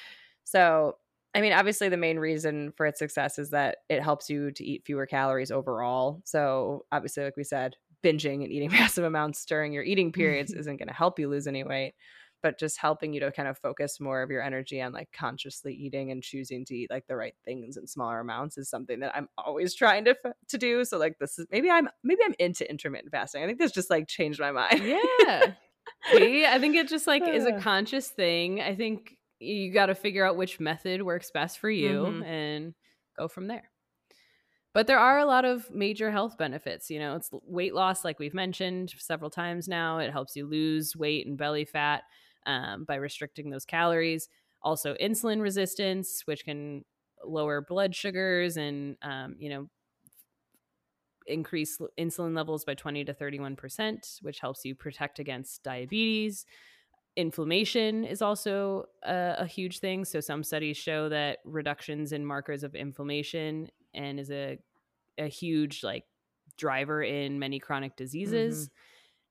so 0.44 0.96
I 1.34 1.40
mean, 1.40 1.52
obviously, 1.52 1.88
the 1.88 1.96
main 1.96 2.18
reason 2.18 2.72
for 2.76 2.86
its 2.86 2.98
success 2.98 3.38
is 3.38 3.50
that 3.50 3.78
it 3.88 4.02
helps 4.02 4.30
you 4.30 4.50
to 4.52 4.64
eat 4.64 4.84
fewer 4.86 5.06
calories 5.06 5.50
overall. 5.50 6.22
So, 6.24 6.86
obviously, 6.90 7.24
like 7.24 7.36
we 7.36 7.44
said, 7.44 7.76
binging 8.02 8.42
and 8.42 8.52
eating 8.52 8.70
massive 8.72 9.04
amounts 9.04 9.44
during 9.44 9.72
your 9.72 9.82
eating 9.84 10.12
periods 10.12 10.52
isn't 10.54 10.78
going 10.78 10.88
to 10.88 10.94
help 10.94 11.18
you 11.18 11.28
lose 11.28 11.46
any 11.46 11.64
weight, 11.64 11.94
but 12.42 12.58
just 12.58 12.78
helping 12.78 13.12
you 13.12 13.20
to 13.20 13.30
kind 13.30 13.48
of 13.48 13.58
focus 13.58 14.00
more 14.00 14.22
of 14.22 14.30
your 14.30 14.42
energy 14.42 14.80
on 14.80 14.92
like 14.92 15.10
consciously 15.12 15.74
eating 15.74 16.10
and 16.10 16.22
choosing 16.22 16.64
to 16.64 16.74
eat 16.74 16.90
like 16.90 17.06
the 17.08 17.16
right 17.16 17.34
things 17.44 17.76
in 17.76 17.86
smaller 17.86 18.20
amounts 18.20 18.56
is 18.56 18.70
something 18.70 19.00
that 19.00 19.14
I'm 19.14 19.28
always 19.36 19.74
trying 19.74 20.06
to 20.06 20.16
to 20.48 20.58
do. 20.58 20.84
So, 20.84 20.98
like, 20.98 21.18
this 21.20 21.38
is 21.38 21.46
maybe 21.50 21.70
I'm 21.70 21.88
maybe 22.02 22.22
I'm 22.24 22.34
into 22.38 22.68
intermittent 22.68 23.12
fasting. 23.12 23.42
I 23.42 23.46
think 23.46 23.58
this 23.58 23.72
just 23.72 23.90
like 23.90 24.08
changed 24.08 24.40
my 24.40 24.50
mind. 24.50 24.82
Yeah. 24.82 25.52
See, 26.12 26.46
I 26.46 26.58
think 26.58 26.76
it 26.76 26.88
just 26.88 27.06
like 27.06 27.26
is 27.26 27.44
a 27.44 27.52
conscious 27.60 28.08
thing. 28.08 28.60
I 28.60 28.74
think 28.74 29.17
you 29.40 29.72
got 29.72 29.86
to 29.86 29.94
figure 29.94 30.26
out 30.26 30.36
which 30.36 30.60
method 30.60 31.02
works 31.02 31.30
best 31.30 31.58
for 31.58 31.70
you 31.70 32.04
mm-hmm. 32.04 32.22
and 32.22 32.74
go 33.16 33.28
from 33.28 33.46
there. 33.46 33.70
But 34.74 34.86
there 34.86 34.98
are 34.98 35.18
a 35.18 35.24
lot 35.24 35.44
of 35.44 35.70
major 35.70 36.10
health 36.10 36.36
benefits. 36.38 36.90
You 36.90 36.98
know, 36.98 37.16
it's 37.16 37.30
weight 37.32 37.74
loss, 37.74 38.04
like 38.04 38.18
we've 38.18 38.34
mentioned 38.34 38.94
several 38.98 39.30
times 39.30 39.66
now. 39.66 39.98
It 39.98 40.12
helps 40.12 40.36
you 40.36 40.46
lose 40.46 40.94
weight 40.94 41.26
and 41.26 41.38
belly 41.38 41.64
fat 41.64 42.02
um, 42.46 42.84
by 42.84 42.96
restricting 42.96 43.50
those 43.50 43.64
calories. 43.64 44.28
Also, 44.62 44.94
insulin 44.94 45.40
resistance, 45.40 46.22
which 46.26 46.44
can 46.44 46.84
lower 47.24 47.60
blood 47.60 47.94
sugars 47.94 48.56
and, 48.56 48.96
um, 49.02 49.36
you 49.38 49.48
know, 49.48 49.68
increase 51.26 51.78
insulin 51.98 52.34
levels 52.34 52.64
by 52.64 52.74
20 52.74 53.04
to 53.04 53.14
31%, 53.14 54.22
which 54.22 54.40
helps 54.40 54.64
you 54.64 54.74
protect 54.74 55.18
against 55.18 55.62
diabetes 55.62 56.44
inflammation 57.18 58.04
is 58.04 58.22
also 58.22 58.84
a, 59.02 59.34
a, 59.40 59.46
huge 59.46 59.80
thing. 59.80 60.04
So 60.04 60.20
some 60.20 60.44
studies 60.44 60.76
show 60.76 61.08
that 61.08 61.38
reductions 61.44 62.12
in 62.12 62.24
markers 62.24 62.62
of 62.62 62.76
inflammation 62.76 63.68
and 63.92 64.20
is 64.20 64.30
a 64.30 64.58
a 65.18 65.26
huge 65.26 65.82
like 65.82 66.04
driver 66.56 67.02
in 67.02 67.40
many 67.40 67.58
chronic 67.58 67.96
diseases. 67.96 68.66
Mm-hmm. 68.66 68.74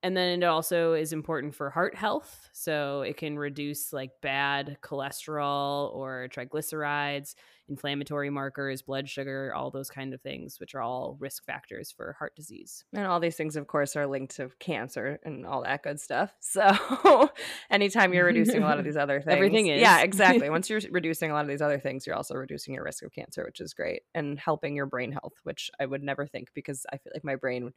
And 0.03 0.15
then 0.15 0.43
it 0.43 0.45
also 0.45 0.93
is 0.93 1.11
important 1.11 1.55
for 1.55 1.69
heart 1.69 1.95
health. 1.95 2.49
So 2.53 3.01
it 3.01 3.17
can 3.17 3.37
reduce 3.37 3.91
like 3.91 4.11
bad 4.21 4.77
cholesterol 4.81 5.93
or 5.95 6.27
triglycerides, 6.31 7.33
inflammatory 7.67 8.29
markers, 8.29 8.83
blood 8.83 9.09
sugar, 9.09 9.51
all 9.55 9.71
those 9.71 9.89
kind 9.89 10.13
of 10.13 10.21
things, 10.21 10.59
which 10.59 10.75
are 10.75 10.81
all 10.81 11.17
risk 11.19 11.43
factors 11.45 11.91
for 11.91 12.15
heart 12.19 12.35
disease. 12.35 12.85
And 12.93 13.07
all 13.07 13.19
these 13.19 13.35
things, 13.35 13.55
of 13.55 13.67
course, 13.67 13.95
are 13.95 14.05
linked 14.05 14.35
to 14.35 14.49
cancer 14.59 15.19
and 15.23 15.45
all 15.45 15.63
that 15.63 15.83
good 15.83 15.99
stuff. 15.99 16.33
So 16.57 17.29
anytime 17.69 18.13
you're 18.13 18.25
reducing 18.25 18.63
a 18.63 18.65
lot 18.65 18.79
of 18.79 18.85
these 18.85 18.97
other 18.97 19.21
things, 19.21 19.35
everything 19.35 19.67
is. 19.67 19.81
Yeah, 19.81 19.99
exactly. 19.99 20.49
Once 20.49 20.69
you're 20.71 20.81
reducing 20.89 21.29
a 21.29 21.33
lot 21.33 21.41
of 21.41 21.47
these 21.47 21.61
other 21.61 21.79
things, 21.79 22.07
you're 22.07 22.15
also 22.15 22.33
reducing 22.35 22.73
your 22.73 22.83
risk 22.83 23.03
of 23.03 23.11
cancer, 23.11 23.43
which 23.45 23.59
is 23.59 23.73
great, 23.73 24.01
and 24.15 24.39
helping 24.39 24.75
your 24.75 24.85
brain 24.87 25.11
health, 25.11 25.33
which 25.43 25.69
I 25.79 25.85
would 25.85 26.01
never 26.01 26.25
think 26.25 26.49
because 26.55 26.85
I 26.91 26.97
feel 26.97 27.11
like 27.13 27.23
my 27.23 27.35
brain 27.35 27.73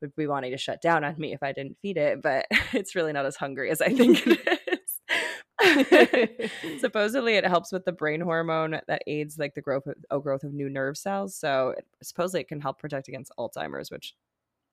would 0.00 0.14
be 0.16 0.26
wanting 0.26 0.52
to 0.52 0.58
shut 0.58 0.82
down 0.82 1.04
on 1.04 1.14
me 1.18 1.32
if 1.32 1.42
I 1.42 1.52
didn't 1.52 1.78
feed 1.80 1.96
it, 1.96 2.22
but 2.22 2.46
it's 2.72 2.94
really 2.94 3.12
not 3.12 3.26
as 3.26 3.36
hungry 3.36 3.70
as 3.70 3.80
I 3.80 3.88
think 3.88 4.26
it 4.26 4.60
is. 4.68 5.00
supposedly 6.80 7.34
it 7.34 7.46
helps 7.46 7.72
with 7.72 7.84
the 7.84 7.92
brain 7.92 8.20
hormone 8.20 8.80
that 8.88 9.02
aids 9.06 9.38
like 9.38 9.54
the 9.54 9.62
growth 9.62 9.86
of, 9.86 9.94
oh, 10.10 10.20
growth 10.20 10.44
of 10.44 10.52
new 10.52 10.68
nerve 10.68 10.96
cells. 10.96 11.34
So 11.34 11.74
it, 11.76 11.86
supposedly 12.02 12.42
it 12.42 12.48
can 12.48 12.60
help 12.60 12.78
protect 12.78 13.08
against 13.08 13.32
Alzheimer's, 13.38 13.90
which 13.90 14.14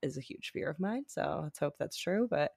is 0.01 0.17
a 0.17 0.21
huge 0.21 0.51
fear 0.51 0.69
of 0.69 0.79
mine. 0.79 1.05
So 1.07 1.41
let's 1.43 1.59
hope 1.59 1.75
that's 1.79 1.97
true. 1.97 2.27
But 2.29 2.51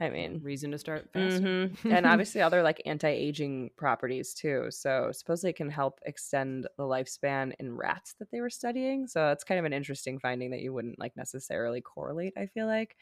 I 0.00 0.10
mean, 0.10 0.40
reason 0.42 0.72
to 0.72 0.78
start 0.78 1.12
mm-hmm. 1.12 1.88
and 1.92 2.04
obviously 2.06 2.40
other 2.40 2.62
like 2.62 2.82
anti-aging 2.84 3.70
properties 3.76 4.34
too. 4.34 4.66
So 4.70 5.10
supposedly 5.12 5.50
it 5.50 5.56
can 5.56 5.70
help 5.70 6.00
extend 6.04 6.66
the 6.76 6.82
lifespan 6.82 7.52
in 7.60 7.76
rats 7.76 8.14
that 8.18 8.30
they 8.32 8.40
were 8.40 8.50
studying. 8.50 9.06
So 9.06 9.30
it's 9.30 9.44
kind 9.44 9.58
of 9.58 9.64
an 9.64 9.72
interesting 9.72 10.18
finding 10.18 10.50
that 10.50 10.60
you 10.60 10.72
wouldn't 10.72 10.98
like 10.98 11.16
necessarily 11.16 11.80
correlate. 11.80 12.34
I 12.36 12.46
feel 12.46 12.66
like, 12.66 12.96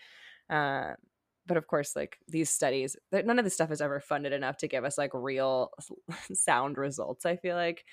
uh, 0.50 0.92
but 1.46 1.56
of 1.56 1.66
course, 1.66 1.96
like 1.96 2.18
these 2.28 2.50
studies, 2.50 2.96
none 3.10 3.38
of 3.38 3.44
this 3.44 3.54
stuff 3.54 3.70
is 3.70 3.80
ever 3.80 3.98
funded 3.98 4.32
enough 4.32 4.58
to 4.58 4.68
give 4.68 4.84
us 4.84 4.98
like 4.98 5.10
real 5.14 5.70
sound 6.34 6.76
results. 6.76 7.24
I 7.24 7.36
feel 7.36 7.56
like, 7.56 7.84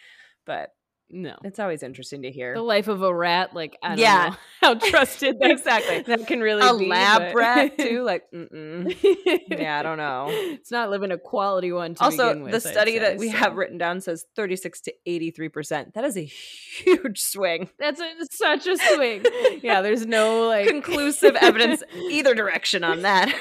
but 0.46 0.72
no, 1.12 1.36
it's 1.44 1.60
always 1.60 1.82
interesting 1.82 2.22
to 2.22 2.32
hear 2.32 2.54
the 2.54 2.62
life 2.62 2.88
of 2.88 3.02
a 3.02 3.14
rat. 3.14 3.56
Like, 3.56 3.78
I 3.82 3.90
don't 3.90 4.00
yeah. 4.00 4.30
know 4.30 4.38
how 4.62 4.74
trusted 4.76 5.38
exactly 5.42 6.02
that 6.02 6.28
can 6.28 6.40
really 6.40 6.68
a 6.68 6.78
be, 6.78 6.88
lab 6.88 7.22
but... 7.22 7.36
rat 7.36 7.78
too. 7.80 8.04
Like, 8.04 8.26
yeah, 8.32 9.80
I 9.80 9.84
don't 9.84 9.98
know. 9.98 10.28
It's 10.30 10.72
not 10.72 10.90
living 10.90 11.12
a 11.12 11.18
quality 11.18 11.72
one. 11.72 11.96
also, 12.00 12.44
with, 12.44 12.52
the 12.52 12.60
study 12.60 12.94
say, 12.94 13.00
that 13.00 13.18
we 13.18 13.32
so. 13.32 13.38
have 13.38 13.56
written 13.56 13.78
down 13.78 14.02
says 14.02 14.26
thirty 14.36 14.56
six 14.56 14.82
to 14.82 14.94
eighty 15.06 15.32
three 15.32 15.50
percent. 15.50 15.96
That 15.96 16.04
is 16.04 16.16
a 16.16 16.26
huge 16.26 17.20
swing. 17.20 17.70
That's 17.80 18.00
a, 18.00 18.12
such 18.30 18.68
a 18.68 18.78
swing. 18.78 19.26
yeah, 19.64 19.82
there's 19.82 20.06
no 20.06 20.48
like 20.48 20.68
conclusive 20.68 21.36
evidence 21.36 21.84
either 22.10 22.36
direction 22.36 22.84
on 22.84 23.02
that. 23.02 23.34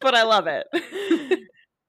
but 0.00 0.14
I 0.14 0.22
love 0.22 0.46
it. 0.46 0.66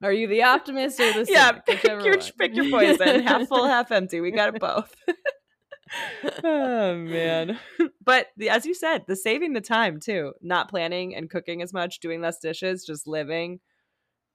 Are 0.02 0.12
you 0.12 0.26
the 0.28 0.42
optimist 0.42 1.00
or 1.00 1.12
the 1.12 1.24
cynic? 1.24 1.28
Yeah, 1.30 1.52
pick 1.52 1.82
your, 1.84 2.18
pick 2.38 2.54
your 2.54 2.70
poison. 2.70 3.22
half 3.22 3.48
full, 3.48 3.64
half 3.68 3.90
empty. 3.90 4.20
We 4.20 4.30
got 4.30 4.54
it 4.54 4.60
both. 4.60 4.94
oh 6.44 6.94
man. 6.96 7.58
But 8.04 8.28
the, 8.36 8.50
as 8.50 8.64
you 8.64 8.72
said, 8.72 9.02
the 9.08 9.16
saving 9.16 9.52
the 9.52 9.60
time 9.60 9.98
too, 9.98 10.34
not 10.40 10.70
planning 10.70 11.16
and 11.16 11.28
cooking 11.28 11.60
as 11.60 11.72
much, 11.72 11.98
doing 11.98 12.20
less 12.20 12.38
dishes, 12.38 12.84
just 12.84 13.08
living. 13.08 13.58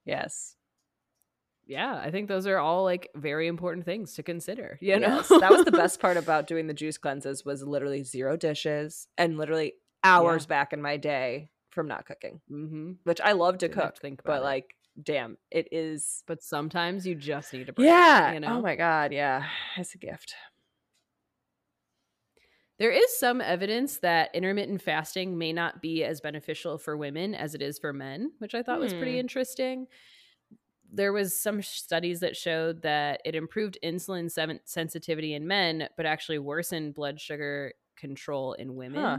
Yes. 0.04 0.56
Yeah, 1.64 1.94
I 1.94 2.10
think 2.10 2.28
those 2.28 2.46
are 2.46 2.58
all 2.58 2.84
like 2.84 3.08
very 3.14 3.46
important 3.46 3.86
things 3.86 4.12
to 4.14 4.22
consider. 4.22 4.78
You 4.82 5.00
know, 5.00 5.16
yes, 5.16 5.28
that 5.28 5.50
was 5.50 5.64
the 5.64 5.72
best 5.72 6.00
part 6.00 6.18
about 6.18 6.46
doing 6.46 6.66
the 6.66 6.74
juice 6.74 6.98
cleanses 6.98 7.46
was 7.46 7.62
literally 7.62 8.02
zero 8.02 8.36
dishes 8.36 9.08
and 9.16 9.38
literally 9.38 9.72
hours 10.04 10.44
yeah. 10.44 10.48
back 10.48 10.74
in 10.74 10.82
my 10.82 10.98
day 10.98 11.48
from 11.70 11.88
not 11.88 12.04
cooking, 12.04 12.42
mm-hmm. 12.50 12.92
which 13.04 13.22
I 13.22 13.32
love 13.32 13.56
to 13.58 13.68
Didn't 13.68 13.80
cook. 13.80 13.94
To 13.94 14.00
think 14.02 14.20
but 14.22 14.40
it. 14.40 14.44
like 14.44 14.74
damn, 15.00 15.36
it 15.50 15.68
is. 15.72 16.22
But 16.26 16.42
sometimes 16.42 17.06
you 17.06 17.14
just 17.14 17.52
need 17.52 17.68
a 17.68 17.72
break. 17.72 17.86
Yeah. 17.86 18.32
You 18.32 18.40
know? 18.40 18.58
Oh 18.58 18.62
my 18.62 18.76
god. 18.76 19.12
Yeah, 19.12 19.44
it's 19.76 19.94
a 19.94 19.98
gift. 19.98 20.34
There 22.78 22.90
is 22.90 23.16
some 23.16 23.40
evidence 23.40 23.98
that 23.98 24.34
intermittent 24.34 24.82
fasting 24.82 25.38
may 25.38 25.52
not 25.52 25.80
be 25.80 26.02
as 26.02 26.20
beneficial 26.20 26.78
for 26.78 26.96
women 26.96 27.34
as 27.34 27.54
it 27.54 27.62
is 27.62 27.78
for 27.78 27.92
men, 27.92 28.32
which 28.38 28.56
I 28.56 28.62
thought 28.62 28.80
was 28.80 28.92
pretty 28.92 29.12
hmm. 29.12 29.20
interesting. 29.20 29.86
There 30.92 31.12
was 31.12 31.38
some 31.38 31.62
studies 31.62 32.20
that 32.20 32.36
showed 32.36 32.82
that 32.82 33.20
it 33.24 33.36
improved 33.36 33.78
insulin 33.84 34.28
sensitivity 34.64 35.34
in 35.34 35.46
men, 35.46 35.88
but 35.96 36.06
actually 36.06 36.40
worsened 36.40 36.94
blood 36.94 37.20
sugar 37.20 37.72
control 37.96 38.54
in 38.54 38.74
women. 38.74 39.04
Huh. 39.04 39.18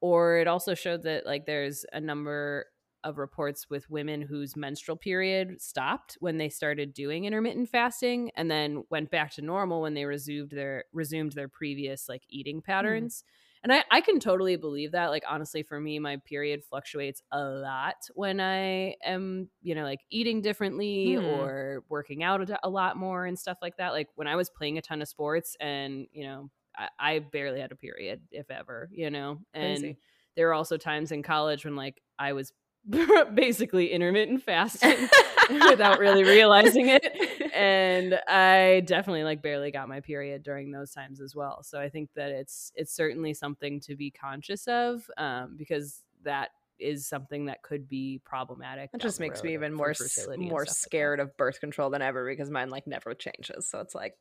Or 0.00 0.38
it 0.38 0.48
also 0.48 0.74
showed 0.74 1.02
that 1.02 1.26
like 1.26 1.44
there's 1.44 1.84
a 1.92 2.00
number 2.00 2.66
of 3.04 3.18
reports 3.18 3.68
with 3.70 3.88
women 3.88 4.22
whose 4.22 4.56
menstrual 4.56 4.96
period 4.96 5.60
stopped 5.60 6.16
when 6.20 6.38
they 6.38 6.48
started 6.48 6.92
doing 6.92 7.24
intermittent 7.24 7.68
fasting 7.68 8.30
and 8.34 8.50
then 8.50 8.82
went 8.90 9.10
back 9.10 9.32
to 9.34 9.42
normal 9.42 9.82
when 9.82 9.94
they 9.94 10.04
resumed 10.04 10.50
their 10.50 10.84
resumed 10.92 11.32
their 11.32 11.48
previous 11.48 12.08
like 12.08 12.22
eating 12.28 12.56
hmm. 12.56 12.70
patterns. 12.70 13.22
Mm. 13.22 13.30
And 13.64 13.72
I, 13.72 13.82
I 13.90 14.00
can 14.02 14.20
totally 14.20 14.56
believe 14.56 14.92
that. 14.92 15.06
Like 15.06 15.24
honestly, 15.26 15.62
for 15.62 15.80
me, 15.80 15.98
my 15.98 16.18
period 16.26 16.62
fluctuates 16.62 17.22
a 17.32 17.42
lot 17.42 17.94
when 18.14 18.38
I 18.38 18.96
am, 19.02 19.48
you 19.62 19.74
know, 19.74 19.84
like 19.84 20.00
eating 20.10 20.42
differently 20.42 21.16
mm. 21.18 21.38
or 21.38 21.82
working 21.88 22.22
out 22.22 22.50
a, 22.50 22.58
a 22.62 22.68
lot 22.68 22.98
more 22.98 23.24
and 23.24 23.38
stuff 23.38 23.56
like 23.62 23.78
that. 23.78 23.94
Like 23.94 24.08
when 24.16 24.28
I 24.28 24.36
was 24.36 24.50
playing 24.50 24.76
a 24.76 24.82
ton 24.82 25.00
of 25.00 25.08
sports 25.08 25.56
and, 25.60 26.06
you 26.12 26.24
know, 26.24 26.50
I, 26.76 26.88
I 26.98 27.18
barely 27.20 27.60
had 27.60 27.72
a 27.72 27.76
period, 27.76 28.20
if 28.30 28.50
ever, 28.50 28.90
you 28.92 29.10
know. 29.10 29.38
And 29.54 29.80
Crazy. 29.80 29.98
there 30.36 30.48
were 30.48 30.54
also 30.54 30.76
times 30.76 31.10
in 31.10 31.22
college 31.22 31.64
when 31.64 31.74
like 31.74 32.02
I 32.18 32.34
was 32.34 32.52
basically 33.34 33.92
intermittent 33.92 34.42
fasting 34.42 35.08
without 35.68 35.98
really 35.98 36.24
realizing 36.24 36.88
it. 36.88 37.06
And 37.54 38.18
i 38.28 38.82
definitely 38.86 39.24
like 39.24 39.42
barely 39.42 39.70
got 39.70 39.88
my 39.88 40.00
period 40.00 40.42
during 40.42 40.70
those 40.70 40.92
times 40.92 41.20
as 41.20 41.34
well. 41.34 41.62
So 41.62 41.80
i 41.80 41.88
think 41.88 42.10
that 42.14 42.30
it's 42.30 42.72
it's 42.74 42.94
certainly 42.94 43.34
something 43.34 43.80
to 43.80 43.96
be 43.96 44.10
conscious 44.10 44.66
of 44.66 45.08
um, 45.16 45.54
because 45.56 46.02
that 46.24 46.50
is 46.78 47.06
something 47.06 47.46
that 47.46 47.62
could 47.62 47.88
be 47.88 48.20
problematic 48.24 48.90
it 48.92 49.00
just 49.00 49.20
makes 49.20 49.44
me 49.44 49.54
even 49.54 49.72
more 49.72 49.94
more 50.38 50.66
scared 50.66 51.20
like 51.20 51.28
of 51.28 51.36
birth 51.36 51.60
control 51.60 51.88
than 51.88 52.02
ever 52.02 52.28
because 52.28 52.50
mine 52.50 52.68
like 52.68 52.86
never 52.86 53.14
changes. 53.14 53.68
So 53.68 53.80
it's 53.80 53.94
like 53.94 54.14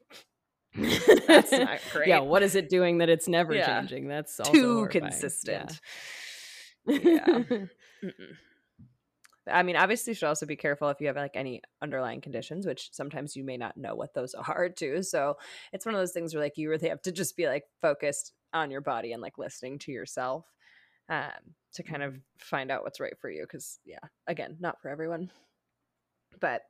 that's 1.27 1.51
not 1.51 1.79
great. 1.91 2.07
yeah 2.07 2.19
what 2.19 2.41
is 2.41 2.55
it 2.55 2.69
doing 2.69 2.99
that 2.99 3.09
it's 3.09 3.27
never 3.27 3.53
yeah. 3.53 3.79
changing? 3.79 4.07
That's 4.07 4.37
too 4.37 4.77
horrifying. 4.77 5.11
consistent. 5.11 5.79
Yeah, 6.85 7.43
yeah. 7.43 7.57
I 9.51 9.63
mean, 9.63 9.75
obviously, 9.75 10.11
you 10.11 10.15
should 10.15 10.27
also 10.27 10.45
be 10.45 10.55
careful 10.55 10.89
if 10.89 11.01
you 11.01 11.07
have 11.07 11.15
like 11.15 11.35
any 11.35 11.61
underlying 11.81 12.21
conditions, 12.21 12.65
which 12.65 12.89
sometimes 12.93 13.35
you 13.35 13.43
may 13.43 13.57
not 13.57 13.77
know 13.77 13.95
what 13.95 14.13
those 14.13 14.33
are 14.47 14.69
too. 14.69 15.03
So 15.03 15.37
it's 15.71 15.85
one 15.85 15.95
of 15.95 16.01
those 16.01 16.13
things 16.13 16.33
where 16.33 16.43
like 16.43 16.57
you 16.57 16.69
really 16.69 16.89
have 16.89 17.01
to 17.03 17.11
just 17.11 17.35
be 17.35 17.47
like 17.47 17.63
focused 17.81 18.33
on 18.53 18.71
your 18.71 18.81
body 18.81 19.11
and 19.13 19.21
like 19.21 19.37
listening 19.37 19.79
to 19.79 19.91
yourself 19.91 20.45
um, 21.09 21.55
to 21.73 21.83
kind 21.83 22.03
of 22.03 22.19
find 22.37 22.71
out 22.71 22.83
what's 22.83 22.99
right 22.99 23.17
for 23.19 23.29
you. 23.29 23.43
Because 23.43 23.79
yeah, 23.85 23.99
again, 24.27 24.57
not 24.59 24.81
for 24.81 24.89
everyone. 24.89 25.31
But 26.39 26.61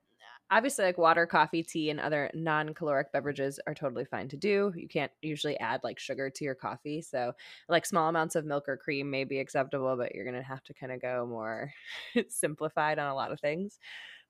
obviously 0.54 0.86
like 0.86 1.00
water 1.00 1.26
coffee 1.26 1.64
tea 1.64 1.90
and 1.90 2.00
other 2.00 2.30
non-caloric 2.36 3.12
beverages 3.12 3.60
are 3.66 3.74
totally 3.74 4.06
fine 4.06 4.28
to 4.30 4.38
do. 4.38 4.72
You 4.76 4.88
can't 4.88 5.12
usually 5.22 5.60
add 5.60 5.82
like 5.84 5.98
sugar 5.98 6.30
to 6.30 6.44
your 6.44 6.54
coffee 6.54 7.02
so 7.02 7.34
like 7.68 7.88
small 7.88 8.08
amounts 8.08 8.36
of 8.36 8.46
milk 8.46 8.70
or 8.70 8.78
cream 8.78 9.10
may 9.10 9.24
be 9.24 9.40
acceptable 9.40 9.96
but 9.98 10.14
you're 10.14 10.26
gonna 10.26 10.44
have 10.44 10.64
to 10.66 10.74
kind 10.74 10.92
of 10.92 11.02
go 11.02 11.26
more 11.28 11.74
simplified 12.30 13.00
on 13.00 13.10
a 13.10 13.16
lot 13.16 13.32
of 13.32 13.40
things. 13.40 13.80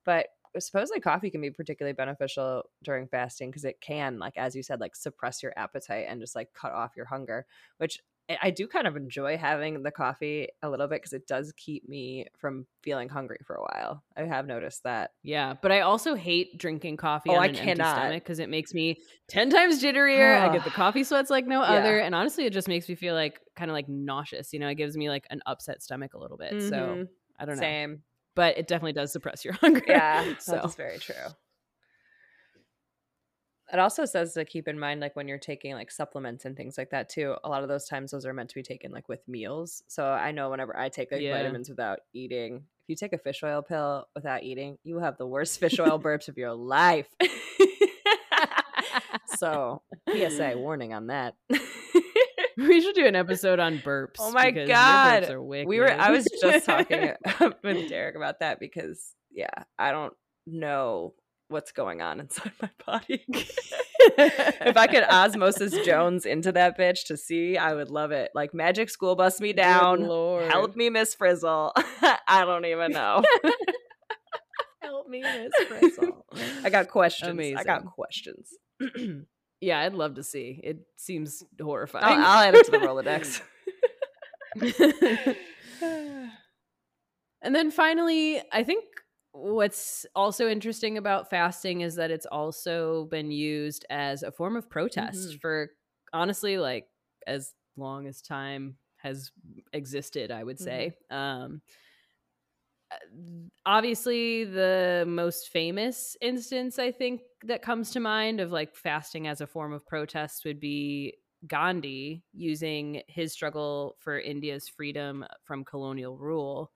But 0.05 0.27
supposedly 0.59 1.01
coffee 1.01 1.29
can 1.29 1.41
be 1.41 1.51
particularly 1.51 1.93
beneficial 1.93 2.63
during 2.83 3.07
fasting 3.07 3.49
because 3.49 3.65
it 3.65 3.81
can 3.81 4.19
like 4.19 4.37
as 4.37 4.55
you 4.55 4.61
said 4.61 4.79
like 4.79 4.95
suppress 4.95 5.41
your 5.41 5.51
appetite 5.57 6.05
and 6.07 6.21
just 6.21 6.35
like 6.35 6.53
cut 6.53 6.71
off 6.71 6.95
your 6.95 7.07
hunger 7.07 7.47
which 7.77 7.99
I 8.41 8.51
do 8.51 8.67
kind 8.67 8.87
of 8.87 8.95
enjoy 8.95 9.37
having 9.37 9.83
the 9.83 9.91
coffee 9.91 10.47
a 10.61 10.69
little 10.69 10.87
bit 10.87 11.01
because 11.01 11.13
it 11.13 11.27
does 11.27 11.51
keep 11.57 11.87
me 11.89 12.25
from 12.37 12.65
feeling 12.81 13.09
hungry 13.09 13.39
for 13.45 13.55
a 13.55 13.61
while. 13.61 14.03
I 14.15 14.23
have 14.23 14.47
noticed 14.47 14.83
that. 14.83 15.11
Yeah, 15.23 15.55
but 15.61 15.71
I 15.71 15.81
also 15.81 16.15
hate 16.15 16.57
drinking 16.57 16.97
coffee 16.97 17.29
Oh, 17.31 17.33
on 17.35 17.43
I 17.43 17.47
an 17.47 17.55
empty 17.57 17.65
cannot. 17.75 17.95
stomach 17.97 18.23
because 18.23 18.39
it 18.39 18.49
makes 18.49 18.73
me 18.73 19.01
ten 19.27 19.49
times 19.49 19.83
jitterier. 19.83 20.37
I 20.39 20.51
get 20.53 20.63
the 20.63 20.71
coffee 20.75 21.03
sweats 21.03 21.29
like 21.29 21.45
no 21.47 21.61
Yeah. 21.61 21.67
other, 21.67 21.99
and 21.99 22.15
honestly, 22.15 22.45
it 22.45 22.53
just 22.53 22.67
makes 22.67 22.87
me 22.87 22.95
feel 22.95 23.13
like 23.13 23.39
kind 23.55 23.69
of 23.69 23.73
like 23.75 23.89
nauseous. 23.89 24.53
You 24.53 24.59
know, 24.59 24.69
it 24.69 24.75
gives 24.75 24.95
me 24.95 25.09
like 25.09 25.27
an 25.29 25.41
upset 25.45 25.83
stomach 25.83 26.13
a 26.13 26.19
little 26.19 26.37
bit. 26.37 26.51
So 26.61 26.77
Mhm. 26.77 27.07
I 27.39 27.45
don't 27.45 27.57
know, 27.57 27.61
Same. 27.61 28.03
but 28.35 28.57
it 28.57 28.67
definitely 28.67 28.93
does 28.93 29.11
suppress 29.11 29.43
your 29.43 29.53
hunger. 29.61 29.83
Yeah, 29.87 30.23
so 30.39 30.53
that's 30.53 30.75
very 30.75 30.97
true. 30.99 31.15
It 33.73 33.79
also 33.79 34.05
says 34.05 34.33
to 34.35 34.45
keep 34.45 34.67
in 34.67 34.77
mind, 34.79 35.01
like 35.01 35.15
when 35.15 35.27
you're 35.27 35.39
taking 35.39 35.73
like 35.73 35.89
supplements 35.89 36.45
and 36.45 36.55
things 36.55 36.77
like 36.77 36.91
that 36.91 37.09
too. 37.09 37.35
A 37.43 37.49
lot 37.49 37.63
of 37.63 37.69
those 37.69 37.87
times, 37.87 38.11
those 38.11 38.23
are 38.25 38.33
meant 38.33 38.49
to 38.49 38.55
be 38.55 38.61
taken 38.61 38.91
like 38.91 39.09
with 39.09 39.27
meals. 39.27 39.81
So 39.87 40.05
I 40.05 40.31
know 40.31 40.51
whenever 40.51 40.77
I 40.77 40.89
take 40.89 41.11
like 41.11 41.21
Yeah. 41.21 41.33
vitamins 41.35 41.69
without 41.69 41.99
eating, 42.13 42.57
if 42.57 42.89
you 42.89 42.95
take 42.95 43.13
a 43.13 43.17
fish 43.17 43.41
oil 43.43 43.63
pill 43.63 44.07
without 44.13 44.43
eating, 44.43 44.77
you 44.83 44.93
will 44.95 45.01
have 45.01 45.17
the 45.17 45.25
worst 45.25 45.59
fish 45.59 45.79
oil 45.79 45.99
burps 46.03 46.27
of 46.27 46.37
your 46.37 46.53
life. 46.53 47.07
so 49.37 49.81
PSA 50.11 50.53
warning 50.57 50.93
on 50.93 51.07
that. 51.07 51.35
we 52.57 52.79
should 52.81 52.95
do 52.95 53.05
an 53.05 53.15
episode 53.15 53.59
on 53.59 53.79
burps. 53.79 54.17
Oh 54.19 54.31
my 54.31 54.51
God. 54.51 55.23
burps 55.23 55.29
are 55.31 55.41
wicked. 55.41 55.67
we 55.67 55.79
were 55.79 55.91
i 55.91 56.11
was 56.11 56.27
just 56.41 56.65
talking 56.65 57.11
with 57.63 57.89
derek 57.89 58.15
about 58.15 58.39
that 58.39 58.59
because 58.59 59.15
yeah 59.31 59.47
i 59.79 59.91
don't 59.91 60.13
know 60.45 61.13
what's 61.49 61.71
going 61.71 62.01
on 62.01 62.19
inside 62.19 62.51
my 62.61 62.69
body. 62.85 63.25
If 64.15 64.75
i 64.75 64.85
could 64.85 65.03
osmosis 65.03 65.73
jones 65.85 66.25
into 66.25 66.51
that 66.51 66.77
bitch 66.77 67.05
to 67.05 67.15
see 67.15 67.57
i 67.57 67.73
would 67.73 67.89
love 67.89 68.11
it. 68.11 68.31
Like 68.35 68.53
magic 68.53 68.89
school 68.89 69.15
bus 69.15 69.39
me 69.39 69.53
down 69.53 70.01
help 70.01 70.75
me 70.75 70.89
miss 70.89 71.15
frizzle. 71.15 71.71
I 72.27 72.43
don't 72.43 72.65
even 72.65 72.91
know. 72.91 73.23
Help 74.81 75.07
me, 75.07 75.21
Miss 75.21 75.53
Frizzle. 75.67 76.25
i 76.65 76.69
got 76.69 76.89
questions. 76.89 77.39
I 77.57 77.63
got 77.63 77.85
questions. 77.85 78.49
Yeah, 79.61 79.79
I'd 79.79 79.93
love 79.93 80.15
to 80.15 80.23
see. 80.23 80.59
It 80.61 80.79
seems 80.97 81.41
oh, 81.61 81.63
horrifying. 81.63 82.03
I'll, 82.03 82.25
I'll 82.25 82.43
add 82.43 82.55
it 82.55 82.65
to 82.65 82.71
the 82.71 82.79
rolodex. 82.79 83.41
And 87.43 87.53
then 87.53 87.71
finally, 87.71 88.41
I 88.51 88.63
think 88.63 88.85
what's 89.33 90.05
also 90.15 90.47
interesting 90.47 90.97
about 90.97 91.29
fasting 91.29 91.81
is 91.81 91.95
that 91.95 92.11
it's 92.11 92.25
also 92.27 93.05
been 93.05 93.31
used 93.31 93.85
as 93.89 94.23
a 94.23 94.31
form 94.31 94.55
of 94.55 94.69
protest 94.69 95.35
Mhm. 95.35 95.41
for 95.41 95.71
honestly 96.13 96.57
like 96.57 96.87
as 97.27 97.53
long 97.75 98.07
as 98.07 98.21
time 98.21 98.77
has 98.97 99.31
existed, 99.73 100.31
I 100.31 100.43
would 100.43 100.59
say. 100.59 100.93
Um 101.09 101.61
uh, 102.91 102.95
obviously 103.65 104.43
the 104.43 105.05
most 105.07 105.49
famous 105.49 106.17
instance 106.21 106.79
I 106.79 106.91
think 106.91 107.21
that 107.43 107.61
comes 107.61 107.91
to 107.91 107.99
mind 107.99 108.39
of 108.39 108.51
like 108.51 108.75
fasting 108.75 109.27
as 109.27 109.41
a 109.41 109.47
form 109.47 109.73
of 109.73 109.85
protest 109.85 110.45
would 110.45 110.59
be 110.59 111.17
Gandhi 111.47 112.23
using 112.33 113.01
his 113.07 113.33
struggle 113.33 113.95
for 113.99 114.19
India's 114.19 114.69
freedom 114.69 115.25
from 115.43 115.65
colonial 115.65 116.17
rule 116.17 116.71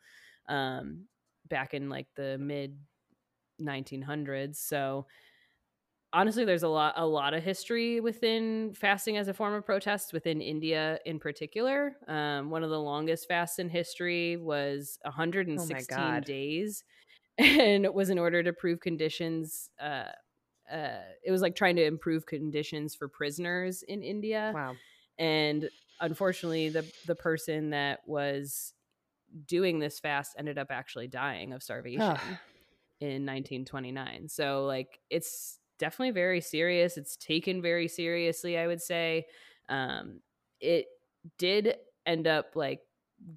um, 0.49 1.07
back 1.49 1.73
in 1.73 1.89
like 1.89 2.07
the 2.15 2.37
mid 2.37 2.77
1900s. 3.61 4.55
So 4.55 5.05
honestly, 6.13 6.45
there's 6.45 6.63
a 6.63 6.67
lot 6.67 6.93
a 6.97 7.05
lot 7.05 7.33
of 7.33 7.43
history 7.43 7.99
within 7.99 8.73
fasting 8.73 9.17
as 9.17 9.27
a 9.27 9.33
form 9.33 9.53
of 9.53 9.65
protest 9.65 10.13
within 10.13 10.41
India 10.41 10.99
in 11.05 11.19
particular. 11.19 11.95
Um, 12.07 12.49
one 12.49 12.63
of 12.63 12.69
the 12.69 12.79
longest 12.79 13.27
fasts 13.27 13.59
in 13.59 13.69
history 13.69 14.37
was 14.37 14.99
116 15.03 15.97
God. 15.97 16.25
days, 16.25 16.83
and 17.37 17.85
it 17.85 17.93
was 17.93 18.09
in 18.09 18.19
order 18.19 18.43
to 18.43 18.53
prove 18.53 18.79
conditions. 18.79 19.69
Uh, 19.79 20.11
uh, 20.71 20.99
it 21.23 21.31
was 21.31 21.41
like 21.41 21.55
trying 21.55 21.77
to 21.77 21.85
improve 21.85 22.25
conditions 22.25 22.93
for 22.93 23.07
prisoners 23.07 23.83
in 23.83 24.03
India 24.03 24.51
wow 24.53 24.75
and 25.19 25.69
unfortunately 26.01 26.69
the 26.69 26.85
the 27.05 27.15
person 27.15 27.71
that 27.71 27.99
was 28.05 28.73
doing 29.45 29.79
this 29.79 29.99
fast 29.99 30.35
ended 30.37 30.57
up 30.57 30.67
actually 30.69 31.07
dying 31.07 31.53
of 31.53 31.61
starvation 31.61 32.17
in 32.99 33.25
1929 33.25 34.27
so 34.27 34.65
like 34.65 34.99
it's 35.09 35.59
definitely 35.79 36.11
very 36.11 36.41
serious. 36.41 36.97
It's 36.97 37.15
taken 37.17 37.61
very 37.61 37.87
seriously 37.87 38.57
i 38.57 38.67
would 38.67 38.81
say. 38.81 39.25
Um 39.69 40.21
it 40.59 40.85
did 41.37 41.75
end 42.05 42.27
up 42.27 42.55
like 42.55 42.79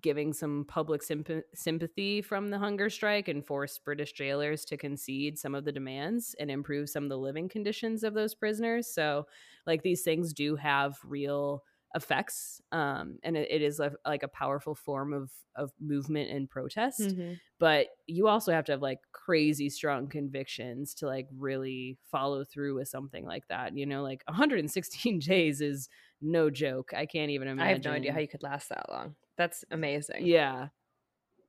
giving 0.00 0.32
some 0.32 0.64
public 0.68 1.02
symp- 1.02 1.44
sympathy 1.54 2.20
from 2.22 2.48
the 2.48 2.58
hunger 2.58 2.90
strike 2.90 3.28
and 3.28 3.46
forced 3.46 3.82
british 3.82 4.12
jailers 4.12 4.64
to 4.66 4.76
concede 4.76 5.38
some 5.38 5.54
of 5.54 5.64
the 5.64 5.72
demands 5.72 6.34
and 6.38 6.50
improve 6.50 6.88
some 6.88 7.02
of 7.04 7.08
the 7.08 7.18
living 7.18 7.48
conditions 7.48 8.04
of 8.04 8.14
those 8.14 8.34
prisoners. 8.34 8.86
So 8.92 9.26
like 9.66 9.82
these 9.82 10.02
things 10.02 10.32
do 10.32 10.56
have 10.56 10.98
real 11.04 11.62
effects 11.94 12.60
um 12.72 13.18
and 13.24 13.36
it, 13.36 13.50
it 13.50 13.62
is 13.62 13.80
a, 13.80 13.92
like 14.06 14.22
a 14.22 14.28
powerful 14.28 14.74
form 14.74 15.12
of 15.12 15.30
of 15.56 15.72
movement 15.80 16.30
and 16.30 16.48
protest 16.48 17.00
Mhm. 17.16 17.38
but 17.58 17.88
you 18.06 18.28
also 18.28 18.52
have 18.52 18.64
to 18.66 18.72
have 18.72 18.80
like 18.82 19.00
crazy 19.12 19.68
strong 19.68 20.06
convictions 20.08 20.94
to 20.94 21.06
like 21.06 21.26
really 21.36 21.98
follow 22.10 22.44
through 22.44 22.76
with 22.76 22.86
something 22.88 23.24
like 23.24 23.48
that 23.48 23.76
you 23.76 23.86
know 23.86 24.02
like 24.04 24.22
116 24.26 25.18
days 25.32 25.60
is 25.60 25.88
no 26.20 26.48
joke 26.50 26.92
i 26.96 27.06
can't 27.06 27.30
even 27.32 27.48
imagine 27.48 27.66
i 27.66 27.72
have 27.72 27.82
no 27.84 27.90
idea 27.90 28.12
how 28.12 28.20
you 28.20 28.28
could 28.28 28.42
last 28.44 28.68
that 28.68 28.86
long 28.88 29.16
that's 29.36 29.64
amazing 29.72 30.24
yeah 30.26 30.68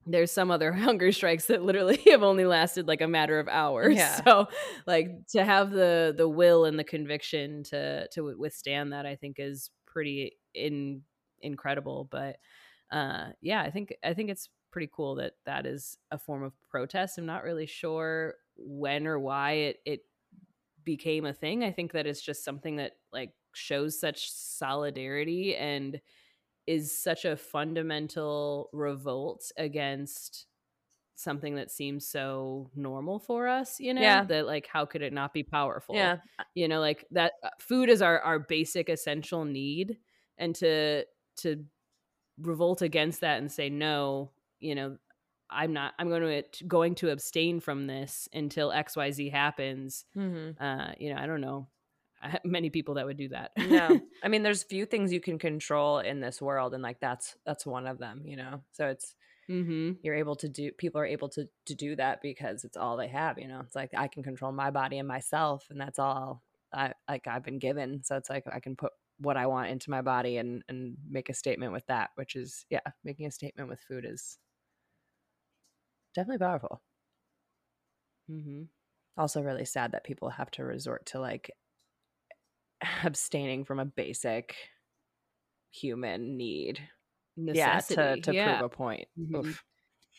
there's 0.08 0.32
some 0.32 0.50
other 0.50 0.72
hunger 0.88 1.12
strikes 1.12 1.46
that 1.46 1.62
literally 1.64 1.98
have 2.10 2.24
only 2.24 2.46
lasted 2.46 2.88
like 2.88 3.02
a 3.02 3.08
matter 3.08 3.40
of 3.40 3.48
hours 3.48 3.98
Yeah. 3.98 4.24
so 4.24 4.48
like 4.88 5.10
to 5.34 5.44
have 5.46 5.70
the 5.72 6.14
the 6.18 6.28
will 6.28 6.66
and 6.66 6.80
the 6.80 6.84
conviction 6.84 7.64
to 7.66 8.08
to 8.14 8.36
withstand 8.38 8.94
that 8.94 9.06
i 9.06 9.16
think 9.16 9.36
is 9.38 9.70
pretty 9.92 10.38
in 10.54 11.02
incredible 11.42 12.08
but 12.12 12.38
uh 12.92 13.28
yeah 13.42 13.62
i 13.62 13.70
think 13.70 13.94
i 14.04 14.14
think 14.14 14.30
it's 14.30 14.50
pretty 14.72 14.90
cool 14.94 15.16
that 15.16 15.34
that 15.46 15.66
is 15.66 15.98
a 16.12 16.18
form 16.18 16.44
of 16.44 16.54
protest 16.70 17.18
i'm 17.18 17.26
not 17.26 17.44
really 17.44 17.66
sure 17.66 18.36
when 18.58 19.06
or 19.08 19.20
why 19.20 19.52
it 19.54 19.78
it 19.86 20.02
became 20.84 21.26
a 21.26 21.34
thing 21.34 21.64
i 21.64 21.72
think 21.72 21.92
that 21.92 22.08
it's 22.08 22.22
just 22.22 22.44
something 22.44 22.78
that 22.78 22.94
like 23.12 23.32
shows 23.54 24.00
such 24.00 24.32
solidarity 24.32 25.56
and 25.56 26.00
is 26.68 26.98
such 26.98 27.26
a 27.26 27.36
fundamental 27.36 28.70
revolt 28.72 29.52
against 29.58 30.48
something 31.22 31.56
that 31.56 31.72
seems 31.72 32.08
so 32.08 32.70
normal 32.76 33.20
for 33.20 33.48
us 33.48 33.80
you 33.80 33.94
know 33.94 34.02
Yeah. 34.02 34.24
that 34.26 34.46
like 34.46 34.68
how 34.68 34.86
could 34.86 35.02
it 35.02 35.14
not 35.14 35.34
be 35.34 35.44
powerful? 35.44 35.96
Yeah 35.96 36.18
you 36.54 36.68
know 36.68 36.80
like 36.80 37.06
that 37.12 37.34
uh, 37.44 37.50
food 37.60 37.90
is 37.90 38.02
our 38.02 38.20
our 38.22 38.40
basic 38.40 38.90
essential 38.90 39.46
need 39.46 39.98
and 40.38 40.54
to 40.56 41.06
to 41.38 41.64
revolt 42.42 42.82
against 42.82 43.22
that 43.22 43.38
and 43.40 43.52
say 43.52 43.70
no 43.70 44.32
you 44.60 44.74
know 44.76 44.98
i'm 45.50 45.74
not 45.74 45.94
i'm 46.00 46.10
going 46.10 46.44
to 46.52 46.66
going 46.66 46.96
to 46.96 47.10
abstain 47.10 47.60
from 47.60 47.88
this 47.88 48.28
until 48.34 48.70
xyz 48.72 49.32
happens. 49.32 50.06
Hmm 50.14 50.52
uh 50.60 50.92
you 50.98 51.14
know 51.14 51.22
i 51.22 51.26
don't 51.28 51.42
know. 51.42 51.68
Many 52.46 52.70
people 52.70 52.96
that 52.96 53.06
would 53.08 53.18
do 53.18 53.30
that. 53.30 53.52
No. 53.58 54.00
I 54.24 54.28
mean 54.28 54.44
there's 54.44 54.62
few 54.64 54.86
things 54.86 55.12
you 55.12 55.20
can 55.22 55.40
control 55.40 56.00
in 56.00 56.20
this 56.20 56.40
world 56.42 56.74
and 56.74 56.84
like 56.84 57.00
that's 57.00 57.36
that's 57.46 57.66
one 57.66 57.88
of 57.88 57.98
them 57.98 58.24
you 58.26 58.38
know? 58.38 58.62
So 58.74 58.88
it's 58.88 59.16
mm-hmm. 59.50 59.92
you're 60.02 60.16
able 60.16 60.36
to 60.36 60.50
do 60.50 60.72
people 60.72 61.02
are 61.02 61.06
able 61.06 61.30
to 61.30 61.48
to 61.66 61.76
do 61.76 61.96
that 61.96 62.22
because 62.22 62.64
it's 62.64 62.78
all 62.78 62.98
they 62.98 63.08
have 63.08 63.38
you 63.38 63.48
know? 63.48 63.62
It's 63.62 63.76
like 63.76 63.92
i 63.96 64.08
can 64.08 64.24
control 64.24 64.52
my 64.52 64.72
body 64.72 64.98
and 64.98 65.08
myself 65.08 65.68
and 65.70 65.80
that's 65.80 66.00
all 66.00 66.42
i 66.74 66.94
like 67.10 67.28
i've 67.28 67.44
been 67.44 67.60
given. 67.60 68.04
So 68.04 68.16
it's 68.18 68.30
like 68.30 68.44
i 68.52 68.60
can 68.60 68.76
put 68.76 68.92
what 69.20 69.38
i 69.38 69.46
want 69.46 69.70
into 69.70 69.92
my 69.92 70.02
body 70.02 70.38
and 70.38 70.64
and 70.68 70.96
make 71.10 71.30
a 71.30 71.34
statement 71.34 71.74
with 71.74 71.86
that 71.88 72.10
which 72.16 72.36
is 72.36 72.66
yeah 72.70 72.80
making 73.04 73.28
a 73.28 73.32
statement 73.32 73.70
with 73.70 73.80
food 73.82 74.06
is 74.08 74.38
definitely 76.14 76.40
powerful. 76.40 76.82
Mm-hmm. 78.30 78.64
Also 79.18 79.42
really 79.42 79.66
sad 79.66 79.92
that 79.92 80.04
people 80.04 80.30
have 80.30 80.52
to 80.52 80.64
resort 80.64 81.06
to 81.08 81.20
like 81.20 81.52
abstaining 83.04 83.66
from 83.66 83.80
a 83.80 83.86
basic 83.86 84.56
human 85.72 86.38
need 86.38 86.80
yeah 87.36 87.82
to, 87.82 88.18
to 88.18 88.34
yeah. 88.34 88.44
prove 88.44 88.62
a 88.62 88.70
point 88.70 89.08
Mhm. 89.20 89.58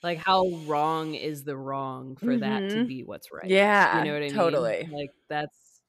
Like 0.02 0.18
how 0.18 0.48
wrong 0.66 1.14
is 1.14 1.44
the 1.44 1.56
wrong 1.56 2.16
for 2.16 2.36
that 2.38 2.68
to 2.70 2.80
Mhm. 2.80 2.86
be 2.86 3.04
what's 3.04 3.32
right? 3.32 3.48
Yeah, 3.48 3.90
You 3.90 4.02
know 4.02 4.12
what 4.14 4.22
I 4.22 4.30
mean? 4.32 4.32
totally. 4.34 4.88
Like 4.90 5.10
that's 5.28 5.80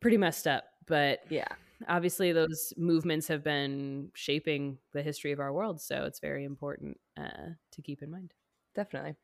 pretty 0.00 0.16
messed 0.16 0.46
up. 0.46 0.64
But 0.86 1.20
Yeah. 1.28 1.56
obviously 1.88 2.32
those 2.32 2.72
movements 2.76 3.28
have 3.28 3.42
been 3.44 4.10
shaping 4.14 4.78
the 4.92 5.02
history 5.02 5.32
of 5.32 5.40
our 5.40 5.52
world. 5.52 5.80
So 5.80 6.04
it's 6.04 6.20
very 6.20 6.44
important 6.44 6.98
uh, 7.16 7.50
to 7.72 7.82
keep 7.82 8.02
in 8.02 8.10
mind. 8.10 8.34
definitely 8.74 9.16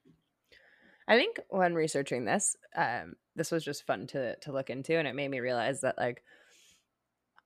i 1.09 1.17
think 1.17 1.41
when 1.49 1.75
researching 1.75 2.25
this 2.25 2.57
um 2.77 3.15
this 3.37 3.51
was 3.51 3.65
just 3.65 3.87
fun 3.87 4.07
to 4.07 4.37
to 4.37 4.53
look 4.53 4.71
into 4.71 4.97
and 4.97 5.09
it 5.09 5.15
made 5.15 5.29
me 5.31 5.41
realize 5.41 5.81
that 5.81 5.99
like 5.99 6.23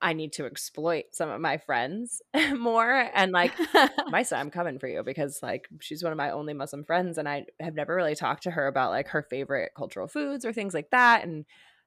i 0.02 0.12
need 0.12 0.32
to 0.32 0.46
exploit 0.46 1.04
some 1.12 1.30
of 1.30 1.40
my 1.40 1.56
friends 1.56 2.20
more 2.56 3.08
and 3.14 3.32
like 3.32 3.52
my 4.08 4.22
Misa, 4.26 4.38
I'm 4.38 4.50
coming 4.50 4.78
for 4.78 4.88
you 4.88 5.02
because 5.02 5.40
like 5.42 5.68
she's 5.80 6.02
one 6.02 6.12
of 6.12 6.18
my 6.18 6.30
only 6.30 6.54
Muslim 6.54 6.84
friends, 6.84 7.18
and 7.18 7.28
I 7.28 7.46
have 7.60 7.74
never 7.74 7.94
really 7.94 8.14
talked 8.14 8.44
to 8.44 8.50
her 8.50 8.66
about 8.66 8.90
like 8.90 9.08
her 9.08 9.22
favorite 9.22 9.72
cultural 9.76 10.08
foods 10.08 10.44
or 10.44 10.52
things 10.52 10.74
like 10.74 10.90
that, 10.90 11.24
and 11.24 11.44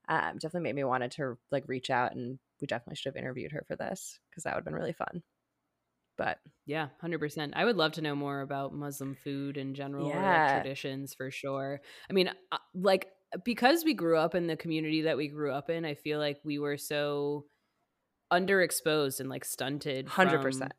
um, 0.07 0.34
definitely 0.36 0.62
made 0.62 0.76
me 0.76 0.84
wanted 0.84 1.12
to 1.12 1.38
like 1.51 1.66
reach 1.68 1.89
out, 1.89 2.16
and 2.16 2.39
we 2.62 2.68
definitely 2.68 2.95
should 2.95 3.14
have 3.14 3.22
interviewed 3.22 3.51
her 3.51 3.64
for 3.68 3.76
this 3.76 4.20
because 4.30 4.43
that 4.43 4.53
would 4.53 4.60
have 4.60 4.66
been 4.66 4.76
really 4.76 4.93
fun. 4.93 5.24
But 6.18 6.39
Yeah, 6.66 6.89
hundred 6.99 7.20
percent. 7.20 7.53
I 7.55 7.66
would 7.66 7.78
love 7.78 7.93
to 7.93 8.01
know 8.01 8.16
more 8.16 8.41
about 8.41 8.74
Muslim 8.74 9.16
food 9.24 9.57
in 9.57 9.74
general, 9.74 10.10
or 10.10 10.22
like 10.22 10.51
traditions 10.51 11.14
for 11.14 11.32
sure. 11.32 11.82
I 12.10 12.14
mean, 12.14 12.30
uh, 12.51 12.57
like 12.74 13.07
because 13.43 13.84
we 13.84 13.93
grew 13.93 14.18
up 14.18 14.36
in 14.36 14.47
the 14.47 14.57
community 14.57 15.03
that 15.03 15.18
we 15.18 15.28
grew 15.28 15.51
up 15.51 15.70
in, 15.70 15.86
I 15.86 15.93
feel 15.95 16.20
like 16.20 16.39
we 16.43 16.60
were 16.60 16.78
so 16.78 17.45
underexposed 18.32 19.20
and 19.20 19.30
like 19.30 19.46
stunted. 19.46 20.08
hundred 20.08 20.38
from 20.38 20.44
percent, 20.44 20.74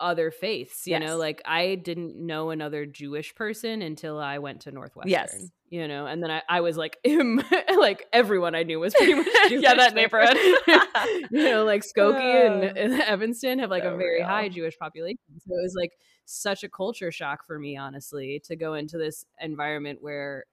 Other 0.00 0.30
faiths, 0.30 0.86
you 0.86 0.98
know, 0.98 1.16
like 1.16 1.40
I 1.44 1.76
didn't 1.76 2.16
know 2.16 2.50
another 2.50 2.86
Jewish 2.86 3.34
person 3.34 3.82
until 3.82 4.18
I 4.18 4.38
went 4.38 4.62
to 4.62 4.72
Northwestern. 4.72 5.10
Yes. 5.10 5.50
you 5.70 5.86
know, 5.88 6.06
and 6.06 6.22
then 6.22 6.30
I, 6.30 6.42
I 6.48 6.60
was 6.60 6.76
like, 6.76 6.98
like 7.78 8.06
everyone 8.12 8.54
I 8.54 8.62
knew 8.64 8.80
was 8.80 8.94
pretty 8.94 9.14
much 9.14 9.26
Jewish 9.48 9.62
yeah, 9.62 9.74
that 9.74 9.94
neighborhood. 9.94 10.36
you 11.30 11.44
know, 11.44 11.64
like 11.64 11.82
Skokie 11.82 12.46
and, 12.46 12.64
Uh, 12.64 12.80
and 12.80 13.02
Evanston 13.02 13.58
have 13.60 13.70
like 13.70 13.84
a 13.84 13.96
very 13.96 14.18
real. 14.18 14.26
high 14.26 14.48
Jewish 14.48 14.76
population. 14.78 15.18
So 15.46 15.54
it 15.54 15.62
was 15.62 15.74
like 15.78 15.92
such 16.24 16.64
a 16.64 16.68
culture 16.68 17.10
shock 17.12 17.46
for 17.46 17.58
me, 17.58 17.76
honestly, 17.76 18.40
to 18.46 18.56
go 18.56 18.74
into 18.74 18.98
this 18.98 19.24
environment 19.40 19.98
where 20.00 20.44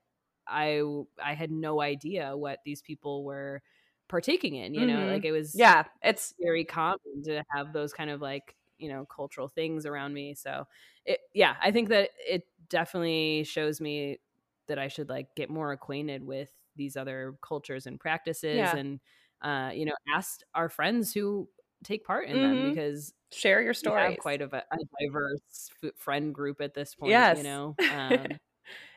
I 0.47 0.82
I 1.24 1.34
had 1.34 1.51
no 1.51 1.82
idea 1.82 2.36
what 2.36 2.59
these 2.66 2.82
people 2.82 3.24
were 3.24 3.62
partaking 4.12 4.55
in. 4.55 4.76
You 4.76 4.88
know, 4.88 5.07
Mhm. 5.07 5.07
like 5.07 5.26
it 5.26 5.34
was 5.34 5.53
yeah, 5.53 5.86
it's 6.03 6.34
very 6.41 6.66
common 6.66 7.24
to 7.26 7.43
have 7.55 7.74
those 7.74 7.93
kind 7.93 8.12
of 8.12 8.22
like 8.22 8.55
you 8.80 8.89
know 8.89 9.05
cultural 9.05 9.47
things 9.49 9.86
around 9.88 10.14
me. 10.14 10.36
So 10.36 10.68
it 11.05 11.22
yeah, 11.34 11.57
I 11.62 11.72
think 11.72 11.89
that 11.89 12.12
it 12.20 12.43
definitely 12.70 13.43
shows 13.45 13.82
me 13.82 14.20
that 14.68 14.80
I 14.80 14.88
should 14.88 15.09
like 15.09 15.36
get 15.36 15.49
more 15.49 15.72
acquainted 15.72 16.24
with 16.24 16.51
these 16.76 16.95
other 16.97 17.38
cultures 17.41 17.86
and 17.88 17.99
practices 17.99 18.74
Yeah. 18.74 18.76
and 18.76 18.99
uh 19.41 19.72
you 19.74 19.86
know 19.86 19.95
ask 20.16 20.41
our 20.55 20.70
friends 20.70 21.14
who 21.14 21.49
take 21.84 22.05
part 22.05 22.28
in 22.28 22.41
them 22.41 22.62
Mhm. 22.62 22.64
because 22.64 23.14
share 23.32 23.62
your 23.62 23.74
story 23.74 24.16
quite 24.16 24.41
a, 24.41 24.45
a 24.55 24.78
diverse 24.99 25.70
friend 25.97 26.34
group 26.36 26.62
at 26.62 26.74
this 26.74 26.95
point 26.95 27.28
Yes. 27.28 27.32
you 27.32 27.43
know 27.43 27.78
um, 27.89 28.39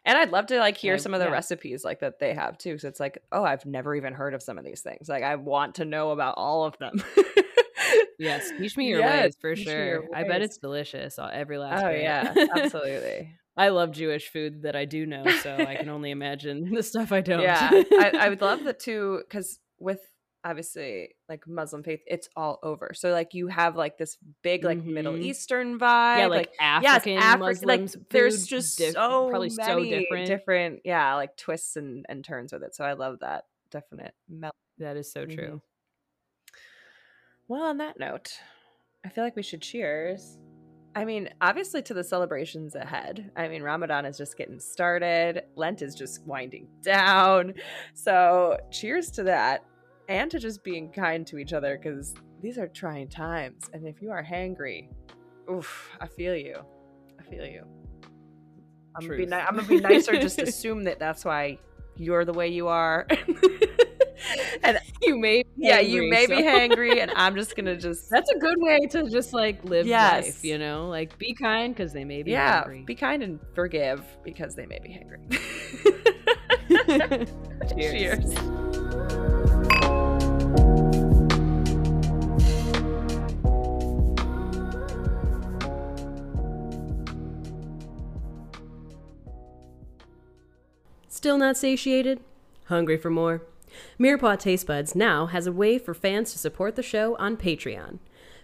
and 0.04 0.18
I'd 0.18 0.30
love 0.30 0.46
to 0.46 0.58
like 0.58 0.76
hear 0.76 0.94
Uh, 0.94 0.98
some 0.98 1.14
of 1.14 1.20
the 1.20 1.26
yeah. 1.26 1.32
recipes 1.32 1.84
like 1.84 2.00
that 2.00 2.18
they 2.18 2.34
have 2.34 2.58
too. 2.58 2.78
So 2.78 2.88
it's 2.88 3.00
like, 3.00 3.18
oh, 3.32 3.44
I've 3.44 3.64
never 3.66 3.94
even 3.94 4.12
heard 4.12 4.34
of 4.34 4.42
some 4.42 4.58
of 4.58 4.64
these 4.64 4.80
things. 4.82 5.08
Like 5.08 5.22
I 5.22 5.36
want 5.36 5.76
to 5.76 5.84
know 5.84 6.10
about 6.10 6.34
all 6.36 6.64
of 6.64 6.76
them. 6.78 7.02
yes 8.18 8.52
teach 8.58 8.76
me 8.76 8.86
your 8.88 9.00
Yes, 9.00 9.22
ways 9.24 9.36
for 9.40 9.54
teach 9.56 9.66
me 9.66 9.84
your 9.84 10.00
sure 10.00 10.08
i 10.14 10.22
bet 10.24 10.42
it's 10.42 10.58
delicious 10.58 11.18
uh, 11.18 11.30
every 11.32 11.58
last 11.58 11.84
oh 11.84 11.90
yeah, 11.90 12.34
absolutely. 12.54 13.34
I 13.56 13.68
love 13.68 13.92
Jewish 13.92 14.30
food 14.30 14.62
that 14.62 14.74
I 14.74 14.84
do 14.84 15.06
know, 15.06 15.24
so 15.30 15.64
I 15.64 15.76
can 15.76 15.88
only 15.88 16.10
imagine 16.10 16.70
the 16.72 16.82
stuff 16.82 17.12
I 17.12 17.20
don't. 17.20 17.42
Yeah, 17.42 17.70
I, 18.00 18.10
I 18.18 18.28
would 18.28 18.40
love 18.40 18.64
that 18.64 18.80
too 18.80 19.22
because 19.28 19.60
with 19.78 20.00
obviously 20.44 21.14
like 21.28 21.46
Muslim 21.48 21.82
faith, 21.82 22.02
it's 22.06 22.28
all 22.36 22.58
over. 22.62 22.92
So 22.94 23.10
like 23.10 23.32
you 23.34 23.48
have 23.48 23.76
like 23.76 23.96
this 23.98 24.18
big 24.42 24.62
like 24.64 24.78
Middle 24.84 25.14
Mhm. 25.14 25.22
Eastern 25.22 25.78
vibe. 25.78 26.18
yeah, 26.18 26.26
like, 26.26 26.52
African, 26.60 27.12
yes, 27.14 27.22
African 27.24 27.42
Afri- 27.62 27.66
like 27.66 27.80
Muslims. 27.80 28.06
there's 28.10 28.46
just 28.46 28.78
diff- 28.78 28.92
so 28.92 29.28
probably 29.30 29.50
so 29.50 29.82
different. 29.82 30.26
different, 30.26 30.80
yeah, 30.84 31.14
like 31.14 31.36
twists 31.36 31.76
and 31.76 32.04
and 32.08 32.24
turns 32.24 32.52
with 32.52 32.62
it. 32.62 32.74
So 32.74 32.84
I 32.84 32.92
love 32.92 33.20
that 33.20 33.46
definite 33.70 34.14
melt. 34.28 34.54
That 34.78 34.96
is 34.96 35.10
so 35.10 35.24
true. 35.24 35.62
Well, 37.48 37.62
on 37.62 37.78
that 37.78 37.98
note, 37.98 38.32
I 39.04 39.08
feel 39.08 39.24
like 39.24 39.36
we 39.36 39.42
should 39.42 39.62
cheers. 39.62 40.38
I 40.96 41.04
mean, 41.04 41.28
obviously 41.40 41.82
to 41.82 41.94
the 41.94 42.04
celebrations 42.04 42.74
ahead. 42.76 43.32
I 43.36 43.48
mean, 43.48 43.62
Ramadan 43.62 44.04
is 44.06 44.16
just 44.16 44.36
getting 44.38 44.60
started. 44.60 45.42
Lent 45.56 45.82
is 45.82 45.94
just 45.94 46.22
winding 46.24 46.68
down. 46.82 47.54
So, 47.94 48.58
cheers 48.70 49.10
to 49.12 49.24
that 49.24 49.64
and 50.08 50.30
to 50.30 50.38
just 50.38 50.62
being 50.64 50.90
kind 50.90 51.26
to 51.28 51.38
each 51.38 51.52
other 51.52 51.78
because 51.80 52.14
these 52.42 52.58
are 52.58 52.68
trying 52.68 53.08
times. 53.08 53.68
And 53.72 53.86
if 53.86 54.02
you 54.02 54.10
are 54.10 54.22
hangry, 54.22 54.88
oof, 55.50 55.90
I 56.00 56.06
feel 56.06 56.34
you. 56.36 56.56
I 57.18 57.22
feel 57.22 57.44
you. 57.46 57.64
I'm 58.96 59.06
gonna, 59.06 59.16
be 59.18 59.26
ni- 59.26 59.32
I'm 59.32 59.56
gonna 59.56 59.68
be 59.68 59.80
nicer. 59.80 60.12
just 60.20 60.38
assume 60.42 60.84
that 60.84 60.98
that's 60.98 61.24
why 61.24 61.58
you're 61.96 62.24
the 62.24 62.32
way 62.32 62.48
you 62.48 62.68
are. 62.68 63.06
and 64.62 64.78
You 65.02 65.18
may, 65.18 65.42
be 65.42 65.48
yeah, 65.56 65.80
you 65.80 66.02
hangry, 66.02 66.10
may 66.10 66.26
be 66.26 66.34
hangry, 66.42 67.02
and 67.02 67.10
I'm 67.16 67.34
just 67.34 67.56
gonna 67.56 67.76
just 67.80 68.08
That's 68.10 68.30
a 68.30 68.38
good 68.38 68.56
way 68.60 68.78
to 68.90 69.08
just 69.10 69.32
like 69.32 69.64
live 69.64 69.86
Yes. 69.86 70.26
life, 70.26 70.44
you 70.44 70.58
know? 70.58 70.88
Like 70.88 71.16
be 71.18 71.34
kind 71.34 71.74
because 71.74 71.92
they 71.92 72.04
may 72.04 72.22
be 72.22 72.30
yeah, 72.32 72.60
hungry. 72.60 72.82
be 72.82 72.94
kind 72.94 73.22
and 73.22 73.40
forgive 73.54 74.04
because 74.22 74.54
they 74.54 74.66
may 74.66 74.78
be 74.78 74.90
hangry. 74.90 75.28
Cheers. 77.76 78.34
Cheers. 78.34 78.63
Still 91.24 91.38
not 91.38 91.56
satiated? 91.56 92.20
Hungry 92.66 92.98
for 92.98 93.08
more? 93.08 93.40
Mirepoix 93.98 94.38
Taste 94.38 94.66
Buds 94.66 94.94
now 94.94 95.24
has 95.24 95.46
a 95.46 95.52
way 95.52 95.78
for 95.78 95.94
fans 95.94 96.30
to 96.32 96.38
support 96.38 96.76
the 96.76 96.82
show 96.82 97.16
on 97.16 97.38
Patreon. 97.38 97.98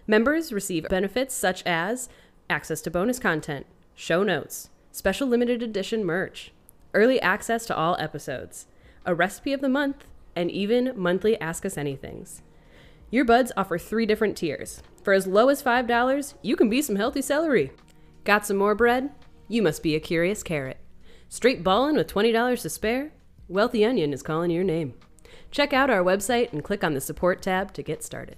Members 0.07 0.51
receive 0.51 0.89
benefits 0.89 1.35
such 1.35 1.61
as 1.67 2.09
access 2.49 2.81
to 2.81 2.89
bonus 2.89 3.19
content, 3.19 3.67
show 3.93 4.23
notes, 4.23 4.71
special 4.91 5.27
limited 5.27 5.61
edition 5.61 6.03
merch, 6.03 6.53
early 6.95 7.21
access 7.21 7.67
to 7.67 7.75
all 7.75 7.95
episodes, 7.99 8.65
a 9.05 9.13
recipe 9.13 9.53
of 9.53 9.61
the 9.61 9.69
month, 9.69 10.07
and 10.35 10.49
even 10.49 10.93
monthly 10.95 11.39
Ask 11.39 11.63
Us 11.67 11.75
Anythings. 11.75 12.41
Your 13.11 13.25
buds 13.25 13.51
offer 13.55 13.77
three 13.77 14.07
different 14.07 14.35
tiers. 14.35 14.81
For 15.03 15.13
as 15.13 15.27
low 15.27 15.49
as 15.49 15.61
$5, 15.61 16.33
you 16.41 16.55
can 16.55 16.67
be 16.67 16.81
some 16.81 16.95
healthy 16.95 17.21
celery. 17.21 17.73
Got 18.23 18.47
some 18.47 18.57
more 18.57 18.73
bread? 18.73 19.11
You 19.47 19.61
must 19.61 19.83
be 19.83 19.93
a 19.93 19.99
curious 19.99 20.41
carrot. 20.41 20.80
Straight 21.33 21.63
ballin' 21.63 21.95
with 21.95 22.13
$20 22.13 22.61
to 22.61 22.69
spare? 22.69 23.13
Wealthy 23.47 23.85
Onion 23.85 24.11
is 24.11 24.21
calling 24.21 24.51
your 24.51 24.65
name. 24.65 24.95
Check 25.49 25.71
out 25.71 25.89
our 25.89 26.03
website 26.03 26.51
and 26.51 26.61
click 26.61 26.83
on 26.83 26.93
the 26.93 26.99
support 26.99 27.41
tab 27.41 27.71
to 27.75 27.81
get 27.81 28.03
started. 28.03 28.35